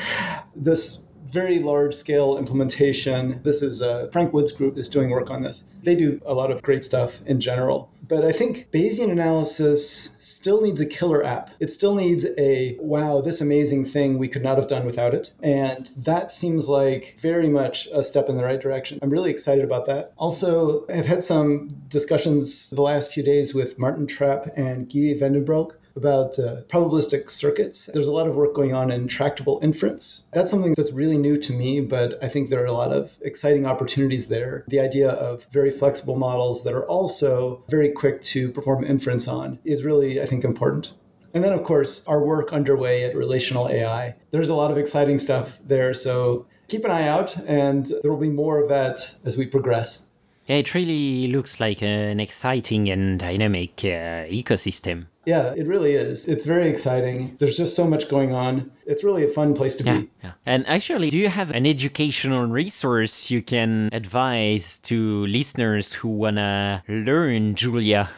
this 0.56 1.07
very 1.32 1.60
large 1.60 1.94
scale 1.94 2.38
implementation. 2.38 3.42
This 3.44 3.62
is 3.62 3.82
uh, 3.82 4.08
Frank 4.12 4.34
Wood's 4.34 4.52
group 4.52 4.78
is 4.78 4.90
doing 4.90 5.10
work 5.10 5.30
on 5.30 5.42
this. 5.44 5.66
They 5.84 5.96
do 5.96 6.22
a 6.26 6.34
lot 6.34 6.52
of 6.52 6.62
great 6.62 6.84
stuff 6.84 7.22
in 7.26 7.40
general. 7.40 7.90
But 8.08 8.24
I 8.24 8.32
think 8.32 8.72
Bayesian 8.72 9.12
analysis 9.12 10.16
still 10.20 10.62
needs 10.62 10.80
a 10.80 10.86
killer 10.86 11.26
app. 11.26 11.52
It 11.60 11.70
still 11.70 11.94
needs 11.94 12.26
a 12.38 12.78
wow, 12.80 13.20
this 13.22 13.42
amazing 13.42 13.86
thing 13.86 14.18
we 14.18 14.30
could 14.30 14.44
not 14.44 14.58
have 14.58 14.68
done 14.68 14.86
without 14.86 15.14
it. 15.14 15.34
And 15.44 15.88
that 15.98 16.32
seems 16.32 16.70
like 16.70 17.18
very 17.20 17.50
much 17.50 17.88
a 17.94 18.04
step 18.04 18.30
in 18.30 18.38
the 18.38 18.46
right 18.46 18.62
direction. 18.62 19.00
I'm 19.02 19.10
really 19.10 19.32
excited 19.32 19.66
about 19.66 19.86
that. 19.88 20.14
Also, 20.18 20.86
I've 20.88 21.06
had 21.06 21.24
some 21.24 21.68
discussions 21.90 22.70
the 22.70 22.82
last 22.82 23.14
few 23.14 23.24
days 23.24 23.54
with 23.54 23.78
Martin 23.78 24.08
Trapp 24.08 24.48
and 24.56 24.90
Guy 24.90 25.14
Van 25.18 25.34
den 25.34 25.46
Broeck 25.46 25.72
about 25.98 26.40
uh, 26.40 26.62
probabilistic 26.70 27.30
circuits. 27.30 27.88
There's 27.88 28.08
a 28.08 28.12
lot 28.12 28.28
of 28.28 28.36
work 28.36 28.54
going 28.54 28.74
on 28.74 28.92
in 28.92 29.08
tractable 29.08 29.60
inference. 29.62 30.28
That's 30.32 30.50
something 30.50 30.74
that's 30.76 30.94
really 30.94 31.18
new 31.18 31.38
to 31.38 31.52
me, 31.52 31.82
but 31.82 32.18
I 32.24 32.30
think 32.30 32.50
there 32.50 32.64
are 32.64 32.68
a 32.68 32.72
lot 32.72 32.94
of 32.94 33.18
exciting 33.22 33.66
opportunities 33.66 34.30
there. 34.30 34.64
The 34.68 34.80
idea 34.80 35.10
of 35.10 35.46
very 35.52 35.72
flexible 35.72 36.16
models 36.16 36.64
that 36.64 36.74
are 36.74 36.86
also 36.86 37.64
very 37.68 37.90
quick 37.90 38.22
to 38.34 38.52
perform 38.52 38.86
inference 38.86 39.28
on 39.28 39.60
is 39.66 39.84
really, 39.84 40.22
I 40.22 40.26
think, 40.26 40.44
important. 40.44 40.94
And 41.34 41.44
then, 41.44 41.54
of 41.54 41.64
course, 41.64 42.06
our 42.08 42.24
work 42.24 42.54
underway 42.54 43.04
at 43.04 43.16
Relational 43.16 43.70
AI. 43.70 44.16
There's 44.32 44.50
a 44.50 44.56
lot 44.56 44.72
of 44.72 44.78
exciting 44.78 45.20
stuff 45.20 45.60
there. 45.66 45.94
So 45.94 46.46
keep 46.68 46.86
an 46.86 46.92
eye 46.92 47.08
out, 47.08 47.38
and 47.46 47.92
there 48.02 48.12
will 48.12 48.20
be 48.20 48.30
more 48.30 48.62
of 48.62 48.70
that 48.70 49.20
as 49.26 49.38
we 49.38 49.46
progress. 49.46 50.06
Yeah, 50.48 50.56
it 50.58 50.74
really 50.74 51.28
looks 51.28 51.60
like 51.60 51.82
an 51.82 52.20
exciting 52.22 52.90
and 52.90 53.20
dynamic 53.20 53.82
uh, 53.84 54.32
ecosystem. 54.32 55.08
Yeah, 55.28 55.54
it 55.58 55.68
really 55.68 55.92
is. 55.92 56.26
It's 56.26 56.46
very 56.46 56.70
exciting. 56.70 57.36
There's 57.38 57.58
just 57.58 57.76
so 57.76 57.86
much 57.86 58.08
going 58.08 58.34
on. 58.34 58.72
It's 58.86 59.04
really 59.04 59.26
a 59.26 59.28
fun 59.28 59.54
place 59.54 59.76
to 59.76 59.84
yeah, 59.84 59.98
be. 60.00 60.10
Yeah. 60.24 60.32
And 60.46 60.66
actually, 60.68 61.10
do 61.10 61.18
you 61.18 61.28
have 61.28 61.52
an 61.52 61.68
educational 61.68 62.48
resource 62.48 63.30
you 63.30 63.42
can 63.42 63.90
advise 63.92 64.78
to 64.88 65.28
listeners 65.28 65.92
who 65.92 66.08
want 66.08 66.38
to 66.38 66.82
learn 66.88 67.56
Julia 67.56 68.10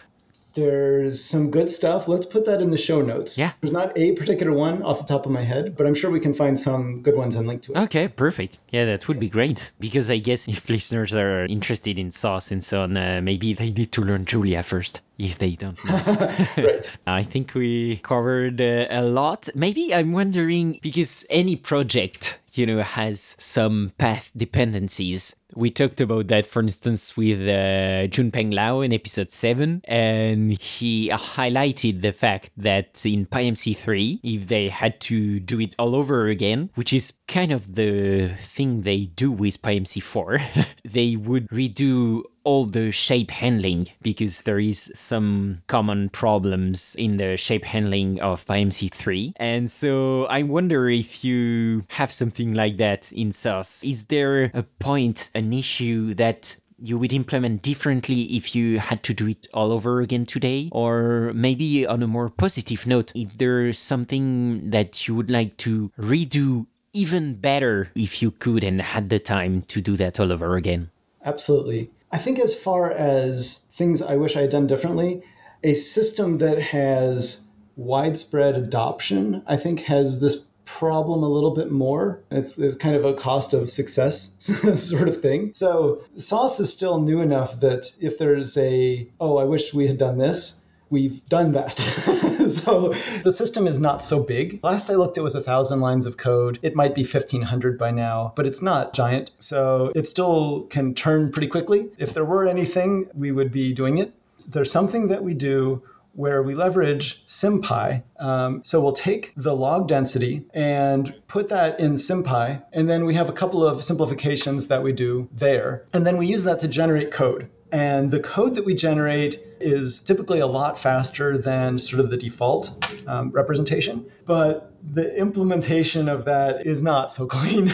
there's 0.60 1.24
some 1.24 1.50
good 1.50 1.70
stuff. 1.70 2.08
Let's 2.08 2.26
put 2.26 2.46
that 2.46 2.62
in 2.62 2.70
the 2.70 2.78
show 2.78 3.02
notes. 3.02 3.38
Yeah. 3.38 3.52
There's 3.62 3.72
not 3.72 3.98
a 3.98 4.14
particular 4.14 4.54
one 4.54 4.82
off 4.84 5.00
the 5.00 5.06
top 5.06 5.26
of 5.26 5.32
my 5.32 5.42
head, 5.42 5.76
but 5.76 5.88
I'm 5.88 5.96
sure 5.96 6.12
we 6.12 6.20
can 6.20 6.34
find 6.34 6.60
some 6.60 7.02
good 7.02 7.16
ones 7.16 7.36
and 7.36 7.48
link 7.48 7.62
to 7.64 7.74
it. 7.74 7.78
Okay, 7.86 8.08
perfect. 8.08 8.58
Yeah, 8.72 8.86
that 8.86 9.08
would 9.08 9.20
be 9.20 9.30
great. 9.30 9.72
Because 9.80 10.10
I 10.12 10.18
guess 10.18 10.48
if 10.48 10.70
listeners 10.70 11.14
are 11.16 11.46
interested 11.46 11.98
in 11.98 12.12
Soss 12.12 12.52
and 12.52 12.64
so 12.64 12.82
on, 12.82 12.98
uh, 12.98 13.22
maybe 13.24 13.54
they 13.54 13.72
need 13.72 13.92
to 13.94 14.02
learn 14.02 14.26
Julia 14.26 14.64
first 14.64 15.02
if 15.18 15.38
they 15.38 15.52
don't 15.52 15.84
know. 15.86 15.96
right. 16.58 16.92
I 17.06 17.24
think 17.24 17.54
we 17.54 17.98
covered 17.98 18.62
uh, 18.62 18.88
a 18.90 19.02
lot. 19.02 19.50
Maybe 19.56 19.94
I'm 19.94 20.12
wondering 20.12 20.80
because 20.82 21.26
any 21.30 21.56
project, 21.56 22.40
you 22.54 22.66
know, 22.66 22.82
has 22.82 23.36
some 23.38 23.92
path 23.98 24.32
dependencies. 24.36 25.36
We 25.56 25.72
talked 25.72 26.00
about 26.02 26.28
that, 26.28 26.46
for 26.46 26.62
instance, 26.62 27.18
with 27.18 27.42
uh, 27.42 28.08
Junpeng 28.08 28.54
Lao 28.54 28.82
in 28.82 28.94
episode 28.94 29.32
7, 29.32 29.82
and 29.86 30.62
he 30.62 31.10
highlighted 31.10 32.02
the 32.02 32.12
fact 32.12 32.52
that 32.58 33.04
in 33.06 33.26
PyMC3, 33.26 34.20
if 34.24 34.48
they 34.48 34.70
had 34.70 35.02
to 35.02 35.40
do 35.40 35.60
it 35.60 35.76
all 35.80 35.96
over 35.96 36.28
again, 36.28 36.70
which 36.76 36.94
is 36.94 37.14
kind 37.28 37.52
of 37.52 37.76
the 37.76 38.30
thing 38.38 38.82
they 38.82 39.06
do 39.06 39.32
with 39.32 39.62
PyMC4, 39.62 40.76
they 40.84 41.16
would 41.16 41.48
redo 41.50 42.24
all 42.44 42.66
the 42.66 42.92
shape 42.92 43.32
handling 43.32 43.88
because 44.02 44.42
there 44.42 44.60
is 44.60 44.92
some 44.96 45.62
common 45.68 46.10
problems 46.10 46.96
in 46.98 47.18
the 47.18 47.38
shape 47.38 47.66
handling 47.66 48.20
of 48.22 48.46
PyMC3. 48.46 49.34
And 49.36 49.70
so 49.70 50.26
I 50.26 50.44
wonder 50.44 50.90
if 50.90 51.24
you 51.24 51.84
have 51.90 52.12
something 52.12 52.54
like 52.54 52.78
that 52.78 53.12
in 53.12 53.32
Soss. 53.32 53.84
Is 53.84 54.06
there 54.06 54.52
a 54.54 54.64
point, 54.64 55.30
an 55.40 55.54
issue 55.54 56.14
that 56.16 56.56
you 56.82 56.98
would 56.98 57.14
implement 57.14 57.62
differently 57.62 58.22
if 58.24 58.56
you 58.56 58.80
had 58.80 59.04
to 59.04 59.14
do 59.14 59.28
it 59.28 59.48
all 59.54 59.72
over 59.72 60.02
again 60.02 60.26
today? 60.26 60.70
Or 60.72 61.32
maybe 61.34 61.86
on 61.86 62.04
a 62.04 62.08
more 62.08 62.30
positive 62.30 62.86
note, 62.86 63.12
if 63.16 63.38
there's 63.38 63.80
something 63.80 64.70
that 64.70 65.08
you 65.08 65.16
would 65.16 65.30
like 65.30 65.58
to 65.58 65.92
redo 65.98 66.68
even 66.94 67.36
better 67.36 67.92
if 67.96 68.22
you 68.22 68.32
could 68.32 68.64
and 68.64 68.82
had 68.82 69.10
the 69.10 69.20
time 69.20 69.62
to 69.64 69.82
do 69.82 69.96
that 69.98 70.20
all 70.20 70.32
over 70.32 70.56
again? 70.56 70.90
Absolutely. 71.26 71.92
I 72.12 72.18
think 72.18 72.40
as 72.40 72.56
far 72.56 72.92
as 72.92 73.60
things 73.74 74.02
I 74.02 74.16
wish 74.16 74.36
I 74.36 74.42
had 74.42 74.50
done 74.50 74.68
differently, 74.68 75.22
a 75.64 75.74
system 75.76 76.38
that 76.40 76.60
has 76.60 77.44
widespread 77.76 78.56
adoption, 78.56 79.44
I 79.48 79.58
think 79.58 79.82
has 79.82 80.20
this 80.20 80.48
problem 80.78 81.24
a 81.24 81.28
little 81.28 81.52
bit 81.52 81.72
more. 81.72 82.22
It's, 82.32 82.58
it's 82.58 82.78
kind 82.78 82.96
of 82.96 83.04
a 83.04 83.14
cost 83.14 83.54
of 83.54 83.70
success 83.70 84.34
sort 84.40 85.10
of 85.10 85.20
thing. 85.20 85.52
So 85.56 86.04
Soss 86.18 86.60
is 86.60 86.72
still 86.72 87.02
new 87.02 87.22
enough 87.22 87.60
that 87.60 87.92
if 88.00 88.18
there's 88.18 88.56
a, 88.58 89.08
oh, 89.20 89.38
I 89.38 89.46
wish 89.46 89.74
we 89.74 89.88
had 89.88 89.98
done 89.98 90.20
this, 90.20 90.64
we've 90.90 91.26
done 91.28 91.52
that. 91.54 91.78
so 92.50 92.94
the 93.24 93.32
system 93.32 93.68
is 93.68 93.80
not 93.80 94.04
so 94.04 94.24
big. 94.24 94.60
Last 94.64 94.90
I 94.90 94.96
looked, 94.96 95.18
it 95.18 95.22
was 95.22 95.36
a 95.36 95.42
thousand 95.42 95.82
lines 95.82 96.06
of 96.06 96.18
code. 96.18 96.60
It 96.62 96.76
might 96.76 96.96
be 96.96 97.02
1500 97.02 97.78
by 97.78 97.92
now, 97.92 98.34
but 98.36 98.46
it's 98.46 98.62
not 98.62 98.94
giant. 98.94 99.32
So 99.40 99.92
it 99.96 100.08
still 100.08 100.64
can 100.70 100.94
turn 100.94 101.32
pretty 101.32 101.48
quickly. 101.48 101.90
If 101.98 102.14
there 102.14 102.26
were 102.26 102.48
anything, 102.48 103.10
we 103.14 103.32
would 103.32 103.52
be 103.52 103.74
doing 103.74 103.98
it. 103.98 104.14
There's 104.48 104.72
something 104.72 105.08
that 105.08 105.24
we 105.24 105.34
do 105.34 105.84
where 106.20 106.44
we 106.44 106.54
leverage 106.54 107.26
SymPy. 107.28 108.04
Um, 108.18 108.62
so 108.62 108.82
we'll 108.82 108.92
take 108.92 109.32
the 109.38 109.56
log 109.56 109.88
density 109.88 110.44
and 110.54 111.16
put 111.30 111.48
that 111.48 111.80
in 111.80 111.94
SymPy, 111.94 112.62
and 112.74 112.90
then 112.90 113.06
we 113.06 113.14
have 113.14 113.30
a 113.30 113.32
couple 113.32 113.66
of 113.66 113.82
simplifications 113.82 114.68
that 114.68 114.84
we 114.84 114.92
do 114.92 115.30
there. 115.32 115.86
And 115.94 116.06
then 116.06 116.18
we 116.18 116.28
use 116.28 116.44
that 116.44 116.60
to 116.60 116.68
generate 116.68 117.10
code. 117.12 117.50
And 117.72 118.12
the 118.12 118.20
code 118.20 118.56
that 118.56 118.66
we 118.66 118.76
generate 118.76 119.38
is 119.60 120.00
typically 120.00 120.40
a 120.40 120.48
lot 120.48 120.80
faster 120.80 121.38
than 121.38 121.80
sort 121.80 122.00
of 122.00 122.10
the 122.10 122.18
default 122.18 122.86
um, 123.08 123.30
representation. 123.32 124.06
But 124.26 124.72
the 124.94 125.16
implementation 125.18 126.08
of 126.08 126.26
that 126.26 126.66
is 126.66 126.82
not 126.82 127.12
so 127.12 127.26
clean. 127.28 127.70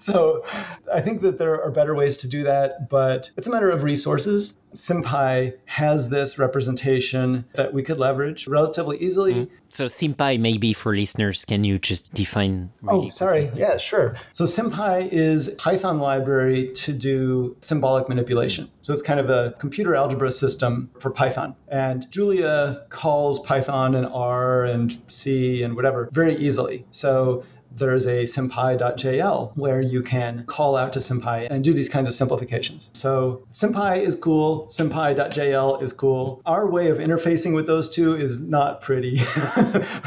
so 0.00 0.44
I 0.92 1.00
think 1.00 1.20
that 1.22 1.38
there 1.38 1.62
are 1.62 1.70
better 1.70 1.94
ways 1.94 2.16
to 2.18 2.28
do 2.28 2.42
that, 2.44 2.88
but 2.88 3.30
it's 3.36 3.46
a 3.46 3.50
matter 3.50 3.70
of 3.70 3.82
resources. 3.82 4.56
SymPy 4.74 5.54
has 5.64 6.10
this 6.10 6.38
representation 6.38 7.44
that 7.54 7.72
we 7.72 7.82
could 7.82 7.98
leverage 7.98 8.46
relatively 8.46 8.98
easily. 8.98 9.32
Mm-hmm. 9.34 9.54
So 9.70 9.86
SymPy, 9.86 10.38
maybe 10.38 10.72
for 10.72 10.94
listeners, 10.94 11.44
can 11.44 11.64
you 11.64 11.78
just 11.78 12.12
define? 12.12 12.70
Really 12.82 13.06
oh, 13.06 13.08
sorry. 13.08 13.42
Quickly? 13.42 13.60
Yeah, 13.60 13.76
sure. 13.78 14.16
So 14.32 14.44
SymPy 14.44 15.08
is 15.10 15.48
Python 15.58 15.98
library 16.00 16.70
to 16.74 16.92
do 16.92 17.56
symbolic 17.60 18.08
manipulation. 18.08 18.70
So 18.82 18.92
it's 18.92 19.02
kind 19.02 19.20
of 19.20 19.30
a 19.30 19.54
computer 19.58 19.94
algebra 19.94 20.30
system 20.30 20.87
for 21.00 21.10
Python. 21.10 21.54
And 21.68 22.10
Julia 22.10 22.84
calls 22.88 23.38
Python 23.40 23.94
and 23.94 24.06
R 24.06 24.64
and 24.64 24.96
C 25.08 25.62
and 25.62 25.76
whatever 25.76 26.08
very 26.12 26.36
easily. 26.36 26.86
So 26.90 27.44
there's 27.78 28.06
a 28.06 28.26
sympy.jl 28.26 29.52
where 29.54 29.80
you 29.80 30.02
can 30.02 30.44
call 30.46 30.76
out 30.76 30.92
to 30.94 31.00
sympy 31.00 31.46
and 31.46 31.62
do 31.64 31.72
these 31.72 31.88
kinds 31.88 32.08
of 32.08 32.14
simplifications. 32.14 32.90
So 32.94 33.46
sympy 33.52 34.02
is 34.02 34.14
cool, 34.14 34.68
sympy.jl 34.70 35.78
is 35.78 35.92
cool. 35.92 36.42
Our 36.46 36.68
way 36.68 36.88
of 36.88 36.98
interfacing 36.98 37.54
with 37.54 37.66
those 37.66 37.88
two 37.88 38.16
is 38.16 38.40
not 38.40 38.82
pretty 38.82 39.18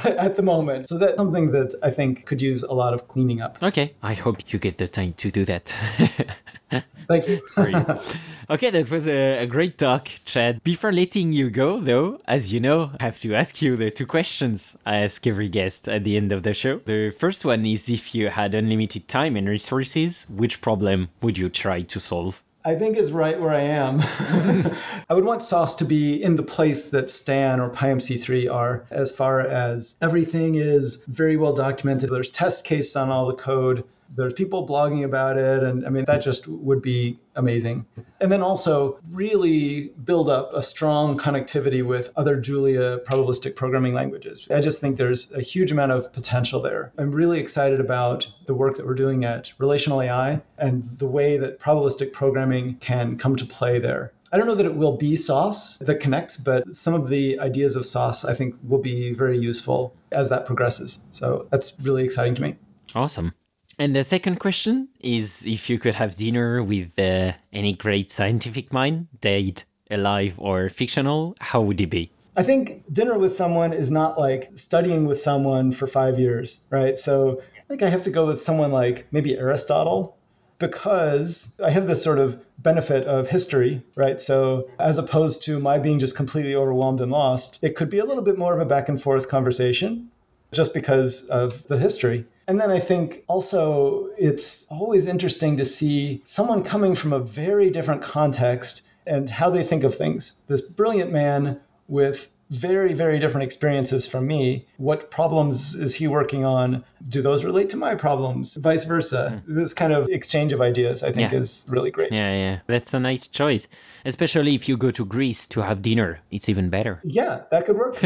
at 0.04 0.36
the 0.36 0.44
moment. 0.44 0.88
So 0.88 0.98
that's 0.98 1.18
something 1.18 1.52
that 1.52 1.74
I 1.84 1.92
think 1.92 2.26
could 2.26 2.42
use 2.42 2.64
a 2.64 2.74
lot 2.74 2.94
of 2.94 3.08
cleaning 3.08 3.42
up. 3.42 3.62
Okay, 3.62 3.94
I 4.02 4.14
hope 4.14 4.52
you 4.52 4.60
get 4.60 4.78
the 4.78 4.88
time 4.88 5.14
to 5.18 5.32
do 5.32 5.46
that. 5.46 5.76
Thank 7.08 7.28
you. 7.28 7.42
okay, 8.50 8.70
that 8.70 8.90
was 8.90 9.08
a, 9.08 9.44
a, 9.44 9.46
great 9.46 9.78
talk, 9.78 10.08
Chad. 10.26 10.64
Before 10.64 10.92
letting 10.92 11.34
you 11.34 11.50
go, 11.50 11.80
though, 11.80 12.22
as 12.28 12.54
you 12.54 12.60
know, 12.60 12.92
I 13.00 13.04
have 13.04 13.20
to 13.20 13.34
ask 13.36 13.62
you 13.62 13.76
the 13.76 13.92
two 13.92 14.06
questions 14.06 14.78
I 14.86 14.98
ask 14.98 15.26
every 15.28 15.50
guest 15.50 15.90
at 15.90 16.04
the 16.04 16.18
end 16.18 16.32
of 16.32 16.44
the 16.44 16.54
show. 16.54 16.80
The 16.86 17.12
first 17.12 17.44
one 17.44 17.66
is 17.66 17.90
if 17.90 18.16
you 18.16 18.30
had 18.30 18.56
unlimited 18.56 19.08
time 19.08 19.36
and 19.36 19.48
resources, 19.48 20.26
which 20.30 20.62
problem 20.62 21.10
would 21.22 21.38
you 21.38 21.50
try 21.50 21.82
to 21.82 22.00
solve? 22.00 22.42
I 22.64 22.76
think 22.76 22.96
is 22.96 23.12
right 23.12 23.40
where 23.42 23.56
I 23.56 23.62
am. 23.62 24.02
I 25.10 25.16
would 25.16 25.26
want 25.26 25.42
Soss 25.42 25.74
to 25.76 25.86
be 25.86 26.22
in 26.22 26.36
the 26.36 26.44
place 26.44 26.92
that 26.92 27.10
Stan 27.10 27.60
or 27.60 27.72
PyMC3 27.72 28.54
are, 28.54 28.86
as 28.92 29.12
far 29.12 29.40
as 29.40 29.98
everything 30.00 30.56
is 30.56 31.04
very 31.06 31.38
well 31.38 31.54
documented. 31.54 32.12
There's 32.12 32.30
test 32.30 32.64
cases 32.64 32.96
on 32.96 33.10
all 33.10 33.26
the 33.26 33.34
code 33.34 33.84
there's 34.16 34.34
people 34.34 34.68
blogging 34.68 35.04
about 35.04 35.38
it 35.38 35.64
and 35.64 35.86
i 35.86 35.90
mean 35.90 36.06
that 36.06 36.22
just 36.22 36.48
would 36.48 36.82
be 36.82 37.20
amazing 37.36 37.86
and 38.20 38.32
then 38.32 38.42
also 38.42 39.00
really 39.10 39.90
build 40.04 40.30
up 40.30 40.52
a 40.54 40.62
strong 40.62 41.18
connectivity 41.18 41.86
with 41.86 42.12
other 42.16 42.36
julia 42.36 43.00
probabilistic 43.00 43.56
programming 43.56 43.94
languages 43.94 44.48
i 44.52 44.60
just 44.60 44.82
think 44.82 44.98
there's 44.98 45.32
a 45.34 45.42
huge 45.42 45.72
amount 45.72 45.92
of 45.92 46.12
potential 46.14 46.62
there 46.62 46.92
i'm 46.98 47.12
really 47.12 47.40
excited 47.40 47.80
about 47.80 48.28
the 48.46 48.54
work 48.54 48.76
that 48.78 48.86
we're 48.86 48.94
doing 48.94 49.24
at 49.26 49.52
relational 49.58 50.02
ai 50.02 50.42
and 50.58 50.84
the 51.00 51.08
way 51.08 51.38
that 51.38 51.60
probabilistic 51.60 52.12
programming 52.12 52.76
can 52.76 53.18
come 53.18 53.36
to 53.36 53.46
play 53.46 53.80
there 53.80 54.12
I 54.34 54.38
don't 54.38 54.48
know 54.48 54.56
that 54.56 54.66
it 54.66 54.76
will 54.76 54.96
be 54.96 55.18
Soss 55.18 55.78
that 55.80 56.00
connects, 56.00 56.38
but 56.38 56.74
some 56.74 56.94
of 56.94 57.10
the 57.10 57.38
ideas 57.40 57.76
of 57.76 57.86
Soss 57.86 58.24
I 58.24 58.34
think 58.34 58.56
will 58.64 58.80
be 58.80 59.12
very 59.14 59.38
useful 59.38 59.94
as 60.12 60.30
that 60.30 60.46
progresses. 60.46 61.00
So 61.12 61.48
that's 61.52 61.78
really 61.82 62.06
exciting 62.06 62.36
to 62.36 62.42
me. 62.42 62.56
Awesome. 62.96 63.34
And 63.82 63.96
the 63.96 64.04
second 64.04 64.40
question 64.40 64.90
is 65.00 65.44
if 65.44 65.68
you 65.68 65.80
could 65.80 65.96
have 65.96 66.16
dinner 66.16 66.62
with 66.62 67.00
uh, 67.00 67.32
any 67.52 67.74
great 67.74 68.12
scientific 68.12 68.72
mind, 68.72 69.08
dead, 69.22 69.64
alive, 69.90 70.36
or 70.38 70.70
fictional, 70.70 71.36
how 71.40 71.62
would 71.62 71.82
it 71.82 71.90
be? 71.90 72.12
I 72.38 72.44
think 72.44 72.84
dinner 72.94 73.18
with 73.18 73.34
someone 73.34 73.74
is 73.74 73.90
not 73.90 74.20
like 74.20 74.52
studying 74.54 75.08
with 75.08 75.20
someone 75.20 75.72
for 75.72 75.88
five 75.88 76.20
years, 76.20 76.64
right? 76.70 76.96
So 76.96 77.42
I 77.58 77.62
think 77.70 77.82
I 77.82 77.90
have 77.90 78.04
to 78.04 78.12
go 78.12 78.28
with 78.28 78.44
someone 78.44 78.72
like 78.72 79.08
maybe 79.12 79.36
Aristotle 79.36 80.16
because 80.60 81.56
I 81.64 81.72
have 81.72 81.88
this 81.88 82.04
sort 82.04 82.20
of 82.20 82.46
benefit 82.60 83.08
of 83.08 83.30
history, 83.30 83.82
right? 83.96 84.22
So 84.22 84.70
as 84.78 85.00
opposed 85.00 85.44
to 85.46 85.60
my 85.60 85.80
being 85.80 85.98
just 85.98 86.16
completely 86.16 86.54
overwhelmed 86.54 87.02
and 87.02 87.12
lost, 87.12 87.58
it 87.64 87.76
could 87.76 87.90
be 87.90 87.98
a 87.98 88.06
little 88.06 88.24
bit 88.24 88.38
more 88.38 88.54
of 88.54 88.60
a 88.60 88.66
back 88.66 88.90
and 88.90 89.02
forth 89.02 89.28
conversation 89.28 90.12
just 90.52 90.72
because 90.72 91.28
of 91.30 91.68
the 91.68 91.80
history. 91.80 92.28
And 92.52 92.60
then 92.60 92.70
I 92.70 92.82
think 92.82 93.24
also 93.28 94.10
it's 94.18 94.68
always 94.68 95.06
interesting 95.06 95.56
to 95.56 95.64
see 95.64 96.22
someone 96.26 96.64
coming 96.64 96.96
from 96.96 97.14
a 97.14 97.20
very 97.20 97.70
different 97.70 98.02
context 98.02 98.82
and 99.08 99.30
how 99.30 99.50
they 99.50 99.64
think 99.64 99.86
of 99.86 99.96
things. 99.96 100.42
This 100.50 100.60
brilliant 100.60 101.14
man 101.14 101.62
with 101.88 102.28
very, 102.52 102.94
very 102.94 103.18
different 103.18 103.44
experiences 103.46 104.06
from 104.06 104.28
me. 104.28 104.68
What 104.78 105.10
problems 105.10 105.74
is 105.74 105.96
he 105.96 106.08
working 106.08 106.44
on? 106.44 106.84
Do 107.08 107.22
those 107.22 107.46
relate 107.46 107.70
to 107.72 107.78
my 107.78 107.96
problems? 107.96 108.58
Vice 108.58 108.84
versa. 108.84 109.42
Mm. 109.48 109.56
This 109.56 109.74
kind 109.74 109.94
of 109.94 110.10
exchange 110.10 110.52
of 110.52 110.62
ideas, 110.62 111.02
I 111.02 111.14
think, 111.14 111.32
yeah. 111.32 111.40
is 111.40 111.66
really 111.70 111.92
great. 111.92 112.12
Yeah, 112.12 112.34
yeah. 112.34 112.60
That's 112.68 112.94
a 112.94 113.00
nice 113.00 113.26
choice. 113.26 113.68
Especially 114.04 114.54
if 114.54 114.68
you 114.68 114.76
go 114.76 114.92
to 114.92 115.06
Greece 115.06 115.48
to 115.48 115.62
have 115.62 115.82
dinner, 115.82 116.20
it's 116.30 116.50
even 116.50 116.70
better. 116.70 117.00
Yeah, 117.04 117.42
that 117.52 117.66
could 117.66 117.78
work. 117.78 117.98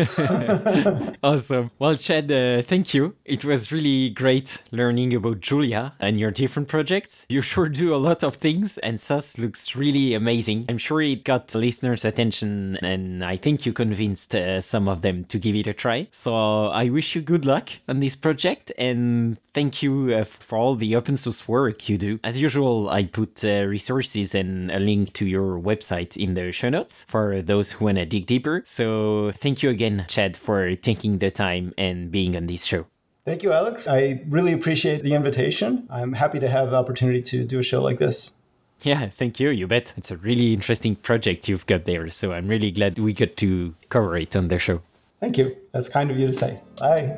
awesome. 1.23 1.71
Well, 1.79 1.95
Chad, 1.95 2.31
uh, 2.31 2.61
thank 2.61 2.93
you. 2.93 3.15
It 3.25 3.43
was 3.43 3.71
really 3.71 4.11
great 4.11 4.61
learning 4.71 5.15
about 5.15 5.41
Julia 5.41 5.93
and 5.99 6.19
your 6.19 6.31
different 6.31 6.67
projects. 6.67 7.25
You 7.29 7.41
sure 7.41 7.67
do 7.67 7.95
a 7.95 7.97
lot 7.97 8.23
of 8.23 8.35
things, 8.35 8.77
and 8.79 9.01
Soss 9.01 9.39
looks 9.39 9.75
really 9.75 10.13
amazing. 10.13 10.65
I'm 10.69 10.77
sure 10.77 11.01
it 11.01 11.23
got 11.23 11.55
listeners' 11.55 12.05
attention, 12.05 12.77
and 12.83 13.25
I 13.25 13.37
think 13.37 13.65
you 13.65 13.73
convinced 13.73 14.34
uh, 14.35 14.61
some 14.61 14.87
of 14.87 15.01
them 15.01 15.23
to 15.25 15.39
give 15.39 15.55
it 15.55 15.67
a 15.67 15.73
try. 15.73 16.07
So 16.11 16.67
I 16.67 16.89
wish 16.89 17.15
you 17.15 17.21
good 17.21 17.45
luck 17.45 17.69
on 17.87 17.99
this 17.99 18.15
project 18.15 18.71
and 18.77 19.37
thank 19.53 19.81
you 19.81 20.13
uh, 20.13 20.23
for 20.23 20.57
all 20.57 20.75
the 20.75 20.95
open 20.95 21.17
source 21.17 21.47
work 21.47 21.89
you 21.89 21.97
do. 21.97 22.19
As 22.23 22.39
usual, 22.39 22.89
I 22.89 23.05
put 23.05 23.43
uh, 23.43 23.65
resources 23.65 24.35
and 24.35 24.71
a 24.71 24.79
link 24.79 25.13
to 25.13 25.25
your 25.25 25.59
website 25.59 26.17
in 26.17 26.33
the 26.33 26.51
show 26.51 26.69
notes 26.69 27.05
for 27.07 27.41
those 27.41 27.71
who 27.71 27.85
want 27.85 27.97
to 27.97 28.05
dig 28.05 28.25
deeper. 28.25 28.61
So 28.65 29.31
thank 29.31 29.63
you 29.63 29.69
again, 29.69 30.05
Chad, 30.07 30.37
for 30.37 30.75
taking 30.75 31.19
the 31.19 31.31
time 31.31 31.73
and 31.77 32.11
being 32.11 32.35
on 32.35 32.47
this 32.47 32.65
show. 32.65 32.85
Thank 33.25 33.41
you, 33.41 33.51
Alex. 33.51 33.87
I 33.87 34.21
really 34.29 34.53
appreciate 34.53 35.01
the 35.01 35.15
invitation. 35.15 35.87
I'm 35.89 36.13
happy 36.13 36.39
to 36.39 36.47
have 36.47 36.69
the 36.69 36.75
opportunity 36.75 37.23
to 37.23 37.43
do 37.43 37.59
a 37.59 37.63
show 37.63 37.81
like 37.81 37.97
this. 37.97 38.35
Yeah, 38.81 39.07
thank 39.07 39.39
you. 39.39 39.49
You 39.49 39.67
bet. 39.67 39.93
It's 39.97 40.11
a 40.11 40.17
really 40.17 40.53
interesting 40.53 40.95
project 40.95 41.47
you've 41.47 41.65
got 41.65 41.85
there. 41.85 42.09
So 42.11 42.33
I'm 42.33 42.47
really 42.47 42.71
glad 42.71 42.99
we 42.99 43.13
got 43.13 43.37
to 43.37 43.73
cover 43.89 44.17
it 44.17 44.35
on 44.35 44.49
the 44.49 44.59
show. 44.59 44.81
Thank 45.19 45.37
you. 45.37 45.55
That's 45.71 45.89
kind 45.89 46.11
of 46.11 46.19
you 46.19 46.27
to 46.27 46.33
say. 46.33 46.59
Bye. 46.79 47.15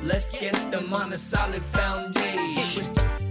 let's 0.02 0.30
get 0.32 0.54
them 0.70 0.92
on 0.94 1.12
a 1.12 1.18
solid 1.18 1.62
foundation. 1.62 3.29